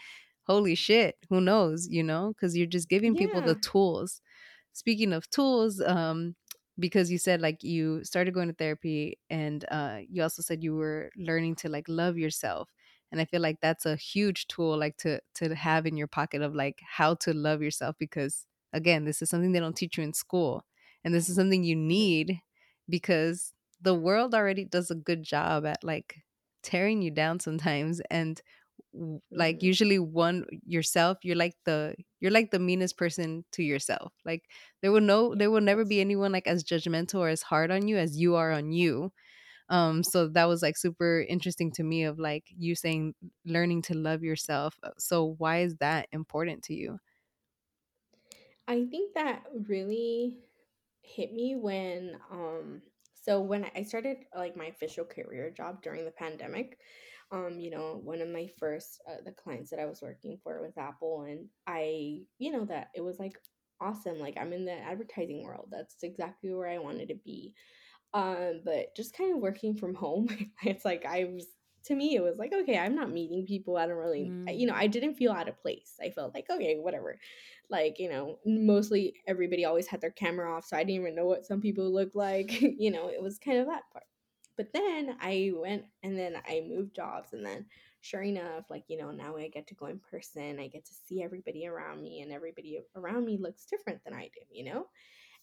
holy 0.47 0.75
shit, 0.75 1.16
who 1.29 1.40
knows, 1.40 1.88
you 1.88 2.03
know? 2.03 2.29
Because 2.35 2.57
you're 2.57 2.66
just 2.66 2.88
giving 2.88 3.14
people 3.16 3.42
the 3.42 3.55
tools. 3.57 4.21
Speaking 4.73 5.12
of 5.12 5.29
tools, 5.31 5.81
um, 5.81 6.37
because 6.79 7.11
you 7.11 7.18
said 7.18 7.40
like 7.40 7.62
you 7.64 8.05
started 8.05 8.33
going 8.35 8.47
to 8.49 8.55
therapy 8.55 9.18
and 9.31 9.64
uh, 9.71 9.99
you 10.09 10.23
also 10.23 10.42
said 10.42 10.62
you 10.62 10.77
were 10.77 11.11
learning 11.16 11.57
to 11.57 11.68
like 11.68 11.85
love 11.88 12.16
yourself 12.16 12.73
and 13.11 13.21
i 13.21 13.25
feel 13.25 13.40
like 13.40 13.61
that's 13.61 13.85
a 13.85 13.97
huge 13.97 14.47
tool 14.47 14.79
like 14.79 14.97
to 14.97 15.21
to 15.35 15.53
have 15.57 15.87
in 15.87 15.97
your 15.97 16.07
pocket 16.07 16.40
of 16.40 16.55
like 16.55 16.81
how 16.87 17.14
to 17.14 17.35
love 17.35 17.61
yourself 17.62 17.97
because 17.99 18.47
again 18.73 19.05
this 19.05 19.21
is 19.21 19.29
something 19.29 19.51
they 19.51 19.59
don't 19.59 19.77
teach 19.77 19.99
you 19.99 20.05
in 20.05 20.12
school 20.12 20.64
and 21.03 21.12
this 21.12 21.29
is 21.29 21.35
something 21.35 21.64
you 21.64 21.75
need 21.75 22.40
because 22.88 23.55
the 23.81 23.94
world 23.94 24.35
already 24.35 24.64
does 24.64 24.90
a 24.90 24.94
good 24.94 25.23
job 25.23 25.64
at 25.66 25.83
like 25.83 26.18
tearing 26.62 27.03
you 27.03 27.11
down 27.11 27.40
sometimes 27.40 28.01
and 28.11 28.42
like 29.31 29.62
Mhm. 29.62 29.62
usually 29.62 29.99
one 29.99 30.47
yourself 30.64 31.18
you're 31.23 31.37
like 31.37 31.55
the 31.64 31.94
you're 32.21 32.31
like 32.31 32.51
the 32.51 32.59
meanest 32.59 32.97
person 32.97 33.44
to 33.53 33.62
yourself. 33.62 34.12
Like 34.25 34.51
there 34.83 34.90
will 34.92 35.01
no 35.03 35.35
there 35.35 35.51
will 35.51 35.61
never 35.61 35.85
be 35.85 36.01
anyone 36.01 36.33
like 36.33 36.47
as 36.47 36.64
judgmental 36.64 37.21
or 37.21 37.29
as 37.29 37.42
hard 37.42 37.71
on 37.71 37.87
you 37.88 37.99
as 37.99 38.18
you 38.18 38.35
are 38.37 38.53
on 38.53 38.73
you. 38.73 39.12
Um 39.71 40.05
so 40.05 40.29
that 40.29 40.47
was 40.47 40.62
like 40.62 40.77
super 40.79 41.25
interesting 41.29 41.73
to 41.73 41.85
me 41.85 42.05
of 42.05 42.18
like 42.18 42.47
you 42.57 42.75
saying 42.77 43.14
learning 43.47 43.83
to 43.85 43.94
love 43.94 44.23
yourself 44.25 44.79
Uh, 44.83 44.90
so 44.99 45.37
why 45.38 45.61
is 45.61 45.77
that 45.79 46.09
important 46.12 46.64
to 46.64 46.75
you? 46.75 46.99
I 48.66 48.85
think 48.87 49.14
that 49.14 49.47
really 49.68 50.38
hit 51.03 51.33
me 51.33 51.57
when 51.57 52.21
um 52.31 52.83
so 53.29 53.41
when 53.41 53.67
I 53.77 53.83
started 53.83 54.19
like 54.35 54.57
my 54.57 54.67
official 54.67 55.05
career 55.05 55.51
job 55.51 55.83
during 55.83 56.05
the 56.05 56.11
pandemic, 56.11 56.79
um, 57.31 57.61
you 57.61 57.71
know, 57.71 58.01
one 58.03 58.21
of 58.23 58.29
my 58.29 58.49
first 58.59 59.01
uh, 59.09 59.17
the 59.25 59.33
clients 59.33 59.71
that 59.71 59.81
I 59.81 59.87
was 59.87 60.01
working 60.01 60.38
for 60.43 60.62
was 60.62 60.79
Apple 60.79 61.23
and 61.29 61.49
I, 61.67 62.21
you 62.38 62.51
know, 62.51 62.64
that 62.67 62.88
it 62.95 63.03
was 63.03 63.19
like 63.19 63.38
awesome. 63.81 64.19
Like 64.19 64.38
I'm 64.41 64.53
in 64.53 64.64
the 64.64 64.73
advertising 64.73 65.45
world. 65.45 65.69
That's 65.71 65.97
exactly 66.03 66.53
where 66.55 66.69
I 66.69 66.79
wanted 66.79 67.09
to 67.09 67.17
be. 67.25 67.55
Um, 68.14 68.62
but 68.64 68.95
just 68.97 69.14
kind 69.17 69.35
of 69.35 69.41
working 69.41 69.77
from 69.77 69.95
home, 69.97 70.29
it's 70.64 70.85
like 70.85 71.05
I 71.07 71.25
was 71.25 71.47
to 71.85 71.95
me 71.95 72.17
it 72.17 72.23
was 72.23 72.38
like 72.38 72.53
okay, 72.53 72.79
I'm 72.79 72.95
not 72.95 73.11
meeting 73.11 73.47
people. 73.47 73.77
I 73.77 73.87
don't 73.87 73.97
really 73.97 74.35
I- 74.49 74.53
you 74.53 74.67
know. 74.67 74.75
I 74.75 74.87
didn't 74.87 75.14
feel 75.17 75.33
out 75.33 75.49
of 75.49 75.61
place. 75.61 75.95
I 76.03 76.11
felt 76.11 76.35
like 76.35 76.47
okay, 76.51 76.77
whatever. 76.79 77.19
Like, 77.71 77.99
you 77.99 78.09
know, 78.09 78.39
mostly 78.47 79.15
everybody 79.27 79.65
always 79.65 79.87
had 79.87 80.01
their 80.01 80.11
camera 80.11 80.55
off, 80.55 80.65
so 80.65 80.77
I 80.77 80.85
didn't 80.85 81.03
even 81.03 81.15
know 81.15 81.27
what 81.27 81.47
some 81.47 81.61
people 81.61 81.93
looked 81.93 82.17
like. 82.17 82.61
you 82.61 82.91
know, 82.91 83.09
it 83.09 83.23
was 83.23 83.39
kind 83.39 83.59
of 83.59 83.67
that 83.67 83.83
part. 83.93 84.05
But 84.57 84.73
then 84.73 85.17
I 85.21 85.53
went 85.55 85.85
and 86.03 86.19
then 86.19 86.35
I 86.49 86.65
moved 86.69 86.97
jobs 86.97 87.33
and 87.33 87.47
then 87.47 87.67
sure 88.01 88.23
enough, 88.23 88.65
like, 88.71 88.85
you 88.89 88.99
know, 88.99 89.11
now 89.11 89.37
I 89.37 89.49
get 89.49 89.69
to 89.69 89.75
go 89.75 89.87
in 89.87 90.01
person. 90.01 90.59
I 90.59 90.67
get 90.67 90.85
to 90.85 90.95
see 91.07 91.23
everybody 91.23 91.67
around 91.67 92.03
me 92.03 92.23
and 92.23 92.33
everybody 92.33 92.81
around 92.97 93.25
me 93.25 93.37
looks 93.37 93.67
different 93.67 94.03
than 94.05 94.15
I 94.15 94.25
do, 94.25 94.41
you 94.51 94.65
know? 94.65 94.87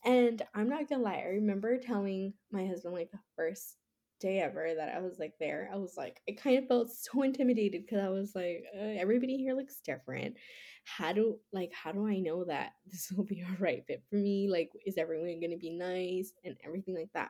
And 0.03 0.41
I'm 0.53 0.69
not 0.69 0.89
gonna 0.89 1.03
lie, 1.03 1.23
I 1.23 1.29
remember 1.29 1.77
telling 1.77 2.33
my 2.51 2.65
husband 2.65 2.93
like 2.93 3.11
the 3.11 3.19
first 3.35 3.77
day 4.25 4.39
ever 4.39 4.73
that 4.75 4.95
I 4.95 4.99
was 4.99 5.19
like 5.19 5.33
there. 5.39 5.69
I 5.71 5.77
was 5.77 5.95
like, 5.97 6.21
I 6.27 6.33
kind 6.33 6.57
of 6.57 6.67
felt 6.67 6.91
so 6.91 7.21
intimidated 7.21 7.83
because 7.85 8.03
I 8.03 8.09
was 8.09 8.33
like, 8.35 8.63
uh, 8.75 8.99
everybody 8.99 9.37
here 9.37 9.55
looks 9.55 9.79
different. 9.85 10.35
How 10.83 11.13
do 11.13 11.37
like 11.51 11.71
how 11.73 11.91
do 11.91 12.07
I 12.07 12.19
know 12.19 12.43
that 12.45 12.73
this 12.85 13.11
will 13.11 13.23
be 13.23 13.41
a 13.41 13.61
right 13.61 13.83
fit 13.87 14.03
for 14.09 14.15
me? 14.15 14.49
Like, 14.49 14.71
is 14.85 14.97
everyone 14.97 15.39
gonna 15.39 15.57
be 15.57 15.71
nice 15.71 16.33
and 16.43 16.55
everything 16.65 16.95
like 16.95 17.11
that? 17.13 17.29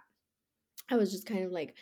I 0.90 0.98
was 0.98 1.12
just 1.12 1.28
kind 1.28 1.44
of 1.44 1.52
like, 1.52 1.76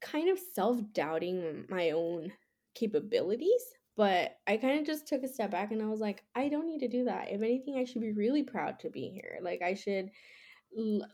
kind 0.00 0.28
of 0.28 0.38
self 0.54 0.78
doubting 0.92 1.64
my 1.68 1.90
own 1.90 2.32
capabilities. 2.74 3.62
But 3.96 4.36
I 4.46 4.58
kind 4.58 4.78
of 4.78 4.86
just 4.86 5.08
took 5.08 5.24
a 5.24 5.28
step 5.28 5.50
back 5.50 5.72
and 5.72 5.82
I 5.82 5.86
was 5.86 5.98
like, 5.98 6.22
I 6.36 6.48
don't 6.48 6.68
need 6.68 6.78
to 6.80 6.88
do 6.88 7.04
that. 7.06 7.32
If 7.32 7.42
anything, 7.42 7.76
I 7.76 7.84
should 7.84 8.00
be 8.00 8.12
really 8.12 8.44
proud 8.44 8.78
to 8.80 8.90
be 8.90 9.08
here. 9.08 9.40
Like, 9.42 9.60
I 9.60 9.74
should 9.74 10.10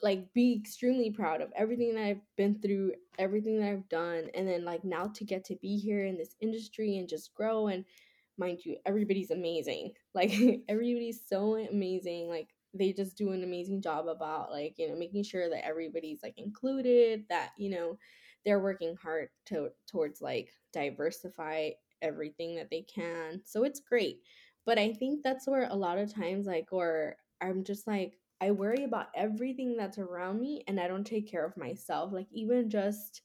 like 0.03 0.33
be 0.35 0.55
extremely 0.61 1.11
proud 1.11 1.41
of 1.41 1.53
everything 1.57 1.95
that 1.95 2.05
I've 2.05 2.21
been 2.37 2.61
through, 2.61 2.93
everything 3.19 3.59
that 3.61 3.71
I've 3.71 3.89
done, 3.89 4.29
and 4.35 4.47
then 4.49 4.65
like 4.65 4.85
now 4.85 5.07
to 5.07 5.25
get 5.25 5.45
to 5.47 5.57
be 5.57 5.77
here 5.79 6.05
in 6.05 6.17
this 6.17 6.35
industry 6.41 6.99
and 6.99 7.09
just 7.09 7.35
grow 7.35 7.69
and 7.69 7.85
mind 8.37 8.65
you, 8.65 8.77
everybody's 8.87 9.31
amazing. 9.31 9.93
Like 10.15 10.33
everybody's 10.69 11.23
so 11.29 11.57
amazing. 11.57 12.29
Like 12.29 12.51
they 12.73 12.93
just 12.93 13.17
do 13.17 13.33
an 13.33 13.43
amazing 13.43 13.83
job 13.83 14.07
about 14.07 14.53
like, 14.53 14.75
you 14.79 14.89
know, 14.89 14.95
making 14.97 15.25
sure 15.25 15.51
that 15.51 15.67
everybody's 15.67 16.23
like 16.23 16.39
included, 16.39 17.25
that, 17.31 17.51
you 17.59 17.71
know, 17.71 17.99
they're 18.45 18.61
working 18.61 18.95
hard 19.03 19.31
to 19.47 19.71
towards 19.89 20.21
like 20.23 20.51
diversify 20.73 21.71
everything 22.01 22.55
that 22.55 22.71
they 22.71 22.83
can. 22.83 23.41
So 23.45 23.65
it's 23.65 23.81
great. 23.81 24.21
But 24.65 24.79
I 24.79 24.93
think 24.93 25.23
that's 25.25 25.49
where 25.49 25.67
a 25.69 25.75
lot 25.75 25.99
of 25.99 26.15
times 26.15 26.47
like 26.47 26.69
or 26.73 27.17
I'm 27.41 27.65
just 27.65 27.87
like 27.89 28.19
I 28.45 28.53
worry 28.53 28.85
about 28.85 29.09
everything 29.17 29.77
that's 29.77 29.99
around 29.99 30.41
me 30.41 30.65
and 30.69 30.81
I 30.81 30.89
don't 30.89 31.07
take 31.07 31.31
care 31.31 31.45
of 31.47 31.57
myself. 31.57 32.13
Like 32.13 32.29
even 32.33 32.71
just 32.71 33.23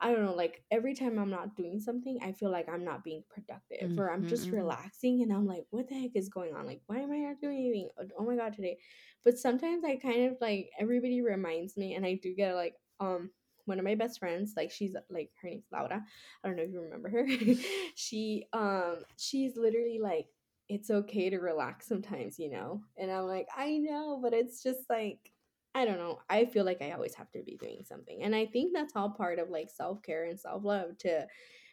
I 0.00 0.12
don't 0.12 0.24
know, 0.26 0.34
like 0.34 0.62
every 0.70 0.94
time 0.94 1.18
I'm 1.18 1.30
not 1.30 1.56
doing 1.56 1.80
something, 1.80 2.18
I 2.22 2.32
feel 2.32 2.50
like 2.50 2.68
I'm 2.68 2.84
not 2.84 3.04
being 3.04 3.24
productive 3.30 3.92
or 3.96 4.10
I'm 4.12 4.26
just 4.26 4.52
Mm-hmm. 4.52 4.52
relaxing 4.52 5.22
and 5.22 5.32
I'm 5.32 5.46
like, 5.46 5.64
what 5.70 5.88
the 5.88 5.94
heck 6.00 6.12
is 6.14 6.28
going 6.28 6.54
on? 6.54 6.66
Like, 6.66 6.82
why 6.86 6.98
am 6.98 7.12
I 7.12 7.18
not 7.18 7.40
doing 7.40 7.58
anything? 7.58 7.88
Oh 8.00 8.04
oh 8.20 8.24
my 8.24 8.36
God, 8.36 8.52
today. 8.54 8.78
But 9.24 9.38
sometimes 9.38 9.84
I 9.84 9.96
kind 9.96 10.30
of 10.30 10.36
like, 10.40 10.70
everybody 10.78 11.20
reminds 11.22 11.76
me 11.76 11.94
and 11.94 12.06
I 12.06 12.14
do 12.22 12.34
get 12.34 12.54
like, 12.54 12.74
um, 13.00 13.30
one 13.66 13.78
of 13.78 13.84
my 13.84 13.96
best 13.96 14.18
friends, 14.20 14.54
like 14.56 14.70
she's 14.70 14.94
like 15.10 15.30
her 15.42 15.48
name's 15.48 15.66
Laura. 15.72 16.02
I 16.44 16.48
don't 16.48 16.56
know 16.56 16.62
if 16.62 16.70
you 16.72 16.80
remember 16.80 17.10
her. 17.10 17.26
she 17.96 18.46
um 18.52 19.04
she's 19.18 19.56
literally 19.56 19.98
like 20.02 20.26
it's 20.68 20.90
okay 20.90 21.30
to 21.30 21.38
relax 21.38 21.86
sometimes, 21.86 22.38
you 22.38 22.50
know? 22.50 22.82
And 22.96 23.10
I'm 23.10 23.24
like, 23.24 23.48
I 23.56 23.78
know, 23.78 24.18
but 24.22 24.32
it's 24.34 24.62
just 24.62 24.80
like 24.90 25.32
I 25.74 25.84
don't 25.84 25.98
know. 25.98 26.18
I 26.28 26.46
feel 26.46 26.64
like 26.64 26.82
I 26.82 26.92
always 26.92 27.14
have 27.14 27.30
to 27.32 27.42
be 27.42 27.56
doing 27.56 27.84
something. 27.84 28.22
And 28.22 28.34
I 28.34 28.46
think 28.46 28.72
that's 28.72 28.96
all 28.96 29.10
part 29.10 29.38
of 29.38 29.50
like 29.50 29.68
self 29.70 30.02
care 30.02 30.24
and 30.24 30.38
self 30.40 30.64
love 30.64 30.96
to 30.98 31.26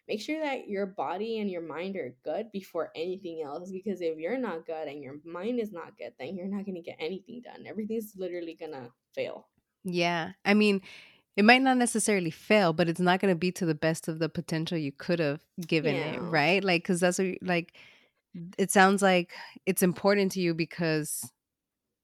make 0.08 0.21
sure 0.21 0.39
that 0.41 0.67
your 0.67 0.86
body 0.86 1.39
and 1.39 1.49
your 1.49 1.62
mind 1.62 1.95
are 1.95 2.15
good 2.23 2.51
before 2.51 2.91
anything 2.95 3.41
else. 3.43 3.71
Because 3.71 4.01
if 4.01 4.17
you're 4.19 4.38
not 4.38 4.65
good 4.67 4.88
and 4.88 5.01
your 5.01 5.15
mind 5.25 5.60
is 5.60 5.71
not 5.71 5.97
good, 5.97 6.13
then 6.19 6.36
you're 6.36 6.45
not 6.47 6.65
going 6.65 6.75
to 6.75 6.81
get 6.81 6.97
anything 6.99 7.41
done. 7.43 7.65
Everything's 7.65 8.13
literally 8.15 8.55
going 8.60 8.73
to 8.73 8.91
fail. 9.15 9.47
yeah 9.84 10.31
i 10.43 10.53
mean 10.53 10.81
it 11.38 11.45
might 11.45 11.62
not 11.62 11.77
necessarily 11.77 12.31
fail 12.31 12.73
but 12.73 12.89
it's 12.89 12.99
not 12.99 13.19
going 13.19 13.31
to 13.31 13.38
be 13.38 13.51
to 13.51 13.65
the 13.65 13.75
best 13.75 14.08
of 14.08 14.19
the 14.19 14.27
potential 14.27 14.77
you 14.77 14.91
could 14.91 15.19
have 15.19 15.41
given 15.67 15.95
it 15.95 16.19
right 16.19 16.63
like 16.63 16.84
because 16.84 16.99
that's 16.99 17.19
what 17.19 17.38
like 17.41 17.73
it 18.57 18.71
sounds 18.71 19.01
like 19.01 19.33
it's 19.65 19.83
important 19.83 20.31
to 20.33 20.39
you 20.41 20.53
because 20.53 21.31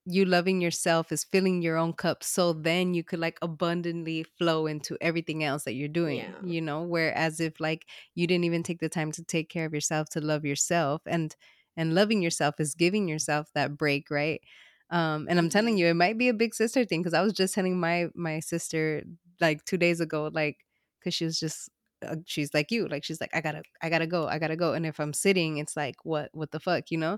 you 0.05 0.25
loving 0.25 0.61
yourself 0.61 1.11
is 1.11 1.23
filling 1.23 1.61
your 1.61 1.77
own 1.77 1.93
cup 1.93 2.23
so 2.23 2.53
then 2.53 2.93
you 2.93 3.03
could 3.03 3.19
like 3.19 3.37
abundantly 3.41 4.23
flow 4.23 4.65
into 4.67 4.97
everything 5.01 5.43
else 5.43 5.63
that 5.63 5.73
you're 5.75 5.87
doing 5.87 6.33
Yeah. 6.33 6.41
you 6.41 6.61
know 6.61 6.83
whereas 6.83 7.39
if 7.39 7.59
like 7.59 7.85
you 8.15 8.27
didn't 8.27 8.45
even 8.45 8.63
take 8.63 8.79
the 8.79 8.89
time 8.89 9.11
to 9.11 9.23
take 9.23 9.49
care 9.49 9.65
of 9.65 9.73
yourself 9.73 10.09
to 10.09 10.21
love 10.21 10.45
yourself 10.45 11.01
and 11.05 11.35
and 11.77 11.93
loving 11.95 12.21
yourself 12.21 12.55
is 12.59 12.75
giving 12.75 13.07
yourself 13.07 13.49
that 13.55 13.77
break 13.77 14.09
right? 14.11 14.41
Um 14.89 15.27
and 15.29 15.39
i'm 15.39 15.49
telling 15.49 15.77
hmm 15.77 15.77
you 15.77 15.87
it 15.87 15.93
might 15.95 16.17
be 16.17 16.29
a 16.29 16.33
big 16.33 16.53
sister 16.55 16.83
thing 16.85 17.01
because 17.01 17.13
i 17.13 17.21
was 17.21 17.33
just 17.33 17.53
telling 17.53 17.79
my 17.79 18.07
my 18.15 18.39
sister 18.39 19.03
like 19.39 19.63
two 19.65 19.77
days 19.77 19.99
ago 20.01 20.29
like 20.33 20.57
because 20.99 21.13
she 21.13 21.25
was 21.25 21.39
just 21.39 21.69
uh, 22.05 22.15
she's 22.25 22.53
like 22.53 22.71
you 22.71 22.87
like 22.87 23.03
she's 23.03 23.21
like 23.21 23.29
i 23.35 23.41
gotta 23.41 23.63
i 23.81 23.89
gotta 23.89 24.07
go 24.07 24.27
i 24.27 24.39
gotta 24.39 24.55
go 24.55 24.73
and 24.73 24.85
if 24.85 24.99
i'm 24.99 25.13
sitting 25.13 25.57
it's 25.57 25.75
like 25.77 25.95
what 26.03 26.29
what 26.33 26.51
the 26.51 26.59
fuck 26.59 26.91
you 26.91 26.97
know? 26.97 27.17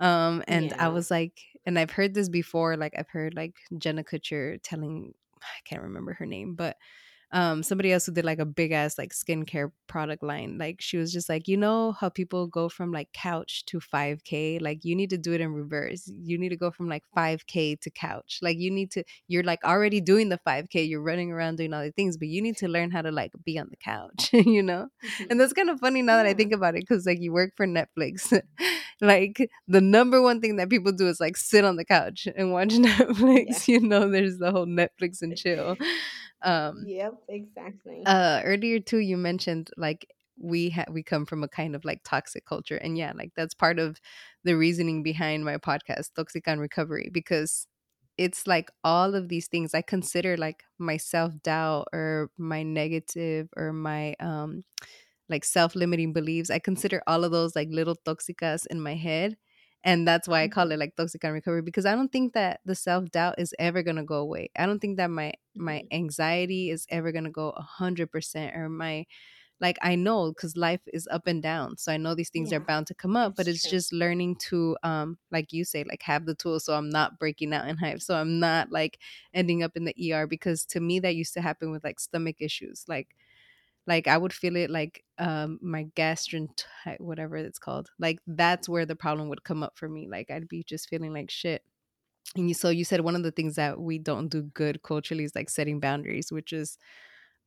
Um, 0.00 0.42
and 0.48 0.72
I 0.78 0.88
was 0.88 1.10
like, 1.10 1.40
and 1.66 1.78
I've 1.78 1.90
heard 1.90 2.14
this 2.14 2.28
before, 2.28 2.76
like 2.76 2.94
I've 2.96 3.08
heard 3.10 3.34
like 3.34 3.56
Jenna 3.78 4.02
Kutcher 4.02 4.58
telling, 4.62 5.14
I 5.42 5.60
can't 5.64 5.82
remember 5.82 6.14
her 6.14 6.26
name, 6.26 6.54
but 6.54 6.76
um 7.32 7.62
somebody 7.62 7.92
else 7.92 8.06
who 8.06 8.12
did 8.12 8.24
like 8.24 8.38
a 8.38 8.44
big 8.44 8.72
ass 8.72 8.98
like 8.98 9.12
skincare 9.12 9.70
product 9.86 10.22
line 10.22 10.56
like 10.58 10.80
she 10.80 10.96
was 10.96 11.12
just 11.12 11.28
like 11.28 11.46
you 11.48 11.56
know 11.56 11.92
how 11.92 12.08
people 12.08 12.46
go 12.46 12.68
from 12.68 12.92
like 12.92 13.08
couch 13.12 13.64
to 13.66 13.80
5k 13.80 14.58
like 14.60 14.84
you 14.84 14.94
need 14.96 15.10
to 15.10 15.18
do 15.18 15.32
it 15.32 15.40
in 15.40 15.52
reverse. 15.52 16.10
You 16.22 16.38
need 16.38 16.50
to 16.50 16.56
go 16.56 16.70
from 16.70 16.88
like 16.88 17.04
5k 17.14 17.76
to 17.76 17.90
couch. 17.90 18.38
Like 18.42 18.58
you 18.58 18.70
need 18.70 18.90
to 18.92 19.04
you're 19.28 19.42
like 19.42 19.64
already 19.64 20.00
doing 20.00 20.28
the 20.28 20.38
5k 20.38 20.82
you're 20.84 21.02
running 21.02 21.30
around 21.32 21.56
doing 21.56 21.72
all 21.72 21.82
the 21.82 21.92
things 21.92 22.16
but 22.16 22.28
you 22.28 22.42
need 22.42 22.56
to 22.58 22.68
learn 22.68 22.90
how 22.90 23.02
to 23.02 23.10
like 23.10 23.32
be 23.44 23.58
on 23.58 23.68
the 23.70 23.76
couch 23.76 24.30
you 24.32 24.62
know? 24.62 24.88
And 25.28 25.38
hmm 25.38 25.40
that's 25.40 25.52
kind 25.52 25.70
of 25.70 25.80
funny 25.80 26.02
now 26.02 26.16
that 26.16 26.26
i 26.26 26.34
think 26.34 26.52
about 26.52 26.74
it 26.74 26.80
because 26.86 27.06
like 27.06 27.20
you 27.20 27.32
work 27.32 27.52
for 27.56 27.66
netflix 27.66 28.40
like 29.00 29.48
the 29.68 29.80
number 29.80 30.20
one 30.22 30.40
thing 30.40 30.56
that 30.56 30.70
people 30.70 30.92
do 30.92 31.08
is 31.08 31.20
like 31.20 31.36
sit 31.36 31.64
on 31.64 31.76
the 31.76 31.84
couch 31.84 32.28
and 32.36 32.52
watch 32.52 32.74
Yeah. 33.44 33.58
netflix 33.58 33.68
you 33.68 33.80
know? 33.80 34.08
There's 34.10 34.38
the 34.38 34.50
whole 34.52 34.66
netflix 34.66 35.22
and 35.22 35.36
chill 35.36 35.76
um 36.42 36.84
Yep. 36.86 37.14
Exactly. 37.28 38.02
uh 38.06 38.40
earlier 38.44 38.80
too 38.80 38.98
you 38.98 39.16
mentioned 39.16 39.70
like 39.76 40.06
we 40.38 40.70
ha- 40.70 40.86
we 40.90 41.02
come 41.02 41.26
from 41.26 41.42
a 41.44 41.48
kind 41.48 41.74
of 41.76 41.84
like 41.84 42.00
toxic 42.04 42.46
culture 42.46 42.76
and 42.76 42.96
yeah 42.96 43.12
like 43.14 43.30
that's 43.36 43.54
part 43.54 43.78
of 43.78 44.00
the 44.44 44.56
reasoning 44.56 45.02
behind 45.02 45.44
my 45.44 45.58
podcast 45.58 46.08
toxic 46.16 46.48
on 46.48 46.58
recovery 46.58 47.10
because 47.12 47.66
it's 48.16 48.46
like 48.46 48.70
all 48.84 49.14
of 49.14 49.28
these 49.28 49.48
things 49.48 49.74
I 49.74 49.82
consider 49.82 50.36
like 50.36 50.62
my 50.78 50.96
self-doubt 50.96 51.88
or 51.92 52.30
my 52.38 52.62
negative 52.62 53.48
or 53.56 53.72
my 53.72 54.14
um 54.20 54.64
like 55.28 55.44
self-limiting 55.44 56.12
beliefs. 56.12 56.50
I 56.50 56.58
consider 56.58 57.02
all 57.06 57.24
of 57.24 57.32
those 57.32 57.54
like 57.56 57.68
little 57.70 57.96
toxicas 58.06 58.66
in 58.70 58.80
my 58.80 58.94
head. 58.94 59.36
And 59.84 60.06
that's 60.06 60.28
why 60.28 60.42
I 60.42 60.48
call 60.48 60.70
Mhm, 60.70 60.72
it 60.72 60.78
like 60.78 60.96
toxic 60.96 61.24
and 61.24 61.32
recovery 61.32 61.62
because 61.62 61.86
I 61.86 61.94
don't 61.94 62.12
think 62.12 62.34
that 62.34 62.60
the 62.66 62.74
self-doubt 62.74 63.36
is 63.38 63.54
ever 63.58 63.82
gonna 63.82 64.04
go 64.04 64.16
away. 64.16 64.50
I 64.56 64.66
don't 64.66 64.78
think 64.80 64.98
that 64.98 65.10
my 65.10 65.32
my 65.56 65.82
mhm. 65.82 65.90
anxiety 65.90 66.70
is 66.70 66.86
ever 66.90 67.12
gonna 67.12 67.30
go 67.30 67.50
a 67.50 67.62
hundred 67.62 68.10
percent 68.12 68.54
or 68.56 68.68
my 68.68 69.06
like 69.60 69.78
I 69.82 69.94
know 69.94 70.32
because 70.32 70.56
life 70.56 70.80
is 70.92 71.06
up 71.10 71.26
and 71.26 71.42
down. 71.42 71.76
So 71.76 71.92
I 71.92 71.98
know 71.98 72.14
these 72.14 72.30
things 72.30 72.52
are 72.52 72.60
bound 72.60 72.86
to 72.88 72.94
come 72.94 73.16
up, 73.16 73.36
but 73.36 73.48
it's 73.48 73.48
it's 73.48 73.64
true. 73.64 73.70
just 73.70 73.92
learning 73.92 74.36
to 74.50 74.76
um 74.82 75.18
like 75.30 75.52
you 75.52 75.64
say, 75.64 75.84
like 75.84 76.02
have 76.02 76.26
the 76.26 76.34
tools 76.34 76.64
so 76.64 76.74
I'm 76.74 76.90
not 76.90 77.18
breaking 77.18 77.52
out 77.54 77.68
in 77.68 77.76
hives. 77.78 78.06
So 78.06 78.16
I'm 78.16 78.38
not 78.40 78.72
like 78.72 78.98
ending 79.34 79.62
up 79.62 79.76
in 79.76 79.84
the 79.84 79.94
ER 79.96 80.26
because 80.26 80.64
to 80.66 80.80
me 80.80 81.00
that 81.00 81.14
used 81.16 81.34
to 81.34 81.42
happen 81.42 81.70
with 81.70 81.84
like 81.84 82.00
stomach 82.00 82.36
issues. 82.40 82.84
Like 82.88 83.14
like 83.86 84.06
I 84.06 84.18
would 84.18 84.32
feel 84.32 84.56
it 84.56 84.70
like 84.70 85.04
um 85.18 85.58
my 85.62 85.84
gastrint 85.96 86.64
whatever 86.98 87.36
it's 87.36 87.58
called. 87.58 87.90
Like 87.98 88.20
that's 88.26 88.68
where 88.68 88.86
the 88.86 88.96
problem 88.96 89.28
would 89.28 89.44
come 89.44 89.62
up 89.62 89.78
for 89.78 89.88
me. 89.88 90.08
Like 90.08 90.30
I'd 90.30 90.48
be 90.48 90.62
just 90.64 90.88
feeling 90.88 91.12
like 91.12 91.30
shit. 91.30 91.62
And 92.36 92.48
you, 92.48 92.54
so 92.54 92.68
you 92.70 92.84
said 92.84 93.00
one 93.00 93.16
of 93.16 93.22
the 93.22 93.32
things 93.32 93.56
that 93.56 93.80
we 93.80 93.98
don't 93.98 94.28
do 94.28 94.42
good 94.42 94.82
culturally 94.82 95.24
is 95.24 95.34
like 95.34 95.50
setting 95.50 95.80
boundaries, 95.80 96.30
which 96.30 96.52
is 96.52 96.78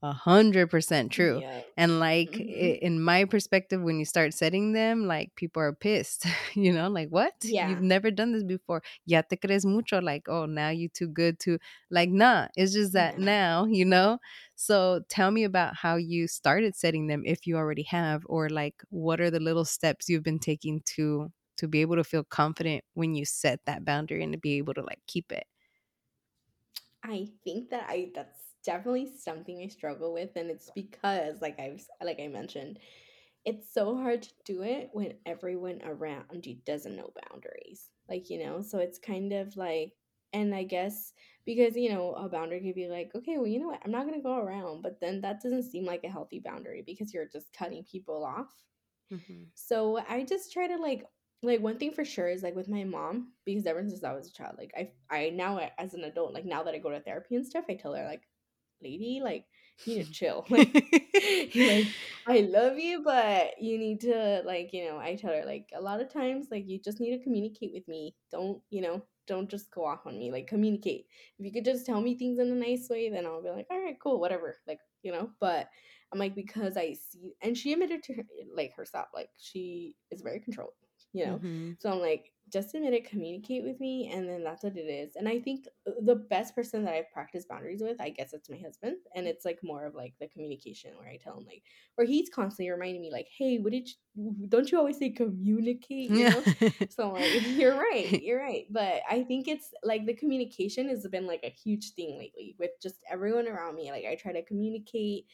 a 0.04 0.12
hundred 0.14 0.70
percent 0.70 1.12
true. 1.14 1.43
Yeah. 1.43 1.64
And 1.78 1.99
like 1.99 2.38
Mhm. 2.38 2.41
i- 2.41 2.80
in 2.82 3.01
my 3.01 3.26
perspective, 3.26 3.82
when 3.82 3.99
you 3.99 4.06
start 4.06 4.34
setting 4.34 4.74
them, 4.74 5.08
like 5.08 5.34
people 5.36 5.62
are 5.64 5.74
pissed, 5.74 6.26
you 6.56 6.74
know, 6.74 6.89
like 6.89 7.10
what? 7.10 7.34
yeah 7.41 7.60
You've 7.60 7.82
never 7.82 8.12
done 8.12 8.34
this 8.34 8.43
before. 8.43 8.84
Ya 9.06 9.22
te 9.22 9.38
crees 9.38 9.66
mucho, 9.66 10.01
like, 10.01 10.28
oh, 10.30 10.45
now 10.45 10.70
you 10.70 10.89
too 10.89 11.08
good 11.08 11.39
to 11.41 11.58
like 11.89 12.10
nah. 12.10 12.47
It's 12.58 12.74
just 12.74 12.93
that 12.93 13.18
Yeah. 13.18 13.20
now, 13.20 13.66
you 13.66 13.86
know? 13.86 14.20
So 14.56 15.01
tell 15.10 15.32
me 15.32 15.45
about 15.45 15.76
how 15.78 15.95
you 15.97 16.28
started 16.28 16.76
setting 16.76 17.08
them 17.08 17.24
if 17.26 17.47
you 17.47 17.58
already 17.58 17.84
have, 17.84 18.24
or 18.28 18.49
like 18.49 18.76
what 18.89 19.22
are 19.22 19.32
the 19.32 19.39
little 19.39 19.66
steps 19.66 20.10
you've 20.10 20.24
been 20.24 20.39
taking 20.39 20.82
to 20.97 21.32
to 21.58 21.68
be 21.68 21.82
able 21.82 21.95
to 21.97 22.04
feel 22.04 22.24
confident 22.26 22.84
when 22.95 23.16
you 23.16 23.26
set 23.26 23.62
that 23.66 23.86
boundary 23.86 24.24
and 24.24 24.34
to 24.34 24.39
be 24.39 24.58
able 24.58 24.74
to 24.74 24.82
like 24.82 24.99
keep 25.08 25.32
it. 25.32 25.45
I 27.04 27.30
think 27.43 27.70
that 27.70 27.86
I 27.89 28.12
that's 28.16 28.43
definitely 28.64 29.07
something 29.07 29.59
I 29.61 29.68
struggle 29.68 30.14
with, 30.14 30.36
and 30.36 30.49
it's 30.49 30.72
because, 30.72 31.41
like 31.41 31.59
I've 31.59 31.86
like 32.01 32.20
I 32.20 32.28
mentioned, 32.28 32.80
it's 33.45 33.72
so 33.72 33.95
hard 33.97 34.24
to 34.24 34.34
do 34.45 34.64
it 34.64 34.89
when 34.93 35.20
everyone 35.26 35.82
around 35.84 36.45
you 36.45 36.55
doesn't 36.55 36.95
know 36.95 37.14
boundaries. 37.30 37.91
Like, 38.09 38.30
you 38.30 38.39
know, 38.39 38.61
so 38.61 38.80
it's 38.80 38.99
kind 38.99 39.34
of 39.34 39.57
like, 39.57 39.95
and 40.34 40.55
I 40.55 40.64
guess 40.64 41.14
because, 41.45 41.76
you 41.78 41.89
know, 41.89 42.14
a 42.16 42.30
boundary 42.30 42.61
could 42.61 42.76
be 42.76 42.88
like, 42.89 43.14
okay, 43.16 43.38
well, 43.38 43.47
you 43.47 43.59
know 43.59 43.68
what, 43.68 43.82
I'm 43.86 43.91
not 43.91 44.05
to 44.16 44.22
go 44.22 44.38
around, 44.38 44.82
but 44.84 44.99
then 45.01 45.22
that 45.22 45.41
doesn't 45.41 45.64
seem 45.64 45.86
like 45.86 46.03
a 46.05 46.09
healthy 46.11 46.39
boundary 46.39 46.82
because 46.84 47.14
you're 47.14 47.28
just 47.30 47.53
cutting 47.53 47.84
people 47.86 48.24
off. 48.26 48.64
Mhm. 49.09 49.53
So 49.53 49.97
I 49.97 50.24
just 50.24 50.51
try 50.51 50.68
to 50.68 50.78
like 50.78 51.05
like 51.41 51.59
one 51.61 51.78
thing 51.78 51.91
for 51.91 52.05
sure 52.05 52.30
is 52.30 52.41
like 52.43 52.55
with 52.55 52.70
my 52.70 52.84
mom 52.86 53.34
because 53.45 53.66
ever 53.66 53.82
since 53.88 54.03
I 54.03 54.14
was 54.14 54.28
a 54.30 54.34
child, 54.34 54.57
like 54.57 54.72
I 54.76 54.93
I 55.09 55.30
now 55.30 55.57
as 55.78 55.93
an 55.93 56.03
adult, 56.03 56.34
like 56.34 56.45
now 56.45 56.64
that 56.64 56.74
I 56.76 56.80
go 56.80 56.89
to 56.89 57.01
therapy 57.01 57.36
and 57.36 57.45
stuff, 57.45 57.66
I 57.70 57.76
tell 57.76 57.93
her 57.93 58.05
like, 58.05 58.28
lady, 58.84 59.22
like 59.24 59.46
you 59.86 59.98
need 59.98 60.06
to 60.08 60.12
chill. 60.12 60.46
Like 60.50 60.74
like 61.56 61.94
I 62.28 62.40
love 62.42 62.78
you, 62.80 63.04
but 63.04 63.62
you 63.62 63.78
need 63.78 64.02
to 64.02 64.42
like 64.46 64.72
you 64.74 64.86
know 64.86 64.98
I 64.98 65.16
tell 65.16 65.34
her 65.34 65.46
like 65.46 65.70
a 65.76 65.82
lot 65.82 66.02
of 66.02 66.12
times 66.12 66.48
like 66.52 66.68
you 66.68 66.80
just 66.80 67.00
need 67.00 67.18
to 67.18 67.24
communicate 67.24 67.72
with 67.74 67.88
me. 67.88 68.16
Don't 68.32 68.62
you 68.70 68.82
know? 68.82 69.04
Don't 69.28 69.50
just 69.50 69.72
go 69.72 69.86
off 69.86 70.06
on 70.06 70.18
me. 70.18 70.32
Like 70.32 70.48
communicate. 70.48 71.06
If 71.40 71.46
you 71.46 71.52
could 71.52 71.66
just 71.66 71.86
tell 71.86 72.02
me 72.02 72.18
things 72.18 72.40
in 72.40 72.52
a 72.52 72.56
nice 72.56 72.90
way, 72.90 73.10
then 73.10 73.26
I'll 73.26 73.42
be 73.44 73.50
like, 73.50 73.68
all 73.72 73.82
right, 73.82 73.98
cool, 74.02 74.20
whatever. 74.20 74.58
Like 74.68 74.80
you 75.04 75.12
know, 75.12 75.30
but 75.40 75.70
I'm 76.12 76.20
like 76.20 76.36
because 76.36 76.78
I 76.78 76.94
see, 76.94 77.34
and 77.42 77.58
she 77.58 77.74
admitted 77.74 78.04
to 78.04 78.14
her, 78.16 78.24
like 78.56 78.74
herself, 78.76 79.08
like 79.14 79.30
she 79.40 79.96
is 80.12 80.22
very 80.22 80.40
controlled, 80.40 80.74
you 81.14 81.26
know. 81.26 81.42
Mhm. 81.44 81.78
So 81.80 81.92
I'm 81.92 82.00
like, 82.00 82.33
just 82.54 82.76
admit 82.76 82.93
it, 82.93 83.10
communicate 83.10 83.64
with 83.64 83.80
me, 83.80 84.10
and 84.14 84.30
then 84.30 84.43
that's 84.43 84.64
what 84.64 84.78
it 84.78 84.82
is. 84.88 85.16
And 85.18 85.28
I 85.28 85.39
think 85.39 85.68
uh, 85.88 85.91
the 86.01 86.16
best 86.16 86.56
person 86.56 86.86
that 86.86 86.93
I've 86.93 87.12
practiced 87.12 87.49
boundaries 87.49 87.82
with, 87.82 87.99
I 87.99 88.12
guess 88.12 88.34
it's 88.34 88.49
my 88.49 88.58
husband, 88.58 88.97
and 89.16 89.28
it's 89.28 89.45
like 89.45 89.60
more 89.64 89.86
of 89.86 89.95
like 89.95 90.14
the 90.20 90.28
communication 90.30 90.91
where 90.97 91.10
I 91.10 91.18
tell 91.18 91.38
him 91.39 91.45
like, 91.45 91.64
where 91.95 92.08
he's 92.08 92.30
constantly 92.30 92.72
reminding 92.72 93.01
me 93.01 93.12
like, 93.12 93.28
hey, 93.38 93.58
what 93.60 93.74
did 93.74 93.89
you? 94.16 94.47
Don't 94.47 94.72
you 94.72 94.78
always 94.78 94.99
say 94.99 95.10
communicate? 95.10 96.12
You 96.12 96.26
Yeah. 96.26 96.32
know. 96.32 96.45
So 96.89 97.08
I'm 97.08 97.14
like, 97.14 97.32
you're 97.34 97.76
right, 97.78 98.16
you're 98.22 98.39
right. 98.39 98.66
But 98.70 99.01
I 99.10 99.24
think 99.24 99.47
it's 99.47 99.74
like 99.84 100.06
the 100.06 100.14
communication 100.14 100.89
has 100.89 101.08
been 101.08 101.26
like 101.26 101.43
a 101.43 101.49
huge 101.49 101.93
thing 101.93 102.18
lately 102.20 102.56
with 102.60 102.72
just 102.82 102.97
everyone 103.10 103.47
around 103.47 103.76
me. 103.76 103.91
Like 103.91 104.06
I 104.06 104.16
try 104.16 104.32
to 104.34 104.43
communicate 104.45 105.26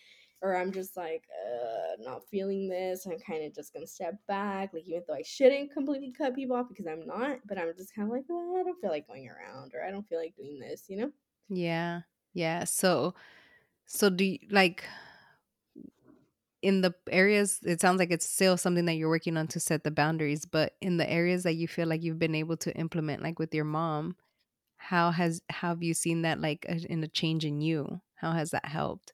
or 0.41 0.55
I'm 0.55 0.71
just 0.71 0.95
like, 0.97 1.25
uh, 1.45 1.95
not 1.99 2.27
feeling 2.29 2.69
this. 2.69 3.05
I'm 3.05 3.19
kind 3.19 3.43
of 3.43 3.53
just 3.53 3.73
gonna 3.73 3.87
step 3.87 4.15
back. 4.27 4.73
Like, 4.73 4.87
even 4.87 5.03
though 5.07 5.15
I 5.15 5.23
shouldn't 5.23 5.73
completely 5.73 6.11
cut 6.11 6.35
people 6.35 6.55
off 6.55 6.69
because 6.69 6.87
I'm 6.87 7.05
not, 7.05 7.39
but 7.45 7.57
I'm 7.57 7.73
just 7.77 7.93
kind 7.95 8.07
of 8.07 8.11
like, 8.13 8.25
oh, 8.29 8.59
I 8.59 8.63
don't 8.63 8.79
feel 8.81 8.89
like 8.91 9.07
going 9.07 9.27
around 9.29 9.73
or 9.73 9.83
I 9.83 9.91
don't 9.91 10.07
feel 10.07 10.19
like 10.19 10.35
doing 10.35 10.59
this, 10.59 10.85
you 10.89 10.97
know? 10.97 11.11
Yeah. 11.49 12.01
Yeah. 12.33 12.63
So 12.65 13.15
so 13.87 14.09
do 14.09 14.25
you 14.25 14.39
like 14.51 14.85
in 16.61 16.81
the 16.81 16.93
areas 17.09 17.59
it 17.63 17.79
sounds 17.79 17.99
like 17.99 18.11
it's 18.11 18.27
still 18.29 18.57
something 18.57 18.85
that 18.85 18.95
you're 18.95 19.09
working 19.09 19.37
on 19.37 19.47
to 19.47 19.59
set 19.59 19.83
the 19.83 19.91
boundaries, 19.91 20.45
but 20.45 20.75
in 20.81 20.97
the 20.97 21.09
areas 21.09 21.43
that 21.43 21.55
you 21.55 21.67
feel 21.67 21.87
like 21.87 22.03
you've 22.03 22.19
been 22.19 22.35
able 22.35 22.57
to 22.57 22.75
implement 22.75 23.23
like 23.23 23.39
with 23.39 23.53
your 23.53 23.65
mom, 23.65 24.15
how 24.77 25.11
has 25.11 25.41
how 25.49 25.69
have 25.69 25.83
you 25.83 25.93
seen 25.93 26.23
that 26.23 26.41
like 26.41 26.65
in 26.65 27.03
a 27.03 27.07
change 27.07 27.45
in 27.45 27.61
you? 27.61 28.01
How 28.15 28.33
has 28.33 28.51
that 28.51 28.65
helped? 28.65 29.13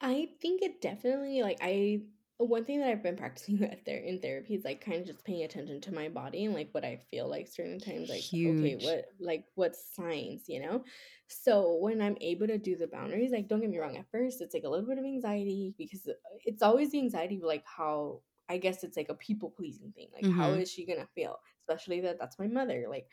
I 0.00 0.30
think 0.40 0.62
it 0.62 0.80
definitely 0.80 1.42
like 1.42 1.58
I 1.60 2.02
one 2.40 2.64
thing 2.64 2.78
that 2.78 2.88
I've 2.88 3.02
been 3.02 3.16
practicing 3.16 3.62
at 3.64 3.84
there 3.84 3.98
in 3.98 4.20
therapy 4.20 4.54
is 4.54 4.64
like 4.64 4.80
kind 4.80 5.00
of 5.00 5.06
just 5.06 5.24
paying 5.24 5.42
attention 5.42 5.80
to 5.82 5.92
my 5.94 6.08
body 6.08 6.44
and 6.44 6.54
like 6.54 6.70
what 6.72 6.84
I 6.84 6.96
feel 7.10 7.28
like 7.28 7.48
certain 7.48 7.80
times 7.80 8.08
like 8.08 8.30
okay 8.46 8.76
Huge. 8.76 8.76
what 8.76 9.06
like 9.18 9.46
what 9.56 9.74
signs 9.74 10.48
you 10.48 10.60
know 10.60 10.84
so 11.26 11.74
when 11.76 12.00
I'm 12.00 12.16
able 12.20 12.46
to 12.46 12.58
do 12.58 12.76
the 12.76 12.86
boundaries 12.86 13.32
like 13.32 13.48
don't 13.48 13.60
get 13.60 13.70
me 13.70 13.78
wrong 13.78 13.96
at 13.96 14.10
first 14.10 14.40
it's 14.40 14.54
like 14.54 14.62
a 14.64 14.68
little 14.68 14.86
bit 14.86 14.98
of 14.98 15.04
anxiety 15.04 15.74
because 15.76 16.06
uh, 16.06 16.12
it's 16.44 16.62
always 16.62 16.92
the 16.92 17.00
anxiety 17.00 17.36
of 17.36 17.42
like 17.42 17.66
how 17.66 18.22
I 18.48 18.58
guess 18.58 18.84
it's 18.84 18.96
like 18.96 19.08
a 19.10 19.14
people 19.14 19.50
pleasing 19.50 19.92
thing 19.92 20.10
like 20.14 20.28
how 20.28 20.52
Mhm. 20.52 20.60
is 20.60 20.70
she 20.70 20.86
gonna 20.86 21.08
feel 21.08 21.40
especially 21.68 22.00
that 22.02 22.18
that's 22.20 22.38
my 22.38 22.46
mother 22.46 22.86
like 22.88 23.08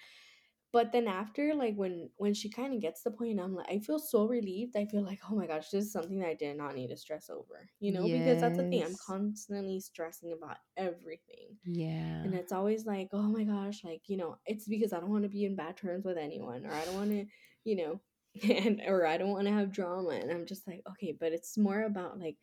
but 0.76 0.91
then 0.93 1.07
after, 1.07 1.55
like, 1.55 1.76
when 1.78 2.11
when 2.17 2.34
she 2.36 2.49
kinda 2.51 2.78
gets 2.80 3.03
the 3.03 3.11
point, 3.11 3.39
I'm 3.39 3.55
like 3.55 3.69
I 3.71 3.80
feel 3.80 3.99
so 3.99 4.28
relieved. 4.28 4.78
I 4.78 4.86
feel 4.86 5.03
like, 5.03 5.21
"Oh 5.32 5.36
my 5.36 5.47
gosh, 5.47 5.69
this 5.71 5.86
is 5.86 5.93
something 5.93 6.19
that 6.19 6.30
I 6.30 6.36
did 6.36 6.57
not 6.57 6.76
need 6.76 6.89
to 6.89 6.97
stress 6.97 7.30
over," 7.30 7.69
you 7.80 7.91
know? 7.93 8.09
Because 8.09 8.41
that's 8.41 8.57
the 8.57 8.65
thing, 8.65 8.84
I'm 8.84 8.97
constantly 8.97 9.80
stressing 9.82 10.34
about 10.34 10.57
everything. 10.78 11.59
Yeah. 11.65 12.26
And 12.26 12.36
it's 12.36 12.51
always 12.51 12.86
like, 12.86 13.09
"Oh 13.13 13.23
my 13.30 13.43
gosh," 13.45 13.84
like, 13.84 14.09
you 14.09 14.17
know, 14.17 14.39
it's 14.45 14.67
because 14.67 14.93
I 14.93 14.99
don't 14.99 15.11
wanna 15.11 15.30
be 15.30 15.45
in 15.45 15.55
bad 15.55 15.78
terms 15.78 16.05
with 16.05 16.17
anyone, 16.17 16.65
or 16.65 16.76
I 16.76 16.86
don't 16.86 16.95
wanna, 16.95 17.26
you 17.65 17.76
know, 17.78 18.01
and 18.43 18.82
or 18.88 19.05
I 19.07 19.17
don't 19.17 19.32
wanna 19.32 19.51
have 19.53 19.71
drama, 19.71 20.11
and 20.11 20.32
I'm 20.32 20.45
just 20.47 20.67
like, 20.67 20.84
"Okay," 20.91 21.13
but 21.13 21.34
it's 21.34 21.57
more 21.57 21.84
about, 21.84 22.19
like, 22.19 22.38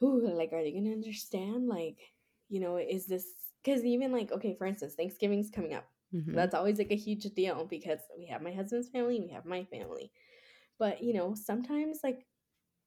who 0.00 0.20
like, 0.20 0.52
are 0.52 0.62
they 0.62 0.72
gonna 0.72 0.92
understand?" 0.92 1.68
Like, 1.68 2.14
you 2.48 2.60
know, 2.60 2.76
is 2.78 3.06
this 3.06 3.52
because 3.64 3.84
even, 3.84 4.12
like, 4.12 4.32
okay, 4.32 4.54
for 4.56 4.66
instance, 4.66 4.94
Thanksgiving's 4.96 5.50
coming 5.50 5.74
up. 5.74 5.90
Mhm. 6.14 6.44
That's 6.44 6.54
always, 6.54 6.78
like, 6.78 6.90
a 6.92 6.96
huge 6.96 7.24
deal 7.34 7.66
because 7.66 8.00
we 8.16 8.26
have 8.26 8.42
my 8.42 8.52
husband's 8.52 8.88
family, 8.90 9.20
we 9.20 9.28
have 9.30 9.46
my 9.46 9.64
family. 9.64 10.12
But, 10.78 11.02
you 11.02 11.14
know, 11.14 11.34
sometimes, 11.34 12.00
like, 12.04 12.26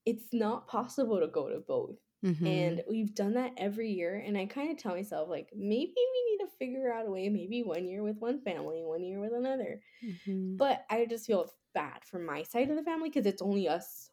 it's 0.06 0.34
not 0.34 0.68
possible 0.68 1.20
to 1.20 1.28
go 1.28 1.50
to 1.50 1.60
both. 1.60 1.98
And 2.46 2.82
Mhm. 2.82 2.86
we've 2.90 3.16
done 3.16 3.34
that 3.36 3.54
every 3.58 3.92
year. 3.92 4.18
And 4.18 4.38
I 4.38 4.46
kind 4.48 4.72
of 4.72 4.78
tell 4.78 4.96
myself, 4.96 5.30
like, 5.30 5.52
maybe 5.56 5.94
we 5.98 6.26
need 6.32 6.40
to 6.46 6.48
figure 6.58 6.94
out 6.94 7.08
a 7.08 7.12
way, 7.12 7.30
maybe 7.30 7.64
one 7.64 7.88
year 7.88 8.04
with 8.04 8.20
one 8.20 8.42
family, 8.42 8.84
one 8.84 9.04
year 9.04 9.20
with 9.20 9.34
another. 9.34 9.82
Mhm. 10.02 10.60
But 10.60 10.86
I 10.90 11.06
just 11.06 11.28
feel 11.28 11.52
bad 11.74 12.04
for 12.06 12.20
my 12.20 12.44
side 12.44 12.70
of 12.70 12.76
the 12.78 12.84
family 12.84 13.10
because 13.10 13.26
it's 13.26 13.42
only 13.42 13.68
us. 13.68 14.12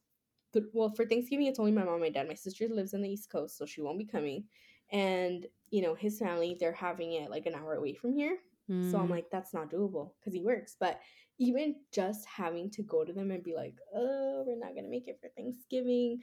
Well, 0.72 0.90
for 0.94 1.06
Thanksgiving, 1.06 1.46
it's 1.46 1.58
only 1.58 1.72
my 1.72 1.84
mom 1.84 1.94
and 1.94 2.02
my 2.02 2.10
dad. 2.10 2.28
My 2.28 2.34
sister 2.34 2.68
lives 2.68 2.94
on 2.94 3.02
the 3.02 3.10
East 3.10 3.30
Coast, 3.30 3.56
so 3.58 3.66
she 3.66 3.80
won't 3.82 3.98
be 3.98 4.06
coming. 4.06 4.48
And, 4.90 5.46
you 5.70 5.82
know, 5.82 5.94
his 5.94 6.18
family, 6.18 6.56
they're 6.58 6.72
having 6.72 7.12
it 7.12 7.30
like 7.30 7.46
an 7.46 7.54
hour 7.54 7.74
away 7.74 7.94
from 7.94 8.12
here. 8.14 8.38
So 8.80 8.98
I'm 8.98 9.08
Mm. 9.08 9.10
like, 9.10 9.30
that's 9.30 9.54
not 9.54 9.70
doable 9.70 10.12
because 10.20 10.34
he 10.34 10.40
works. 10.42 10.76
But 10.78 11.00
even 11.38 11.76
just 11.92 12.26
having 12.26 12.70
to 12.72 12.82
go 12.82 13.04
to 13.04 13.12
them 13.12 13.30
and 13.30 13.42
be 13.42 13.54
like, 13.54 13.74
oh, 13.94 14.44
we're 14.46 14.58
not 14.58 14.72
going 14.74 14.84
to 14.84 14.90
make 14.90 15.08
it 15.08 15.18
for 15.20 15.28
Thanksgiving 15.36 16.20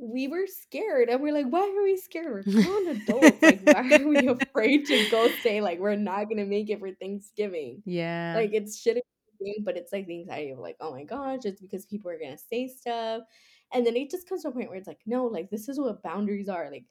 we 0.00 0.28
were 0.28 0.46
scared 0.46 1.08
and 1.08 1.20
we're 1.20 1.34
like, 1.34 1.46
why 1.46 1.60
are 1.60 1.82
we 1.82 1.96
scared? 1.96 2.46
We're 2.46 2.62
grown 2.62 2.88
adults. 2.88 3.42
Like, 3.42 3.60
why 3.62 3.92
are 3.94 4.08
we 4.08 4.28
afraid 4.28 4.86
to 4.86 5.08
go 5.10 5.30
say 5.42 5.60
like 5.60 5.78
we're 5.78 5.96
not 5.96 6.28
gonna 6.28 6.46
make 6.46 6.70
it 6.70 6.78
for 6.80 6.90
Thanksgiving? 6.92 7.82
Yeah. 7.84 8.34
Like 8.36 8.50
it's 8.52 8.82
shitty 8.82 9.00
but 9.64 9.76
it's 9.76 9.92
like 9.92 10.06
the 10.06 10.20
anxiety 10.20 10.50
of 10.50 10.58
like, 10.58 10.76
oh 10.80 10.92
my 10.92 11.04
gosh, 11.04 11.40
it's 11.44 11.60
because 11.62 11.86
people 11.86 12.10
are 12.10 12.18
gonna 12.18 12.36
say 12.38 12.68
stuff. 12.68 13.22
And 13.72 13.86
then 13.86 13.96
it 13.96 14.10
just 14.10 14.28
comes 14.28 14.42
to 14.42 14.48
a 14.48 14.52
point 14.52 14.68
where 14.68 14.78
it's 14.78 14.88
like, 14.88 15.00
no, 15.06 15.26
like 15.26 15.50
this 15.50 15.68
is 15.68 15.78
what 15.78 16.02
boundaries 16.02 16.48
are. 16.48 16.70
Like 16.70 16.84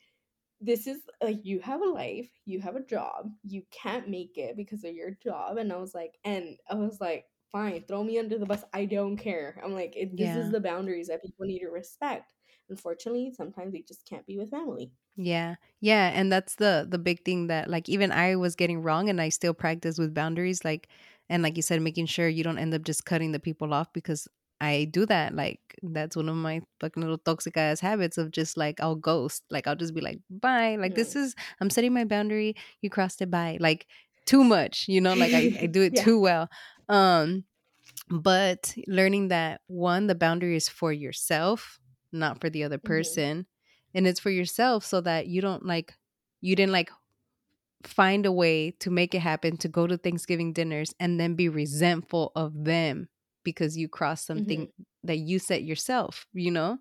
this 0.61 0.87
is 0.87 1.01
like 1.23 1.45
you 1.45 1.59
have 1.61 1.81
a 1.81 1.85
life, 1.85 2.29
you 2.45 2.59
have 2.61 2.75
a 2.75 2.83
job, 2.85 3.31
you 3.43 3.63
can't 3.71 4.09
make 4.09 4.37
it 4.37 4.55
because 4.57 4.83
of 4.83 4.93
your 4.93 5.11
job. 5.11 5.57
And 5.57 5.71
I 5.71 5.77
was 5.77 5.93
like, 5.95 6.17
and 6.23 6.57
I 6.69 6.75
was 6.75 6.99
like, 6.99 7.25
fine, 7.51 7.83
throw 7.87 8.03
me 8.03 8.19
under 8.19 8.37
the 8.37 8.45
bus. 8.45 8.63
I 8.73 8.85
don't 8.85 9.17
care. 9.17 9.59
I'm 9.63 9.73
like, 9.73 9.95
it, 9.95 10.17
this 10.17 10.35
is 10.35 10.51
the 10.51 10.59
boundaries 10.59 11.07
that 11.07 11.21
people 11.23 11.45
need 11.45 11.59
to 11.59 11.69
respect. 11.69 12.33
Unfortunately, 12.69 13.31
sometimes 13.35 13.73
they 13.73 13.81
just 13.81 14.05
can't 14.05 14.25
be 14.25 14.37
with 14.37 14.51
family. 14.51 14.91
Yeah. 15.15 15.55
Yeah, 15.81 16.09
and 16.13 16.31
that's 16.31 16.55
the 16.55 16.87
the 16.89 16.97
big 16.97 17.25
thing 17.25 17.47
that 17.47 17.69
like 17.69 17.89
even 17.89 18.11
I 18.11 18.35
was 18.35 18.55
getting 18.55 18.81
wrong 18.81 19.09
and 19.09 19.19
I 19.19 19.29
still 19.29 19.53
practice 19.53 19.97
with 19.99 20.13
boundaries 20.13 20.63
like 20.63 20.87
and 21.29 21.43
like 21.43 21.57
you 21.57 21.61
said 21.61 21.81
making 21.81 22.05
sure 22.05 22.27
you 22.29 22.43
don't 22.43 22.57
end 22.57 22.73
up 22.73 22.83
just 22.83 23.05
cutting 23.05 23.31
the 23.33 23.39
people 23.39 23.73
off 23.73 23.91
because 23.93 24.27
I 24.61 24.85
do 24.85 25.05
that 25.05 25.33
like 25.35 25.59
that's 25.83 26.15
one 26.15 26.29
of 26.29 26.35
my 26.35 26.61
fucking 26.79 27.01
little 27.01 27.17
toxic 27.17 27.55
ass 27.57 27.79
habits 27.79 28.17
of 28.17 28.31
just 28.31 28.57
like 28.57 28.81
I'll 28.81 28.95
ghost 28.95 29.43
like 29.49 29.67
I'll 29.67 29.75
just 29.75 29.93
be 29.93 30.01
like 30.01 30.19
bye 30.29 30.75
like 30.75 30.95
this 30.95 31.15
is 31.15 31.35
I'm 31.61 31.69
setting 31.69 31.93
my 31.93 32.03
boundary 32.05 32.55
you 32.81 32.89
crossed 32.89 33.21
it 33.21 33.31
by 33.31 33.57
like 33.61 33.87
too 34.25 34.43
much 34.43 34.87
you 34.87 35.01
know 35.01 35.13
like 35.13 35.33
I 35.33 35.51
I 35.59 35.67
do 35.67 35.81
it 35.81 35.95
yeah. 35.95 36.03
too 36.03 36.19
well 36.19 36.49
um 36.89 37.45
but 38.09 38.73
learning 38.87 39.29
that 39.29 39.61
one 39.67 40.07
the 40.07 40.15
boundary 40.15 40.55
is 40.55 40.69
for 40.69 40.91
yourself 40.93 41.79
not 42.11 42.41
for 42.41 42.49
the 42.49 42.63
other 42.63 42.77
hmm 42.83 43.19
person 43.19 43.45
and 43.93 44.07
it's 44.07 44.19
for 44.19 44.29
yourself 44.31 44.85
so 44.85 45.01
that 45.01 45.27
you 45.27 45.41
don't 45.41 45.65
like 45.65 45.93
you 46.41 46.55
didn't 46.55 46.73
like 46.73 46.91
find 47.83 48.25
a 48.25 48.31
way 48.31 48.71
to 48.71 48.89
make 48.89 49.15
it 49.15 49.19
happen 49.19 49.57
to 49.57 49.67
go 49.69 49.87
to 49.87 49.97
Thanksgiving 49.97 50.53
dinners 50.53 50.93
and 50.99 51.19
then 51.19 51.35
be 51.35 51.47
resentful 51.49 52.31
of 52.35 52.65
them 52.65 53.07
because 53.43 53.77
you 53.77 53.87
crossed 53.89 54.25
something 54.25 54.67
hmm 54.67 54.69
that 55.03 55.17
you 55.19 55.39
set 55.39 55.63
yourself, 55.63 56.27
you 56.33 56.51
know? 56.51 56.77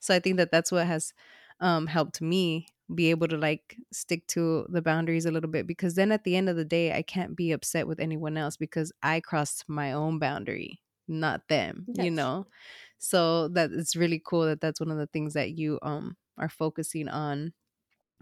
So 0.00 0.14
I 0.14 0.20
think 0.20 0.36
that 0.38 0.50
that's 0.50 0.72
what 0.72 0.86
has 0.86 1.12
um 1.60 1.86
helped 1.86 2.20
me 2.22 2.68
be 2.94 3.10
able 3.10 3.28
to 3.28 3.36
like 3.36 3.76
stick 3.92 4.26
to 4.28 4.66
the 4.70 4.82
boundaries 4.82 5.26
a 5.26 5.30
little 5.30 5.50
bit 5.50 5.66
because 5.66 5.94
then 5.94 6.10
at 6.12 6.24
the 6.24 6.36
end 6.36 6.48
of 6.48 6.56
the 6.56 6.64
day 6.64 6.92
I 6.92 7.02
can't 7.02 7.36
be 7.36 7.52
upset 7.52 7.86
with 7.86 8.00
anyone 8.00 8.36
else 8.36 8.56
because 8.56 8.92
I 9.02 9.20
crossed 9.20 9.68
my 9.68 9.92
own 9.92 10.18
boundary, 10.18 10.82
not 11.08 11.48
them, 11.48 11.88
you 11.94 12.10
know? 12.10 12.46
So 12.98 13.48
that 13.48 13.70
it's 13.72 13.96
really 13.96 14.20
cool 14.24 14.42
that 14.46 14.60
that's 14.60 14.80
one 14.80 14.90
of 14.90 14.98
the 14.98 15.06
things 15.08 15.34
that 15.34 15.52
you 15.52 15.78
um 15.82 16.16
are 16.38 16.48
focusing 16.48 17.08
on 17.08 17.52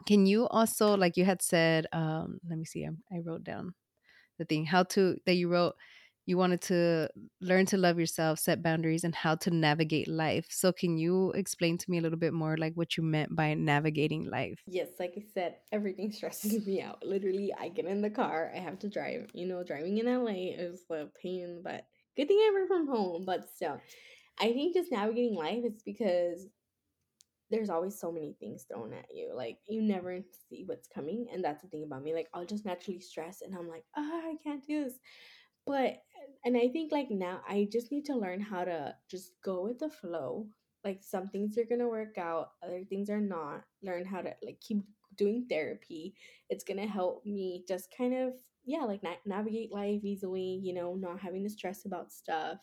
can 0.06 0.26
you 0.26 0.46
also 0.48 0.96
like 0.96 1.16
you 1.16 1.24
had 1.24 1.42
said, 1.42 1.86
um, 1.92 2.40
let 2.48 2.58
me 2.58 2.64
see, 2.64 2.84
I, 2.86 2.90
I 3.14 3.20
wrote 3.20 3.44
down 3.44 3.74
the 4.38 4.44
thing 4.46 4.66
how 4.66 4.84
to 4.84 5.18
that 5.26 5.34
you 5.34 5.48
wrote 5.48 5.76
you 6.28 6.36
wanted 6.36 6.60
to 6.60 7.08
learn 7.40 7.64
to 7.64 7.78
love 7.78 7.98
yourself, 7.98 8.38
set 8.38 8.62
boundaries, 8.62 9.02
and 9.02 9.14
how 9.14 9.34
to 9.34 9.50
navigate 9.50 10.06
life. 10.06 10.46
So 10.50 10.72
can 10.72 10.98
you 10.98 11.32
explain 11.32 11.78
to 11.78 11.90
me 11.90 11.96
a 11.96 12.00
little 12.02 12.18
bit 12.18 12.34
more 12.34 12.58
like 12.58 12.74
what 12.74 12.98
you 12.98 13.02
meant 13.02 13.34
by 13.34 13.54
navigating 13.54 14.24
life? 14.24 14.60
Yes, 14.66 14.88
like 15.00 15.14
I 15.16 15.22
said, 15.32 15.56
everything 15.72 16.12
stresses 16.18 16.66
me 16.66 16.82
out. 16.82 17.02
Literally, 17.02 17.54
I 17.58 17.70
get 17.70 17.86
in 17.86 18.02
the 18.02 18.10
car, 18.10 18.52
I 18.54 18.58
have 18.58 18.78
to 18.80 18.90
drive. 18.90 19.30
You 19.32 19.46
know, 19.46 19.64
driving 19.64 19.96
in 19.96 20.04
LA 20.04 20.52
is 20.52 20.84
a 20.90 21.06
pain 21.20 21.62
butt. 21.64 21.86
Good 22.14 22.28
thing 22.28 22.36
I 22.36 22.50
work 22.52 22.68
from 22.68 22.88
home, 22.88 23.24
but 23.24 23.48
still. 23.48 23.80
I 24.38 24.52
think 24.52 24.74
just 24.74 24.92
navigating 24.92 25.34
life 25.34 25.64
is 25.64 25.82
because 25.82 26.46
there's 27.50 27.70
always 27.70 27.98
so 27.98 28.12
many 28.12 28.36
things 28.38 28.66
thrown 28.70 28.92
at 28.92 29.06
you. 29.14 29.32
Like 29.34 29.60
you 29.66 29.80
never 29.80 30.20
see 30.50 30.64
what's 30.66 30.88
coming. 30.88 31.26
And 31.32 31.42
that's 31.42 31.62
the 31.62 31.68
thing 31.68 31.84
about 31.84 32.02
me. 32.02 32.12
Like 32.12 32.28
I'll 32.34 32.44
just 32.44 32.66
naturally 32.66 33.00
stress 33.00 33.40
and 33.40 33.54
I'm 33.54 33.66
like, 33.66 33.84
ah, 33.96 34.02
I 34.02 34.36
can't 34.44 34.62
do 34.66 34.84
this. 34.84 34.98
But 35.68 35.98
and 36.44 36.56
I 36.56 36.68
think 36.68 36.92
like 36.92 37.10
now 37.10 37.42
I 37.48 37.68
just 37.70 37.90
need 37.92 38.04
to 38.06 38.16
learn 38.16 38.40
how 38.40 38.64
to 38.64 38.96
just 39.10 39.32
go 39.42 39.62
with 39.64 39.78
the 39.78 39.90
flow. 39.90 40.48
Like 40.84 41.02
some 41.02 41.28
things 41.28 41.58
are 41.58 41.64
gonna 41.64 41.88
work 41.88 42.18
out, 42.18 42.52
other 42.62 42.84
things 42.84 43.10
are 43.10 43.20
not. 43.20 43.64
Learn 43.82 44.04
how 44.06 44.22
to 44.22 44.34
like 44.42 44.60
keep 44.60 44.78
doing 45.16 45.46
therapy. 45.48 46.14
It's 46.48 46.64
gonna 46.64 46.86
help 46.86 47.24
me 47.26 47.64
just 47.68 47.94
kind 47.96 48.14
of 48.14 48.34
yeah, 48.64 48.80
like 48.84 49.02
na- 49.02 49.16
navigate 49.24 49.72
life 49.72 50.04
easily. 50.04 50.60
You 50.62 50.74
know, 50.74 50.94
not 50.94 51.20
having 51.20 51.42
to 51.44 51.50
stress 51.50 51.84
about 51.86 52.12
stuff 52.12 52.58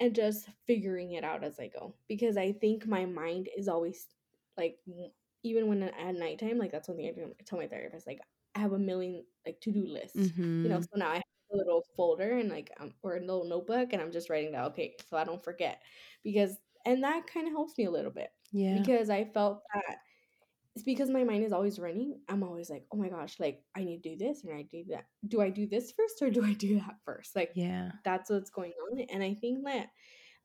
and 0.00 0.14
just 0.14 0.48
figuring 0.66 1.12
it 1.12 1.24
out 1.24 1.44
as 1.44 1.58
I 1.58 1.68
go. 1.68 1.94
Because 2.08 2.36
I 2.36 2.52
think 2.52 2.86
my 2.86 3.06
mind 3.06 3.48
is 3.56 3.68
always 3.68 4.06
like, 4.56 4.78
even 5.42 5.68
when 5.68 5.82
at 5.82 6.14
nighttime, 6.14 6.58
like 6.58 6.72
that's 6.72 6.88
one 6.88 6.96
thing 6.96 7.08
I, 7.08 7.12
do, 7.12 7.32
I 7.38 7.42
tell 7.44 7.58
my 7.58 7.68
therapist, 7.68 8.06
like 8.06 8.20
I 8.54 8.60
have 8.60 8.72
a 8.72 8.78
million 8.78 9.24
like 9.46 9.60
to 9.62 9.72
do 9.72 9.86
lists, 9.86 10.32
you 10.62 10.70
know. 10.70 10.80
Mhm. 10.80 10.88
So 10.92 10.98
now 10.98 11.10
I 11.10 11.14
have 11.16 11.22
a 11.52 11.56
little 11.56 11.84
folder 11.96 12.38
and 12.38 12.50
like 12.50 12.70
um, 12.80 12.94
or 13.02 13.16
a 13.16 13.20
little 13.20 13.44
notebook, 13.48 13.92
and 13.92 14.02
I'm 14.02 14.12
just 14.12 14.30
writing 14.30 14.52
down, 14.52 14.66
okay, 14.72 14.96
so 15.08 15.16
I 15.16 15.24
don't 15.24 15.42
forget, 15.44 15.82
because 16.24 16.58
and 16.86 17.02
that 17.04 17.26
kind 17.26 17.46
of 17.48 17.52
helps 17.52 17.76
me 17.78 17.84
a 17.84 17.90
little 17.90 18.10
bit 18.12 18.30
Yeah. 18.52 18.88
because 18.88 19.10
I 19.10 19.24
felt 19.24 19.62
that 19.74 19.98
it's 20.74 20.84
because 20.84 21.08
my 21.10 21.24
mind 21.24 21.44
is 21.44 21.52
always 21.52 21.78
running. 21.78 22.20
I'm 22.28 22.42
always 22.42 22.68
like, 22.68 22.86
oh 22.92 22.96
my 22.98 23.08
gosh, 23.08 23.40
like 23.40 23.64
I 23.74 23.84
need 23.84 24.02
to 24.02 24.10
do 24.10 24.16
this 24.16 24.44
and 24.44 24.54
I 24.54 24.62
do 24.62 24.84
that. 24.90 25.06
Do 25.26 25.40
I 25.40 25.48
do 25.50 25.66
this 25.66 25.92
first 25.92 26.20
or 26.20 26.30
do 26.30 26.44
I 26.44 26.52
do 26.52 26.78
that 26.80 26.96
first? 27.04 27.34
Like 27.34 27.54
Yeah. 27.54 27.92
that's 28.04 28.28
what's 28.30 28.50
going 28.50 28.72
on. 28.92 29.00
And 29.10 29.22
I 29.22 29.34
think 29.34 29.64
that, 29.64 29.88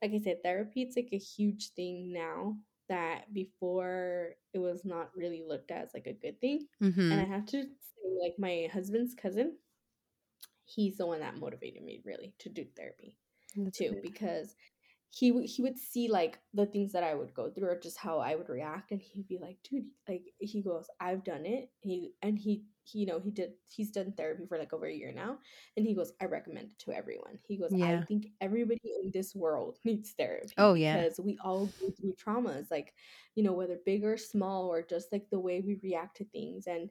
like 0.02 0.12
I 0.12 0.18
said, 0.20 0.42
therapy 0.42 0.82
it's 0.82 0.96
like 0.96 1.10
a 1.12 1.18
huge 1.18 1.70
thing 1.74 2.12
now 2.12 2.58
that 2.88 3.32
before 3.34 4.34
it 4.54 4.58
was 4.58 4.84
not 4.84 5.14
really 5.16 5.44
looked 5.46 5.70
at 5.70 5.84
as 5.84 5.94
like 5.94 6.06
a 6.06 6.14
good 6.14 6.40
thing. 6.40 6.66
And 7.10 7.20
I 7.20 7.24
Mhm. 7.24 7.26
have 7.26 7.46
to 7.46 7.62
say, 7.64 8.08
like 8.22 8.34
my 8.38 8.68
husband's 8.72 9.14
cousin, 9.14 9.58
he's 10.64 10.96
the 10.96 11.06
one 11.06 11.20
that 11.20 11.38
motivated 11.38 11.82
me 11.82 12.00
really 12.04 12.34
to 12.38 12.48
do 12.48 12.64
therapy 12.76 13.16
That's 13.56 13.78
too 13.78 13.90
good. 13.90 14.02
because 14.02 14.54
he 15.14 15.30
would 15.30 15.44
he 15.44 15.60
would 15.60 15.78
see 15.78 16.08
like 16.08 16.38
the 16.54 16.64
things 16.64 16.92
that 16.92 17.04
I 17.04 17.14
would 17.14 17.34
go 17.34 17.50
through 17.50 17.68
or 17.68 17.78
just 17.78 17.98
how 17.98 18.18
I 18.18 18.34
would 18.34 18.48
react 18.48 18.92
and 18.92 19.00
he'd 19.02 19.28
be 19.28 19.38
like 19.38 19.58
dude 19.62 19.84
like 20.08 20.22
he 20.38 20.62
goes 20.62 20.86
I've 21.00 21.22
done 21.22 21.44
it 21.44 21.70
he 21.82 22.12
and 22.22 22.38
he, 22.38 22.64
he 22.84 23.00
you 23.00 23.06
know 23.06 23.20
he 23.20 23.30
did 23.30 23.50
he's 23.68 23.90
done 23.90 24.14
therapy 24.16 24.46
for 24.48 24.56
like 24.56 24.72
over 24.72 24.86
a 24.86 24.92
year 24.94 25.12
now 25.12 25.36
and 25.76 25.84
he 25.86 25.94
goes 25.94 26.12
I 26.18 26.24
recommend 26.24 26.70
it 26.70 26.78
to 26.86 26.92
everyone 26.92 27.38
he 27.46 27.58
goes 27.58 27.74
I 27.74 28.00
think 28.08 28.28
everybody 28.40 28.80
in 29.04 29.10
this 29.12 29.34
world 29.34 29.76
needs 29.84 30.12
therapy 30.12 30.54
Oh 30.56 30.72
yeah. 30.72 31.02
because 31.02 31.20
we 31.20 31.36
all 31.44 31.66
go 31.78 31.90
through 31.90 32.14
traumas 32.14 32.70
like 32.70 32.94
you 33.34 33.42
know 33.42 33.52
whether 33.52 33.76
big 33.84 34.04
or 34.04 34.16
small 34.16 34.68
or 34.72 34.80
just 34.82 35.12
like 35.12 35.26
the 35.30 35.38
way 35.38 35.60
we 35.60 35.78
react 35.82 36.16
to 36.18 36.24
things 36.24 36.66
and 36.66 36.88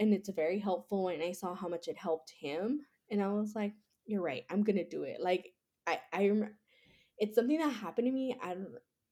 and 0.00 0.14
it's 0.14 0.30
very 0.30 0.58
helpful 0.58 1.08
and 1.08 1.22
I 1.22 1.32
saw 1.32 1.54
how 1.54 1.68
much 1.68 1.86
it 1.88 1.98
helped 1.98 2.30
him 2.40 2.80
and 3.10 3.22
I 3.22 3.28
was 3.28 3.54
like 3.54 3.72
you're 4.06 4.22
right 4.22 4.44
I'm 4.50 4.62
gonna 4.62 4.84
do 4.88 5.02
it 5.04 5.20
like 5.20 5.52
I 5.86 6.00
I 6.12 6.24
remember 6.26 6.54
it's 7.18 7.34
something 7.36 7.58
that 7.58 7.70
happened 7.70 8.06
to 8.06 8.12
me 8.12 8.36
and 8.42 8.66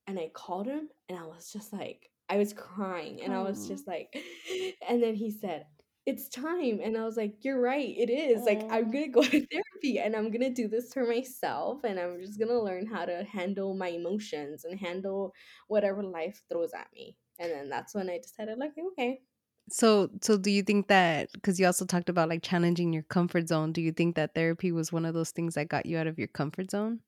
and 0.06 0.18
I 0.18 0.30
called 0.34 0.66
him 0.66 0.88
and 1.08 1.18
I 1.18 1.24
was 1.26 1.52
just 1.52 1.72
like 1.72 2.10
I 2.28 2.36
was 2.38 2.52
crying 2.52 3.20
and 3.22 3.32
I 3.32 3.42
was 3.42 3.64
Oh. 3.64 3.68
just 3.68 3.86
like 3.86 4.14
and 4.88 5.02
then 5.02 5.14
he 5.14 5.30
said 5.30 5.66
it's 6.06 6.28
time 6.28 6.80
and 6.82 6.96
I 6.96 7.04
was 7.04 7.16
like 7.16 7.44
you're 7.44 7.60
right 7.60 7.94
it 7.96 8.10
is 8.10 8.46
like 8.46 8.64
I'm 8.70 8.90
Oh. 8.90 8.92
to 8.92 9.08
go 9.08 9.22
to 9.24 9.46
therapy 9.46 9.98
and 9.98 10.14
I'm 10.14 10.30
to 10.32 10.50
do 10.50 10.68
this 10.68 10.92
for 10.92 11.04
myself 11.06 11.84
and 11.84 11.98
I'm 11.98 12.20
just 12.20 12.38
to 12.50 12.62
learn 12.62 12.86
how 12.86 13.04
to 13.04 13.24
handle 13.24 13.74
my 13.74 13.88
emotions 13.88 14.64
and 14.64 14.78
handle 14.78 15.32
whatever 15.68 16.02
life 16.04 16.40
throws 16.50 16.72
at 16.74 16.88
me 16.94 17.16
and 17.38 17.50
then 17.50 17.68
that's 17.68 17.94
when 17.94 18.08
I 18.08 18.18
decided 18.18 18.58
like 18.58 18.72
okay 18.92 19.20
So 19.68 20.10
so 20.22 20.38
do 20.38 20.50
you 20.50 20.62
think 20.62 20.88
that 20.88 21.30
cuz 21.42 21.58
you 21.58 21.66
also 21.66 21.84
talked 21.84 22.08
about 22.08 22.28
like 22.28 22.42
challenging 22.42 22.92
your 22.92 23.02
comfort 23.04 23.48
zone, 23.48 23.72
do 23.72 23.80
you 23.80 23.92
think 23.92 24.16
that 24.16 24.34
therapy 24.34 24.72
was 24.72 24.92
one 24.92 25.04
of 25.04 25.14
those 25.14 25.32
things 25.32 25.54
that 25.54 25.68
got 25.68 25.86
you 25.86 25.98
out 25.98 26.06
of 26.06 26.18
your 26.18 26.28
comfort 26.28 26.70
zone? 26.70 27.00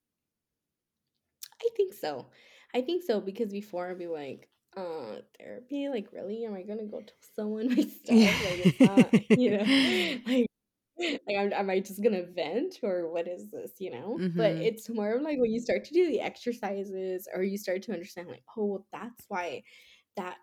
I 1.62 1.68
think 1.76 1.94
so. 1.94 2.26
I 2.74 2.80
think 2.82 3.02
so 3.04 3.20
because 3.20 3.50
before 3.52 3.90
I'd 3.90 3.98
be 3.98 4.06
like, 4.06 4.48
uh, 4.76 5.20
therapy? 5.38 5.88
Like, 5.88 6.08
really? 6.12 6.44
Am 6.44 6.54
I 6.54 6.62
gonna 6.62 6.84
go 6.84 7.00
tell 7.00 7.16
someone 7.34 7.68
my 7.68 7.82
stuff? 7.82 8.44
Like, 8.44 8.66
it's 8.66 8.80
not, 8.80 9.08
you 9.38 9.50
know, 9.50 9.64
like, 10.26 10.46
like 11.26 11.36
am, 11.36 11.52
am 11.52 11.70
I 11.70 11.80
just 11.80 12.02
gonna 12.02 12.22
vent 12.22 12.78
or 12.82 13.10
what 13.10 13.28
is 13.28 13.50
this, 13.50 13.72
you 13.78 13.90
know? 13.90 14.18
But 14.18 14.56
mhm. 14.56 14.64
it's 14.64 14.88
more 14.88 15.12
of 15.14 15.22
like 15.22 15.38
when 15.38 15.52
you 15.52 15.60
start 15.60 15.84
to 15.84 15.94
do 15.94 16.08
the 16.08 16.20
exercises 16.20 17.28
or 17.34 17.42
you 17.42 17.58
start 17.58 17.82
to 17.82 17.92
understand, 17.92 18.28
like, 18.28 18.44
oh, 18.56 18.64
well, 18.66 18.86
that's 18.92 19.24
why 19.28 19.62
that 20.16 20.36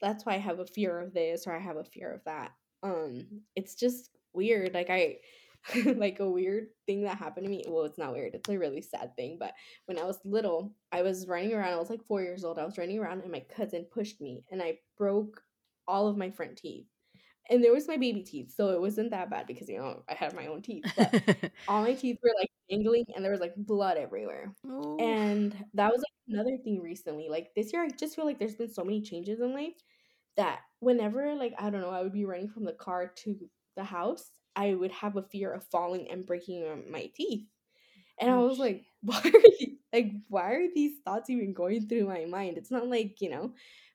that's 0.00 0.24
why 0.24 0.34
I 0.34 0.38
have 0.38 0.58
a 0.58 0.66
fear 0.66 1.00
of 1.00 1.14
this 1.14 1.46
or 1.46 1.54
I 1.54 1.58
have 1.58 1.76
a 1.76 1.84
fear 1.84 2.12
of 2.12 2.24
that. 2.24 2.52
Um, 2.82 3.26
it's 3.54 3.74
just 3.74 4.10
weird. 4.32 4.74
Like 4.74 4.90
I 4.90 5.18
like 5.96 6.20
a 6.20 6.30
weird 6.30 6.68
thing 6.86 7.02
that 7.02 7.18
happened 7.18 7.46
to 7.46 7.50
me. 7.50 7.64
Well, 7.66 7.84
it's 7.84 7.98
not 7.98 8.12
weird. 8.12 8.34
It's 8.34 8.48
a 8.48 8.58
really 8.58 8.82
sad 8.82 9.16
thing, 9.16 9.36
but 9.38 9.52
when 9.86 9.98
I 9.98 10.04
was 10.04 10.18
little, 10.24 10.72
I 10.92 11.02
was 11.02 11.26
running 11.26 11.52
around. 11.52 11.72
I 11.72 11.78
was 11.78 11.90
like 11.90 12.06
4 12.06 12.22
years 12.22 12.44
old. 12.44 12.58
I 12.58 12.64
was 12.64 12.78
running 12.78 12.98
around 12.98 13.22
and 13.22 13.32
my 13.32 13.40
cousin 13.40 13.86
pushed 13.90 14.20
me 14.20 14.44
and 14.50 14.62
I 14.62 14.78
broke 14.96 15.42
all 15.88 16.08
of 16.08 16.16
my 16.16 16.30
front 16.30 16.56
teeth. 16.56 16.86
And 17.50 17.62
there 17.62 17.72
was 17.72 17.88
my 17.88 17.96
baby 17.96 18.22
teeth, 18.22 18.52
so 18.54 18.70
it 18.70 18.80
wasn't 18.80 19.10
that 19.10 19.30
bad 19.30 19.46
because 19.46 19.68
you 19.68 19.78
know, 19.78 20.02
I 20.08 20.14
had 20.14 20.34
my 20.34 20.46
own 20.48 20.62
teeth, 20.62 20.86
but 20.96 21.14
all 21.68 21.82
my 21.82 21.94
teeth 21.94 22.18
were 22.22 22.34
like 22.38 22.50
dangling 22.68 23.04
and 23.14 23.24
there 23.24 23.32
was 23.32 23.40
like 23.40 23.54
blood 23.56 23.96
everywhere. 23.98 24.54
Oh. 24.64 24.98
And 24.98 25.52
that 25.74 25.92
was 25.92 26.00
like 26.00 26.34
another 26.34 26.56
thing 26.58 26.80
recently. 26.82 27.28
Like 27.28 27.54
this 27.54 27.72
year 27.72 27.82
I 27.82 27.88
just 27.88 28.16
feel 28.16 28.24
like 28.24 28.38
there's 28.38 28.56
been 28.56 28.72
so 28.72 28.84
many 28.84 29.02
changes 29.02 29.40
in 29.40 29.52
life 29.54 29.76
that 30.36 30.60
whenever 30.80 31.34
like 31.34 31.54
I 31.58 31.70
don't 31.70 31.80
know, 31.80 31.90
I 31.90 32.02
would 32.02 32.12
be 32.12 32.24
running 32.24 32.48
from 32.48 32.64
the 32.64 32.72
car 32.72 33.12
to 33.24 33.36
the 33.76 33.84
house, 33.84 34.32
I 34.56 34.74
would 34.74 34.92
have 34.92 35.16
a 35.16 35.22
fear 35.22 35.52
of 35.52 35.64
falling 35.64 36.10
and 36.10 36.26
breaking 36.26 36.90
my 36.90 37.10
teeth. 37.14 37.46
And 38.20 38.30
I 38.30 38.36
Oh, 38.36 38.42
was 38.42 38.58
like, 38.58 38.86
why 39.02 39.20
are 39.24 39.40
you, 39.60 39.78
like 39.92 40.12
why 40.28 40.52
are 40.52 40.68
these 40.74 40.98
thoughts 41.04 41.30
even 41.30 41.52
going 41.52 41.88
through 41.88 42.06
my 42.06 42.24
mind? 42.26 42.58
It's 42.58 42.70
not 42.70 42.88
like, 42.88 43.20
you 43.20 43.30
know, 43.30 43.54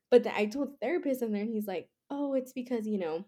but 0.10 0.24
then 0.24 0.34
I 0.36 0.46
told 0.48 0.74
the 0.74 0.78
therapist 0.78 1.22
and 1.22 1.34
then 1.36 1.48
he's 1.48 1.68
like, 1.68 1.90
oh, 2.10 2.34
it's 2.34 2.54
because, 2.54 2.88
you 2.88 2.98
know, 2.98 3.26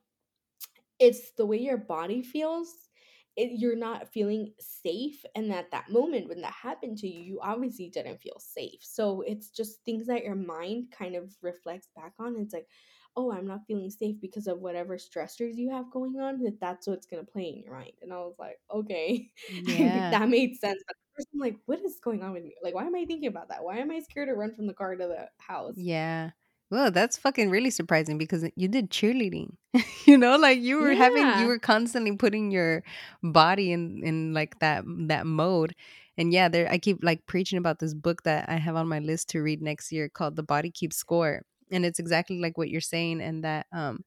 it's 1.04 1.32
the 1.34 1.46
way 1.46 1.58
your 1.60 1.78
body 1.78 2.22
feels. 2.24 2.90
It, 3.36 3.54
you're 3.60 3.76
not 3.76 4.08
feeling 4.10 4.54
safe. 4.60 5.26
And 5.36 5.52
at 5.52 5.72
that 5.72 5.90
moment 5.90 6.30
when 6.30 6.42
that 6.42 6.54
happened 6.54 7.00
to 7.00 7.08
you, 7.08 7.22
you 7.22 7.40
obviously 7.42 7.90
didn't 7.90 8.22
feel 8.22 8.40
safe. 8.40 8.80
So 8.84 9.22
it's 9.22 9.50
just 9.50 9.84
things 9.84 10.06
that 10.08 10.24
your 10.24 10.36
mind 10.36 10.92
kind 10.92 11.16
of 11.16 11.36
reflects 11.42 11.90
back 11.96 12.14
on. 12.20 12.38
It's 12.40 12.54
like, 12.54 12.68
oh, 13.16 13.32
I'm 13.32 13.48
not 13.48 13.66
feeling 13.68 13.90
safe 13.90 14.20
because 14.22 14.48
of 14.48 14.60
whatever 14.60 14.98
stressors 14.98 15.56
you 15.56 15.72
have 15.72 15.92
going 15.92 16.20
on, 16.20 16.42
that 16.44 16.60
that's 16.60 16.88
what's 16.88 17.06
going 17.08 17.26
to 17.26 17.32
play 17.32 17.50
in 17.50 17.60
your 17.64 17.74
mind. 17.74 17.94
And 18.02 18.14
I 18.14 18.18
was 18.18 18.36
like, 18.40 18.60
okay, 18.72 19.32
Yeah. 19.48 20.12
that 20.12 20.30
made 20.30 20.56
sense. 20.60 20.84
But 20.88 20.96
first 21.16 21.28
I'm 21.34 21.40
like, 21.40 21.58
what 21.66 21.82
is 21.82 22.00
going 22.00 22.24
on 22.24 22.34
with 22.34 22.44
me? 22.44 22.56
Like, 22.62 22.76
why 22.76 22.86
am 22.86 22.96
I 22.96 23.06
thinking 23.06 23.28
about 23.28 23.50
that? 23.50 23.64
Why 23.64 23.78
am 23.78 23.92
I 23.92 24.00
scared 24.00 24.30
to 24.30 24.36
run 24.36 24.54
from 24.56 24.68
the 24.68 24.74
car 24.74 24.96
to 24.96 25.08
the 25.08 25.30
house? 25.44 25.76
Yeah. 25.76 26.32
Well, 26.74 26.90
that's 26.90 27.18
fucking 27.18 27.52
really 27.52 27.70
surprising 27.70 28.18
because 28.18 28.44
you 28.56 28.68
did 28.68 28.90
cheerleading. 28.90 29.58
you 30.08 30.18
know, 30.18 30.38
like 30.38 30.60
you 30.60 30.78
were 30.80 30.96
having 30.96 31.32
you 31.32 31.48
were 31.48 31.60
constantly 31.60 32.16
putting 32.18 32.50
your 32.50 32.84
body 33.22 33.72
in 33.72 34.02
in 34.04 34.34
like 34.34 34.58
that 34.60 34.84
that 35.08 35.28
mode. 35.28 35.76
And 36.18 36.34
yeah, 36.34 36.50
there 36.50 36.68
I 36.72 36.80
keep 36.80 37.04
like 37.04 37.28
preaching 37.28 37.60
about 37.60 37.78
this 37.80 37.94
book 37.94 38.24
that 38.24 38.50
I 38.50 38.56
have 38.56 38.76
on 38.76 38.88
my 38.88 39.00
list 39.00 39.30
to 39.30 39.42
read 39.42 39.62
next 39.62 39.92
year 39.92 40.10
called 40.10 40.36
The 40.36 40.44
Body 40.44 40.72
Keeps 40.72 40.98
Score. 40.98 41.44
And 41.72 41.86
it's 41.86 42.00
exactly 42.00 42.40
like 42.40 42.58
what 42.58 42.70
you're 42.70 42.82
saying 42.82 43.22
and 43.22 43.44
that 43.44 43.68
um 43.72 44.04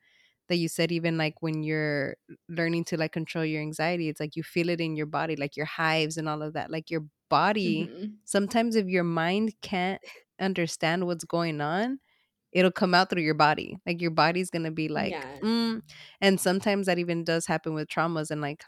that 0.49 0.57
you 0.57 0.69
said 0.69 0.93
even 0.93 1.17
like 1.19 1.35
when 1.41 1.63
you're 1.63 2.17
learning 2.49 2.85
to 2.87 2.97
like 2.97 3.13
control 3.13 3.45
your 3.45 3.63
anxiety, 3.63 4.09
it's 4.09 4.21
like 4.21 4.37
you 4.37 4.43
feel 4.43 4.71
it 4.71 4.81
in 4.81 4.97
your 4.97 5.07
body, 5.07 5.37
like 5.37 5.57
your 5.57 5.67
hives 5.67 6.17
and 6.17 6.29
all 6.29 6.43
of 6.43 6.55
that. 6.55 6.71
Like 6.71 6.91
your 6.91 7.05
body 7.31 7.91
hmm 7.91 8.07
sometimes 8.25 8.75
if 8.75 8.87
your 8.89 9.05
mind 9.05 9.55
can't 9.63 10.03
understand 10.41 11.07
what's 11.07 11.25
going 11.25 11.61
on, 11.61 12.01
it'll 12.53 12.71
come 12.73 12.95
out 12.95 13.11
through 13.11 13.23
your 13.23 13.35
body. 13.35 13.77
Like 13.87 14.01
your 14.01 14.11
body's 14.11 14.51
gonna 14.51 14.71
be 14.71 14.89
like, 14.89 15.13
Yeah. 15.13 15.39
mm. 15.43 15.83
and 16.21 16.41
sometimes 16.41 16.87
that 16.87 16.99
even 16.99 17.25
does 17.25 17.47
happen 17.47 17.75
with 17.75 17.89
traumas. 17.89 18.31
And 18.31 18.41
like 18.41 18.65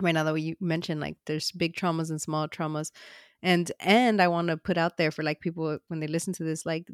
right 0.00 0.12
now 0.12 0.24
that 0.24 0.40
you 0.40 0.56
mentioned, 0.60 1.00
like 1.00 1.16
there's 1.26 1.52
big 1.52 1.74
traumas 1.76 2.10
and 2.10 2.20
small 2.20 2.48
traumas, 2.48 2.90
and 3.42 3.70
and 3.80 4.22
I 4.22 4.28
want 4.28 4.48
to 4.48 4.56
put 4.56 4.78
out 4.78 4.96
there 4.96 5.10
for 5.10 5.22
like 5.22 5.40
people 5.40 5.78
when 5.88 6.00
they 6.00 6.06
listen 6.06 6.32
to 6.34 6.44
this, 6.44 6.64
like 6.66 6.88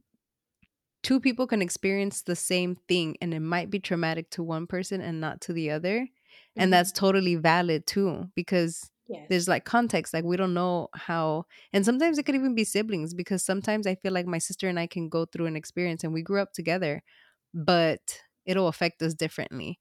two 1.02 1.20
people 1.20 1.46
can 1.46 1.62
experience 1.62 2.22
the 2.22 2.36
same 2.36 2.76
thing 2.88 3.16
and 3.20 3.32
it 3.32 3.40
might 3.40 3.70
be 3.70 3.78
traumatic 3.78 4.30
to 4.30 4.42
one 4.42 4.66
person 4.66 5.00
and 5.00 5.20
not 5.20 5.40
to 5.40 5.52
the 5.52 5.70
other 5.70 6.08
and 6.56 6.72
that's 6.72 6.90
totally 6.90 7.36
valid 7.36 7.86
too 7.86 8.28
because 8.34 8.90
there's 9.28 9.48
like 9.48 9.64
context 9.64 10.14
like 10.14 10.24
we 10.24 10.36
don't 10.36 10.54
know 10.54 10.88
how 10.94 11.44
and 11.72 11.84
sometimes 11.84 12.18
it 12.18 12.24
could 12.24 12.34
even 12.34 12.54
be 12.54 12.64
siblings 12.64 13.14
because 13.14 13.44
sometimes 13.44 13.86
i 13.86 13.94
feel 13.94 14.12
like 14.12 14.26
my 14.26 14.38
sister 14.38 14.68
and 14.68 14.78
i 14.80 14.86
can 14.86 15.08
go 15.08 15.24
through 15.26 15.46
an 15.46 15.56
experience 15.56 16.04
and 16.04 16.12
we 16.14 16.22
grew 16.22 16.40
up 16.40 16.52
together 16.52 17.02
but 17.54 18.20
it'll 18.46 18.68
affect 18.68 19.02
us 19.02 19.14
differently 19.14 19.78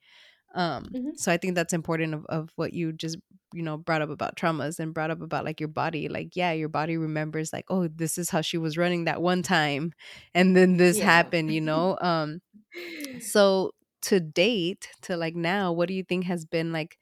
um, 0.56 0.94
hmm 0.94 1.18
so 1.18 1.32
I 1.32 1.38
think 1.38 1.56
that's 1.56 1.74
important 1.74 2.14
of, 2.14 2.26
of 2.28 2.50
what 2.56 2.74
you 2.74 2.92
just, 2.94 3.18
you 3.54 3.64
know, 3.64 3.78
brought 3.78 4.02
up 4.02 4.10
about 4.10 4.36
traumas 4.36 4.80
and 4.80 4.94
brought 4.94 5.12
up 5.12 5.22
about 5.22 5.46
like 5.46 5.60
your 5.60 5.68
body. 5.70 6.10
Like, 6.10 6.36
yeah, 6.36 6.52
your 6.54 6.70
body 6.70 6.98
remembers 6.98 7.52
like, 7.54 7.66
oh, 7.70 7.88
this 7.88 8.18
is 8.18 8.30
how 8.30 8.42
she 8.42 8.58
was 8.58 8.78
running 8.78 9.06
that 9.06 9.22
one 9.22 9.44
time. 9.44 9.94
And 10.34 10.56
then 10.56 10.78
this 10.78 11.00
Yeah. 11.00 11.00
happened, 11.00 11.52
you 11.52 11.62
know? 11.62 11.98
Um, 12.02 12.42
so 13.20 13.74
to 14.04 14.20
date, 14.20 14.90
to 15.04 15.18
like 15.18 15.36
now, 15.36 15.72
what 15.74 15.88
do 15.88 15.94
you 15.94 16.04
think 16.04 16.26
has 16.26 16.46
been 16.46 16.72
like 16.72 16.98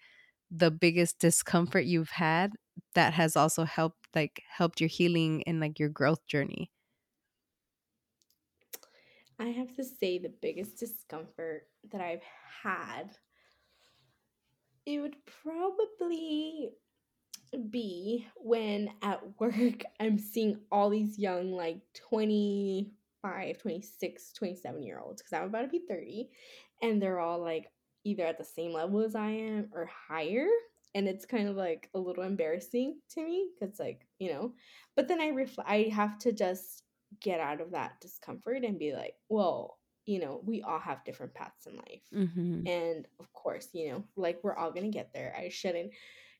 the 0.52 0.72
biggest 0.72 1.20
discomfort 1.20 1.86
you've 1.86 2.12
had 2.12 2.54
that 2.94 3.14
has 3.14 3.36
also 3.36 3.64
helped 3.66 4.08
like 4.16 4.44
helped 4.50 4.80
your 4.82 4.90
healing 4.90 5.44
and 5.48 5.60
like 5.60 5.80
your 5.80 5.90
growth 5.90 6.26
journey? 6.28 6.72
I 9.40 9.48
have 9.48 9.74
to 9.76 9.84
say 9.84 10.18
the 10.18 10.34
biggest 10.42 10.78
discomfort 10.78 11.68
that 11.92 12.02
I've 12.02 12.24
had, 12.64 13.18
it 14.86 15.00
would 15.00 15.18
probably 15.44 16.72
be 17.70 18.28
when 18.38 18.90
at 19.02 19.22
work 19.40 19.84
I'm 20.00 20.18
seeing 20.18 20.60
all 20.72 20.90
these 20.90 21.18
young, 21.20 21.52
like 21.52 21.82
25, 21.96 23.58
26, 23.58 24.34
27 24.34 24.84
year 24.84 25.00
olds, 25.00 25.22
because 25.22 25.34
I'm 25.34 25.46
about 25.46 25.64
to 25.64 25.68
be 25.68 25.84
30, 25.88 26.30
and 26.82 27.02
they're 27.02 27.20
all 27.20 27.40
like 27.42 27.68
either 28.06 28.24
at 28.24 28.38
the 28.38 28.46
same 28.46 28.72
level 28.72 29.02
as 29.02 29.16
I 29.16 29.32
am 29.32 29.70
or 29.74 29.90
higher. 30.08 30.48
And 30.94 31.10
it's 31.10 31.26
kind 31.26 31.50
of 31.50 31.58
like 31.58 31.90
a 31.94 32.00
little 32.00 32.24
embarrassing 32.24 33.00
to 33.10 33.22
me 33.22 33.50
because, 33.60 33.80
like, 33.80 34.08
you 34.18 34.32
know, 34.32 34.54
but 34.96 35.10
then 35.10 35.20
I 35.20 35.28
reflect, 35.28 35.70
I 35.70 35.90
have 35.94 36.18
to 36.20 36.32
just 36.32 36.84
get 37.20 37.42
out 37.42 37.60
of 37.60 37.72
that 37.72 38.00
discomfort 38.00 38.64
and 38.64 38.80
be 38.80 38.94
like, 38.94 39.16
well, 39.28 39.78
you 40.06 40.20
know, 40.20 40.42
we 40.46 40.62
all 40.62 40.80
have 40.80 41.04
different 41.04 41.34
paths 41.34 41.66
in 41.66 41.76
life. 41.76 42.04
Mm-hmm. 42.14 42.68
And 42.68 43.08
of 43.20 43.34
course, 43.34 43.70
you 43.74 43.90
know, 43.90 44.04
like 44.16 44.40
we're 44.44 44.56
all 44.56 44.72
going 44.72 44.90
to 44.90 44.98
get 44.98 45.12
there. 45.14 45.36
I 45.38 45.50
shouldn't 45.50 45.92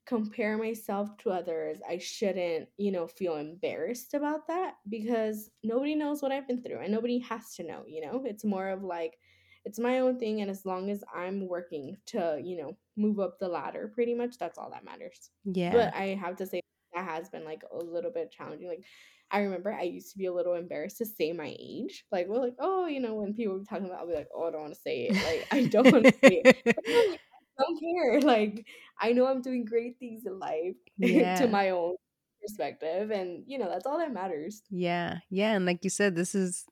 compare 0.06 0.58
myself 0.58 1.18
to 1.18 1.32
others. 1.32 1.80
I 1.90 1.98
shouldn't, 1.98 2.70
you 2.78 2.92
know, 2.92 3.08
feel 3.08 3.38
embarrassed 3.38 4.14
about 4.14 4.48
that 4.48 4.76
because 4.88 5.50
nobody 5.64 5.96
knows 5.96 6.22
what 6.22 6.32
I've 6.32 6.48
been 6.48 6.62
through 6.62 6.80
and 6.80 6.94
nobody 6.94 7.20
has 7.20 7.56
to 7.56 7.64
know, 7.64 7.84
you 7.88 8.02
know? 8.02 8.24
It's 8.24 8.46
more 8.46 8.70
of 8.70 8.84
like 8.84 9.18
it's 9.66 9.80
my 9.80 10.00
own 10.00 10.20
thing 10.20 10.42
and 10.42 10.50
as 10.50 10.66
long 10.66 10.90
as 10.90 11.04
I'm 11.14 11.48
working 11.48 11.98
to, 12.08 12.40
you 12.42 12.58
know, 12.58 12.78
move 12.96 13.20
up 13.20 13.40
the 13.40 13.48
ladder 13.48 13.92
pretty 13.94 14.14
much, 14.14 14.38
that's 14.38 14.58
all 14.58 14.70
that 14.72 14.86
matters. 14.86 15.32
Yeah. 15.44 15.72
But 15.72 15.96
I 15.96 16.20
have 16.22 16.36
to 16.38 16.46
say 16.46 16.62
that 16.94 17.06
has 17.06 17.30
been 17.30 17.44
like 17.44 17.64
a 17.74 17.84
little 17.84 18.12
bit 18.12 18.32
challenging. 18.32 18.68
Like 18.68 18.86
I 19.32 19.40
remember 19.40 19.74
I 19.74 19.84
used 19.84 20.12
to 20.12 20.20
be 20.20 20.28
a 20.28 20.34
little 20.34 20.54
embarrassed 20.54 21.00
to 21.00 21.06
say 21.06 21.34
my 21.34 21.56
age. 21.60 22.06
Like 22.12 22.28
we're 22.28 22.40
like, 22.40 22.56
oh, 22.60 22.86
you 22.86 23.00
know, 23.00 23.16
when 23.16 23.34
people 23.34 23.58
were 23.58 23.64
talking 23.64 23.86
about, 23.86 24.02
I'll 24.02 24.08
be 24.08 24.14
like, 24.14 24.30
oh, 24.36 24.48
I 24.48 24.52
don't 24.52 24.62
want 24.62 24.76
to 24.76 24.80
say 24.80 25.08
it. 25.10 25.16
Like 25.16 25.48
I 25.52 25.66
don't 25.68 25.92
want 25.92 26.06
to 26.06 26.14
say 26.24 26.42
it. 26.46 26.58
But 26.66 26.76
no, 26.88 27.00
like, 27.00 27.20
I 27.60 27.64
don't 27.64 27.80
care. 27.80 28.22
Like 28.22 28.68
I 29.02 29.12
know 29.14 29.28
I'm 29.28 29.42
doing 29.42 29.66
great 29.66 29.98
things 30.00 30.26
in 30.26 30.38
life 30.38 30.76
to 31.02 31.48
my 31.48 31.72
own 31.72 31.96
perspective, 32.42 33.12
and 33.12 33.44
you 33.48 33.58
know 33.58 33.70
that's 33.70 33.88
all 33.88 33.98
that 33.98 34.14
matters. 34.14 34.62
Yeah. 34.70 35.18
Yeah. 35.30 35.54
And 35.54 35.66
like 35.66 35.84
you 35.84 35.90
said, 35.90 36.16
this 36.16 36.36
is 36.36 36.66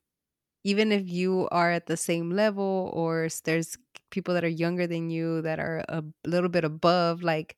even 0.64 0.92
if 0.92 1.08
you 1.08 1.48
are 1.52 1.70
at 1.70 1.86
the 1.86 1.96
same 1.96 2.30
level 2.30 2.90
or 2.94 3.28
there's 3.44 3.76
people 4.10 4.34
that 4.34 4.44
are 4.44 4.48
younger 4.48 4.86
than 4.86 5.10
you 5.10 5.42
that 5.42 5.60
are 5.60 5.84
a 5.88 6.04
little 6.26 6.48
bit 6.50 6.64
above 6.64 7.22
like 7.22 7.56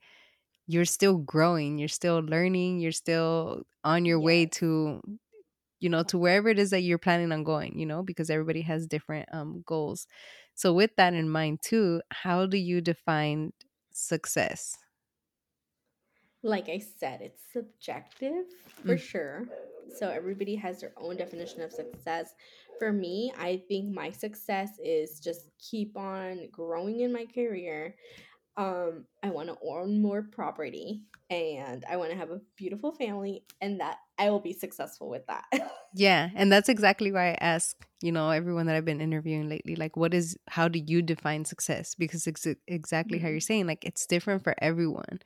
you're 0.66 0.84
still 0.84 1.18
growing 1.18 1.78
you're 1.78 1.88
still 1.88 2.18
learning 2.20 2.80
you're 2.80 2.92
still 2.92 3.62
on 3.84 4.04
your 4.04 4.20
way 4.20 4.46
to 4.46 5.00
you 5.80 5.88
know 5.88 6.02
to 6.04 6.18
wherever 6.18 6.48
it 6.48 6.58
is 6.58 6.70
that 6.70 6.82
you're 6.82 6.98
planning 6.98 7.32
on 7.32 7.44
going 7.44 7.78
you 7.78 7.86
know 7.86 8.02
because 8.02 8.30
everybody 8.30 8.62
has 8.62 8.86
different 8.86 9.28
um 9.32 9.62
goals 9.66 10.06
so 10.54 10.72
with 10.72 10.90
that 10.96 11.14
in 11.14 11.28
mind 11.28 11.60
too 11.62 12.00
how 12.12 12.46
do 12.46 12.56
you 12.56 12.80
define 12.80 13.52
success 13.92 14.76
Like 16.42 16.68
I 16.68 16.78
said, 16.78 17.22
it's 17.22 17.42
subjective 17.52 18.46
for 18.84 18.96
mm, 18.96 18.98
sure. 18.98 19.48
So 19.88 20.08
everybody 20.08 20.54
has 20.56 20.80
their 20.80 20.92
own 20.96 21.16
definition 21.16 21.60
of 21.62 21.72
success. 21.72 22.34
For 22.78 22.92
me, 22.92 23.32
I 23.38 23.62
think 23.68 23.94
my 23.94 24.10
success 24.10 24.78
is 24.82 25.20
just 25.20 25.48
keep 25.58 25.96
on 25.96 26.48
growing 26.50 27.00
in 27.00 27.12
my 27.12 27.26
career. 27.26 27.96
Um, 28.56 29.06
I 29.22 29.30
want 29.30 29.48
to 29.48 29.58
own 29.62 30.02
more 30.02 30.22
property 30.22 31.04
and 31.30 31.84
I 31.88 31.96
want 31.96 32.12
to 32.12 32.16
have 32.18 32.30
a 32.30 32.40
beautiful 32.56 32.92
family 32.92 33.44
and 33.60 33.80
that 33.80 33.98
I 34.18 34.30
will 34.30 34.40
be 34.40 34.52
successful 34.54 35.10
with 35.10 35.26
that. 35.28 35.46
yeah 35.92 36.30
and 36.34 36.50
that's 36.52 36.68
exactly 36.68 37.12
why 37.12 37.30
i 37.30 37.36
ask 37.40 37.86
you 38.02 38.10
know 38.12 38.30
everyone 38.30 38.66
that 38.66 38.74
i've 38.76 38.84
been 38.84 39.00
interviewing 39.00 39.48
lately 39.48 39.76
like 39.76 39.96
what 39.96 40.12
is 40.12 40.36
how 40.48 40.68
do 40.68 40.82
you 40.84 41.00
define 41.00 41.44
success 41.44 41.94
because 41.94 42.26
it's 42.26 42.46
exactly 42.66 43.18
how 43.18 43.28
you're 43.28 43.38
Mhm. 43.38 43.40
saying 43.40 43.66
like 43.66 43.84
it's 43.84 44.06
different 44.06 44.42
for 44.42 44.54
everyone 44.60 45.20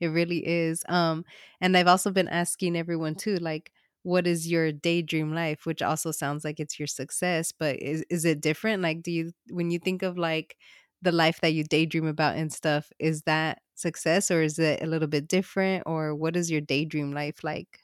It 0.00 0.08
really 0.08 0.46
is. 0.46 0.84
Um, 0.90 1.24
and 1.62 1.78
I've 1.78 1.88
also 1.88 2.12
been 2.12 2.28
asking 2.28 2.76
everyone 2.76 3.16
too, 3.16 3.38
like, 3.38 3.72
what 4.04 4.26
is 4.28 4.50
your 4.50 4.72
daydream 4.72 5.34
life? 5.34 5.66
Which 5.66 5.82
also 5.82 6.12
sounds 6.12 6.44
like 6.44 6.60
it's 6.60 6.78
your 6.78 6.88
success, 6.88 7.52
but 7.52 7.76
is 7.82 8.04
is 8.10 8.24
it 8.26 8.40
different? 8.42 8.82
Like, 8.82 9.02
do 9.02 9.12
you 9.12 9.32
when 9.50 9.70
you 9.72 9.80
think 9.80 10.02
of 10.02 10.18
like 10.18 10.56
the 11.02 11.12
life 11.12 11.40
that 11.42 11.52
you 11.54 11.64
daydream 11.64 12.06
about 12.06 12.36
and 12.36 12.52
stuff, 12.52 12.92
is 13.00 13.22
that 13.22 13.62
success 13.74 14.30
or 14.30 14.42
is 14.42 14.58
it 14.58 14.82
a 14.82 14.86
little 14.86 15.08
bit 15.08 15.28
different? 15.28 15.84
Or 15.86 16.14
what 16.14 16.36
is 16.36 16.50
your 16.50 16.62
daydream 16.62 17.12
life 17.12 17.44
like? 17.44 17.80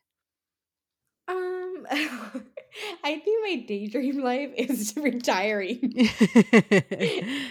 Um, 1.29 1.87
I 1.91 3.19
think 3.19 3.43
my 3.43 3.65
daydream 3.67 4.19
life 4.23 4.53
is 4.57 4.95
retiring. 4.97 5.93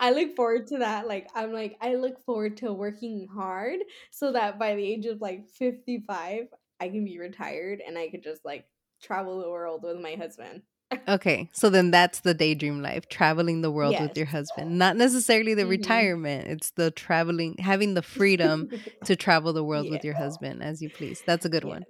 I 0.00 0.10
look 0.10 0.34
forward 0.36 0.66
to 0.68 0.78
that. 0.78 1.06
Like, 1.06 1.28
I'm 1.34 1.52
like, 1.52 1.76
I 1.80 1.94
look 1.94 2.20
forward 2.20 2.56
to 2.58 2.72
working 2.72 3.28
hard 3.28 3.80
so 4.10 4.32
that 4.32 4.58
by 4.58 4.74
the 4.74 4.84
age 4.84 5.06
of 5.06 5.20
like 5.20 5.48
55, 5.48 6.48
I 6.80 6.88
can 6.88 7.04
be 7.04 7.18
retired 7.18 7.80
and 7.86 7.98
I 7.98 8.08
could 8.08 8.22
just 8.22 8.44
like 8.44 8.66
travel 9.02 9.40
the 9.40 9.50
world 9.50 9.82
with 9.82 10.00
my 10.00 10.14
husband. 10.14 10.62
okay, 11.08 11.50
so 11.52 11.68
then 11.70 11.90
that's 11.90 12.20
the 12.20 12.34
daydream 12.34 12.82
life, 12.82 13.08
traveling 13.08 13.60
the 13.60 13.70
world 13.70 14.00
with 14.00 14.16
your 14.16 14.26
husband. 14.26 14.78
Not 14.78 14.96
necessarily 14.96 15.54
the 15.54 15.64
hmm 15.64 15.68
retirement, 15.68 16.48
it's 16.48 16.70
the 16.72 16.90
traveling, 16.90 17.56
having 17.58 17.94
the 17.94 18.02
freedom 18.02 18.66
to 19.04 19.16
travel 19.16 19.52
the 19.52 19.64
world 19.64 19.90
with 19.90 20.04
your 20.04 20.14
husband 20.14 20.62
as 20.62 20.80
you 20.82 20.90
please. 20.90 21.22
That's 21.26 21.44
a 21.44 21.50
good 21.50 21.64
one. 21.64 21.86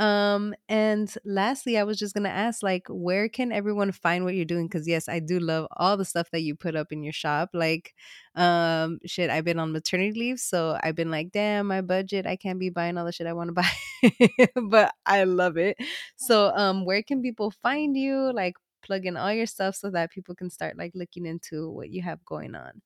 Um, 0.00 0.54
and 0.68 1.14
lastly, 1.26 1.76
I 1.78 1.84
was 1.84 1.98
just 1.98 2.14
gonna 2.14 2.30
ask, 2.30 2.62
like, 2.62 2.86
where 2.88 3.28
can 3.28 3.52
everyone 3.52 3.92
find 3.92 4.24
what 4.24 4.34
you're 4.34 4.46
doing? 4.46 4.66
Because 4.66 4.88
yes, 4.88 5.08
I 5.08 5.20
do 5.20 5.38
love 5.38 5.68
all 5.76 5.96
the 5.98 6.06
stuff 6.06 6.30
that 6.32 6.40
you 6.42 6.54
put 6.56 6.74
up 6.74 6.90
in 6.90 7.02
your 7.02 7.12
shop. 7.12 7.50
Like, 7.52 7.94
um, 8.34 8.98
shit, 9.06 9.28
I've 9.30 9.44
been 9.44 9.58
on 9.58 9.72
maternity 9.72 10.18
leave, 10.18 10.40
so 10.40 10.78
I've 10.82 10.96
been 10.96 11.10
like, 11.10 11.32
damn, 11.32 11.66
my 11.66 11.82
budget, 11.82 12.26
I 12.26 12.36
can't 12.36 12.58
be 12.58 12.70
buying 12.70 12.96
all 12.98 13.04
the 13.04 13.12
shit 13.12 13.26
I 13.26 13.34
want 13.34 13.48
to 13.48 13.52
buy, 13.52 14.48
but 14.70 14.94
I 15.06 15.24
love 15.24 15.58
it. 15.58 15.76
So, 16.16 16.50
um, 16.56 16.84
where 16.86 17.02
can 17.02 17.22
people 17.22 17.50
find 17.62 17.96
you? 17.96 18.32
Like, 18.32 18.54
plug 18.82 19.04
in 19.06 19.16
all 19.18 19.32
your 19.32 19.46
stuff 19.46 19.76
so 19.76 19.90
that 19.90 20.10
people 20.10 20.34
can 20.34 20.48
start 20.50 20.78
like 20.78 20.92
looking 20.94 21.26
into 21.26 21.70
what 21.70 21.90
you 21.90 22.02
have 22.02 22.24
going 22.24 22.54
on. 22.54 22.80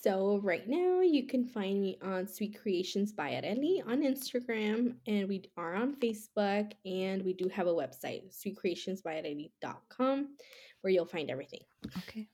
So 0.00 0.40
right 0.44 0.68
now 0.68 1.00
you 1.00 1.26
can 1.26 1.44
find 1.44 1.80
me 1.80 1.98
on 2.02 2.28
Sweet 2.28 2.60
Creations 2.60 3.12
by 3.12 3.30
Arely 3.30 3.84
on 3.84 4.02
Instagram 4.02 4.94
and 5.08 5.28
we 5.28 5.42
are 5.56 5.74
on 5.74 5.96
Facebook 5.96 6.72
and 6.84 7.24
we 7.24 7.32
do 7.32 7.48
have 7.48 7.66
a 7.66 7.74
website, 7.74 8.22
sweetcreationsbyarely.com 8.32 10.28
where 10.82 10.92
you'll 10.92 11.04
find 11.04 11.30
everything. 11.30 11.62
Okay. 11.98 12.28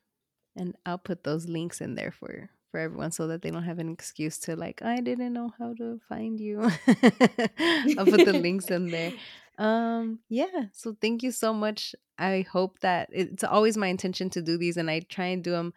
And 0.56 0.76
I'll 0.84 0.98
put 0.98 1.24
those 1.24 1.48
links 1.48 1.80
in 1.80 1.94
there 1.94 2.10
for 2.10 2.50
for 2.70 2.80
everyone 2.80 3.12
so 3.12 3.28
that 3.28 3.40
they 3.40 3.50
don't 3.50 3.62
have 3.62 3.78
an 3.78 3.88
excuse 3.88 4.38
to 4.40 4.56
like 4.56 4.82
I 4.82 5.00
didn't 5.00 5.32
know 5.32 5.50
how 5.58 5.72
to 5.74 6.00
find 6.06 6.38
you. 6.38 6.60
I'll 6.86 8.04
put 8.04 8.26
the 8.26 8.38
links 8.40 8.66
in 8.70 8.90
there. 8.90 9.12
Um 9.56 10.18
yeah, 10.28 10.64
so 10.72 10.96
thank 11.00 11.22
you 11.22 11.30
so 11.30 11.52
much. 11.54 11.94
I 12.18 12.44
hope 12.50 12.80
that 12.80 13.08
it's 13.12 13.44
always 13.44 13.76
my 13.76 13.86
intention 13.86 14.28
to 14.30 14.42
do 14.42 14.58
these 14.58 14.76
and 14.76 14.90
I 14.90 14.98
try 14.98 15.26
and 15.26 15.44
do 15.44 15.52
them 15.52 15.72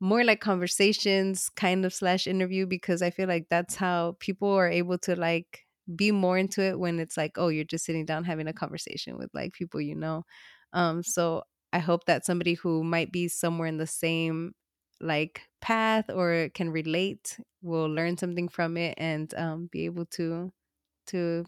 more 0.00 0.24
like 0.24 0.40
conversations 0.40 1.48
kind 1.50 1.84
of 1.84 1.94
slash 1.94 2.26
interview 2.26 2.66
because 2.66 3.02
I 3.02 3.10
feel 3.10 3.28
like 3.28 3.46
that's 3.50 3.76
how 3.76 4.16
people 4.20 4.50
are 4.50 4.68
able 4.68 4.98
to 4.98 5.16
like 5.16 5.64
be 5.94 6.10
more 6.10 6.36
into 6.38 6.62
it 6.62 6.78
when 6.78 6.98
it's 7.00 7.16
like, 7.16 7.32
oh, 7.38 7.48
you're 7.48 7.64
just 7.64 7.84
sitting 7.84 8.04
down 8.04 8.24
having 8.24 8.48
a 8.48 8.52
conversation 8.52 9.16
with 9.18 9.30
like 9.34 9.52
people 9.52 9.80
you 9.80 9.94
know. 9.94 10.24
Um, 10.72 11.02
so 11.02 11.44
I 11.72 11.78
hope 11.78 12.04
that 12.06 12.24
somebody 12.26 12.54
who 12.54 12.84
might 12.84 13.12
be 13.12 13.28
somewhere 13.28 13.68
in 13.68 13.78
the 13.78 13.86
same 13.86 14.52
like 15.00 15.42
path 15.60 16.10
or 16.10 16.48
can 16.54 16.70
relate 16.70 17.38
will 17.62 17.86
learn 17.86 18.16
something 18.16 18.48
from 18.48 18.76
it 18.76 18.94
and 18.98 19.32
um, 19.34 19.68
be 19.70 19.84
able 19.84 20.06
to 20.06 20.52
to 21.08 21.44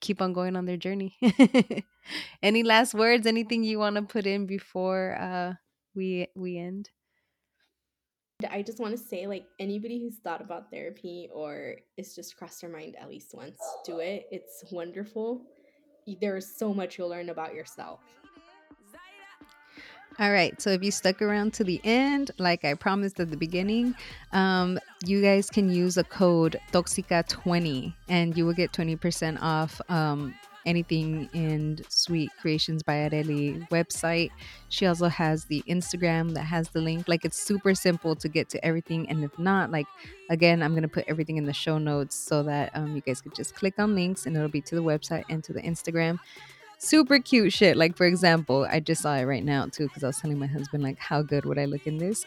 keep 0.00 0.22
on 0.22 0.32
going 0.32 0.56
on 0.56 0.66
their 0.66 0.76
journey. 0.76 1.16
Any 2.42 2.62
last 2.62 2.94
words? 2.94 3.26
Anything 3.26 3.64
you 3.64 3.78
want 3.78 3.96
to 3.96 4.02
put 4.02 4.26
in 4.26 4.46
before 4.46 5.16
uh, 5.20 5.54
we 5.94 6.28
we 6.34 6.58
end? 6.58 6.90
I 8.48 8.62
just 8.62 8.78
want 8.78 8.96
to 8.96 9.02
say, 9.02 9.26
like, 9.26 9.46
anybody 9.58 9.98
who's 9.98 10.18
thought 10.18 10.40
about 10.40 10.70
therapy 10.70 11.28
or 11.32 11.74
it's 11.96 12.14
just 12.14 12.36
crossed 12.36 12.60
their 12.60 12.70
mind 12.70 12.94
at 13.00 13.08
least 13.08 13.34
once, 13.34 13.58
do 13.84 13.98
it. 13.98 14.28
It's 14.30 14.64
wonderful. 14.70 15.42
There's 16.20 16.46
so 16.46 16.72
much 16.72 16.98
you'll 16.98 17.08
learn 17.08 17.30
about 17.30 17.52
yourself. 17.52 17.98
All 20.20 20.30
right. 20.30 20.60
So 20.62 20.70
if 20.70 20.84
you 20.84 20.92
stuck 20.92 21.20
around 21.20 21.52
to 21.54 21.64
the 21.64 21.80
end, 21.82 22.30
like 22.38 22.64
I 22.64 22.74
promised 22.74 23.18
at 23.18 23.28
the 23.28 23.36
beginning, 23.36 23.96
um, 24.32 24.78
you 25.04 25.20
guys 25.20 25.50
can 25.50 25.68
use 25.68 25.96
a 25.96 26.04
code 26.04 26.60
Toxica20 26.72 27.92
and 28.08 28.36
you 28.36 28.46
will 28.46 28.54
get 28.54 28.70
20% 28.72 29.42
off 29.42 29.80
um, 29.88 30.32
anything 30.68 31.28
in 31.32 31.80
Sweet 31.88 32.30
Creations 32.40 32.82
by 32.82 33.08
Arely 33.08 33.66
website. 33.70 34.30
She 34.68 34.86
also 34.86 35.08
has 35.08 35.46
the 35.46 35.62
Instagram 35.66 36.34
that 36.34 36.44
has 36.44 36.68
the 36.68 36.80
link. 36.80 37.08
Like 37.08 37.24
it's 37.24 37.38
super 37.38 37.74
simple 37.74 38.14
to 38.16 38.28
get 38.28 38.50
to 38.50 38.64
everything. 38.64 39.08
And 39.08 39.24
if 39.24 39.36
not, 39.38 39.70
like 39.70 39.86
again, 40.28 40.62
I'm 40.62 40.74
gonna 40.74 40.88
put 40.88 41.06
everything 41.08 41.38
in 41.38 41.44
the 41.44 41.54
show 41.54 41.78
notes 41.78 42.14
so 42.14 42.42
that 42.42 42.70
um, 42.74 42.94
you 42.94 43.00
guys 43.00 43.22
could 43.22 43.34
just 43.34 43.54
click 43.54 43.78
on 43.78 43.94
links 43.94 44.26
and 44.26 44.36
it'll 44.36 44.48
be 44.48 44.60
to 44.60 44.74
the 44.74 44.82
website 44.82 45.24
and 45.30 45.42
to 45.44 45.52
the 45.54 45.62
Instagram 45.62 46.18
super 46.78 47.18
cute 47.18 47.52
shit. 47.52 47.76
Like 47.76 47.96
for 47.96 48.06
example, 48.06 48.66
I 48.70 48.80
just 48.80 49.02
saw 49.02 49.14
it 49.16 49.24
right 49.24 49.44
now 49.44 49.66
too 49.66 49.88
because 49.88 50.04
I 50.04 50.06
was 50.06 50.18
telling 50.18 50.38
my 50.38 50.46
husband 50.46 50.82
like 50.82 50.98
how 50.98 51.22
good 51.22 51.44
would 51.44 51.58
I 51.58 51.66
look 51.66 51.86
in 51.86 51.98
this. 51.98 52.24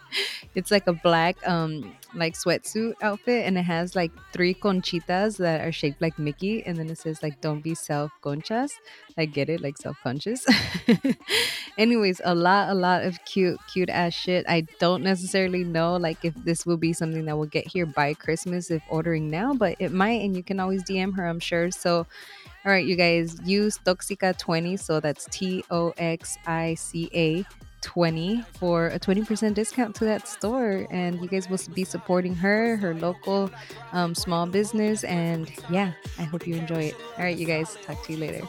it's 0.54 0.70
like 0.70 0.86
a 0.86 0.92
black 0.92 1.36
um 1.48 1.96
like 2.14 2.34
sweatsuit 2.34 2.94
outfit 3.02 3.44
and 3.46 3.58
it 3.58 3.62
has 3.62 3.96
like 3.96 4.12
three 4.32 4.54
conchitas 4.54 5.38
that 5.38 5.66
are 5.66 5.72
shaped 5.72 6.00
like 6.00 6.18
Mickey 6.18 6.64
and 6.64 6.76
then 6.76 6.88
it 6.88 6.98
says 6.98 7.22
like 7.22 7.40
don't 7.40 7.62
be 7.62 7.74
self 7.74 8.12
conchas. 8.22 8.70
Like 9.16 9.32
get 9.32 9.48
it 9.48 9.60
like 9.60 9.78
self 9.78 9.96
conscious. 10.02 10.46
Anyways, 11.78 12.20
a 12.24 12.34
lot 12.34 12.68
a 12.68 12.74
lot 12.74 13.04
of 13.04 13.18
cute 13.24 13.58
cute 13.72 13.90
ass 13.90 14.12
shit. 14.12 14.44
I 14.48 14.66
don't 14.78 15.02
necessarily 15.02 15.64
know 15.64 15.96
like 15.96 16.24
if 16.24 16.34
this 16.44 16.66
will 16.66 16.76
be 16.76 16.92
something 16.92 17.24
that 17.24 17.36
will 17.36 17.46
get 17.46 17.66
here 17.66 17.86
by 17.86 18.12
Christmas 18.14 18.70
if 18.70 18.82
ordering 18.90 19.30
now, 19.30 19.54
but 19.54 19.76
it 19.78 19.92
might 19.92 20.20
and 20.22 20.36
you 20.36 20.42
can 20.42 20.60
always 20.60 20.84
DM 20.84 21.16
her, 21.16 21.26
I'm 21.26 21.40
sure. 21.40 21.70
So 21.70 22.06
all 22.64 22.72
right, 22.72 22.84
you 22.84 22.96
guys, 22.96 23.36
use 23.44 23.78
Toxica20. 23.84 24.78
So 24.78 25.00
that's 25.00 25.26
T 25.30 25.64
O 25.70 25.92
X 25.98 26.38
I 26.46 26.74
C 26.74 27.10
A 27.14 27.44
20 27.82 28.42
for 28.58 28.86
a 28.86 28.98
20% 28.98 29.52
discount 29.52 29.94
to 29.96 30.06
that 30.06 30.26
store. 30.26 30.86
And 30.90 31.20
you 31.20 31.28
guys 31.28 31.50
will 31.50 31.58
be 31.74 31.84
supporting 31.84 32.34
her, 32.36 32.76
her 32.76 32.94
local 32.94 33.50
um, 33.92 34.14
small 34.14 34.46
business. 34.46 35.04
And 35.04 35.52
yeah, 35.68 35.92
I 36.18 36.22
hope 36.22 36.46
you 36.46 36.54
enjoy 36.54 36.84
it. 36.84 36.96
All 37.18 37.24
right, 37.24 37.36
you 37.36 37.46
guys, 37.46 37.76
talk 37.82 38.02
to 38.06 38.12
you 38.12 38.18
later. 38.18 38.48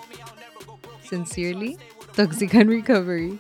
Sincerely, 1.04 1.78
Toxic 2.14 2.54
Recovery. 2.54 3.40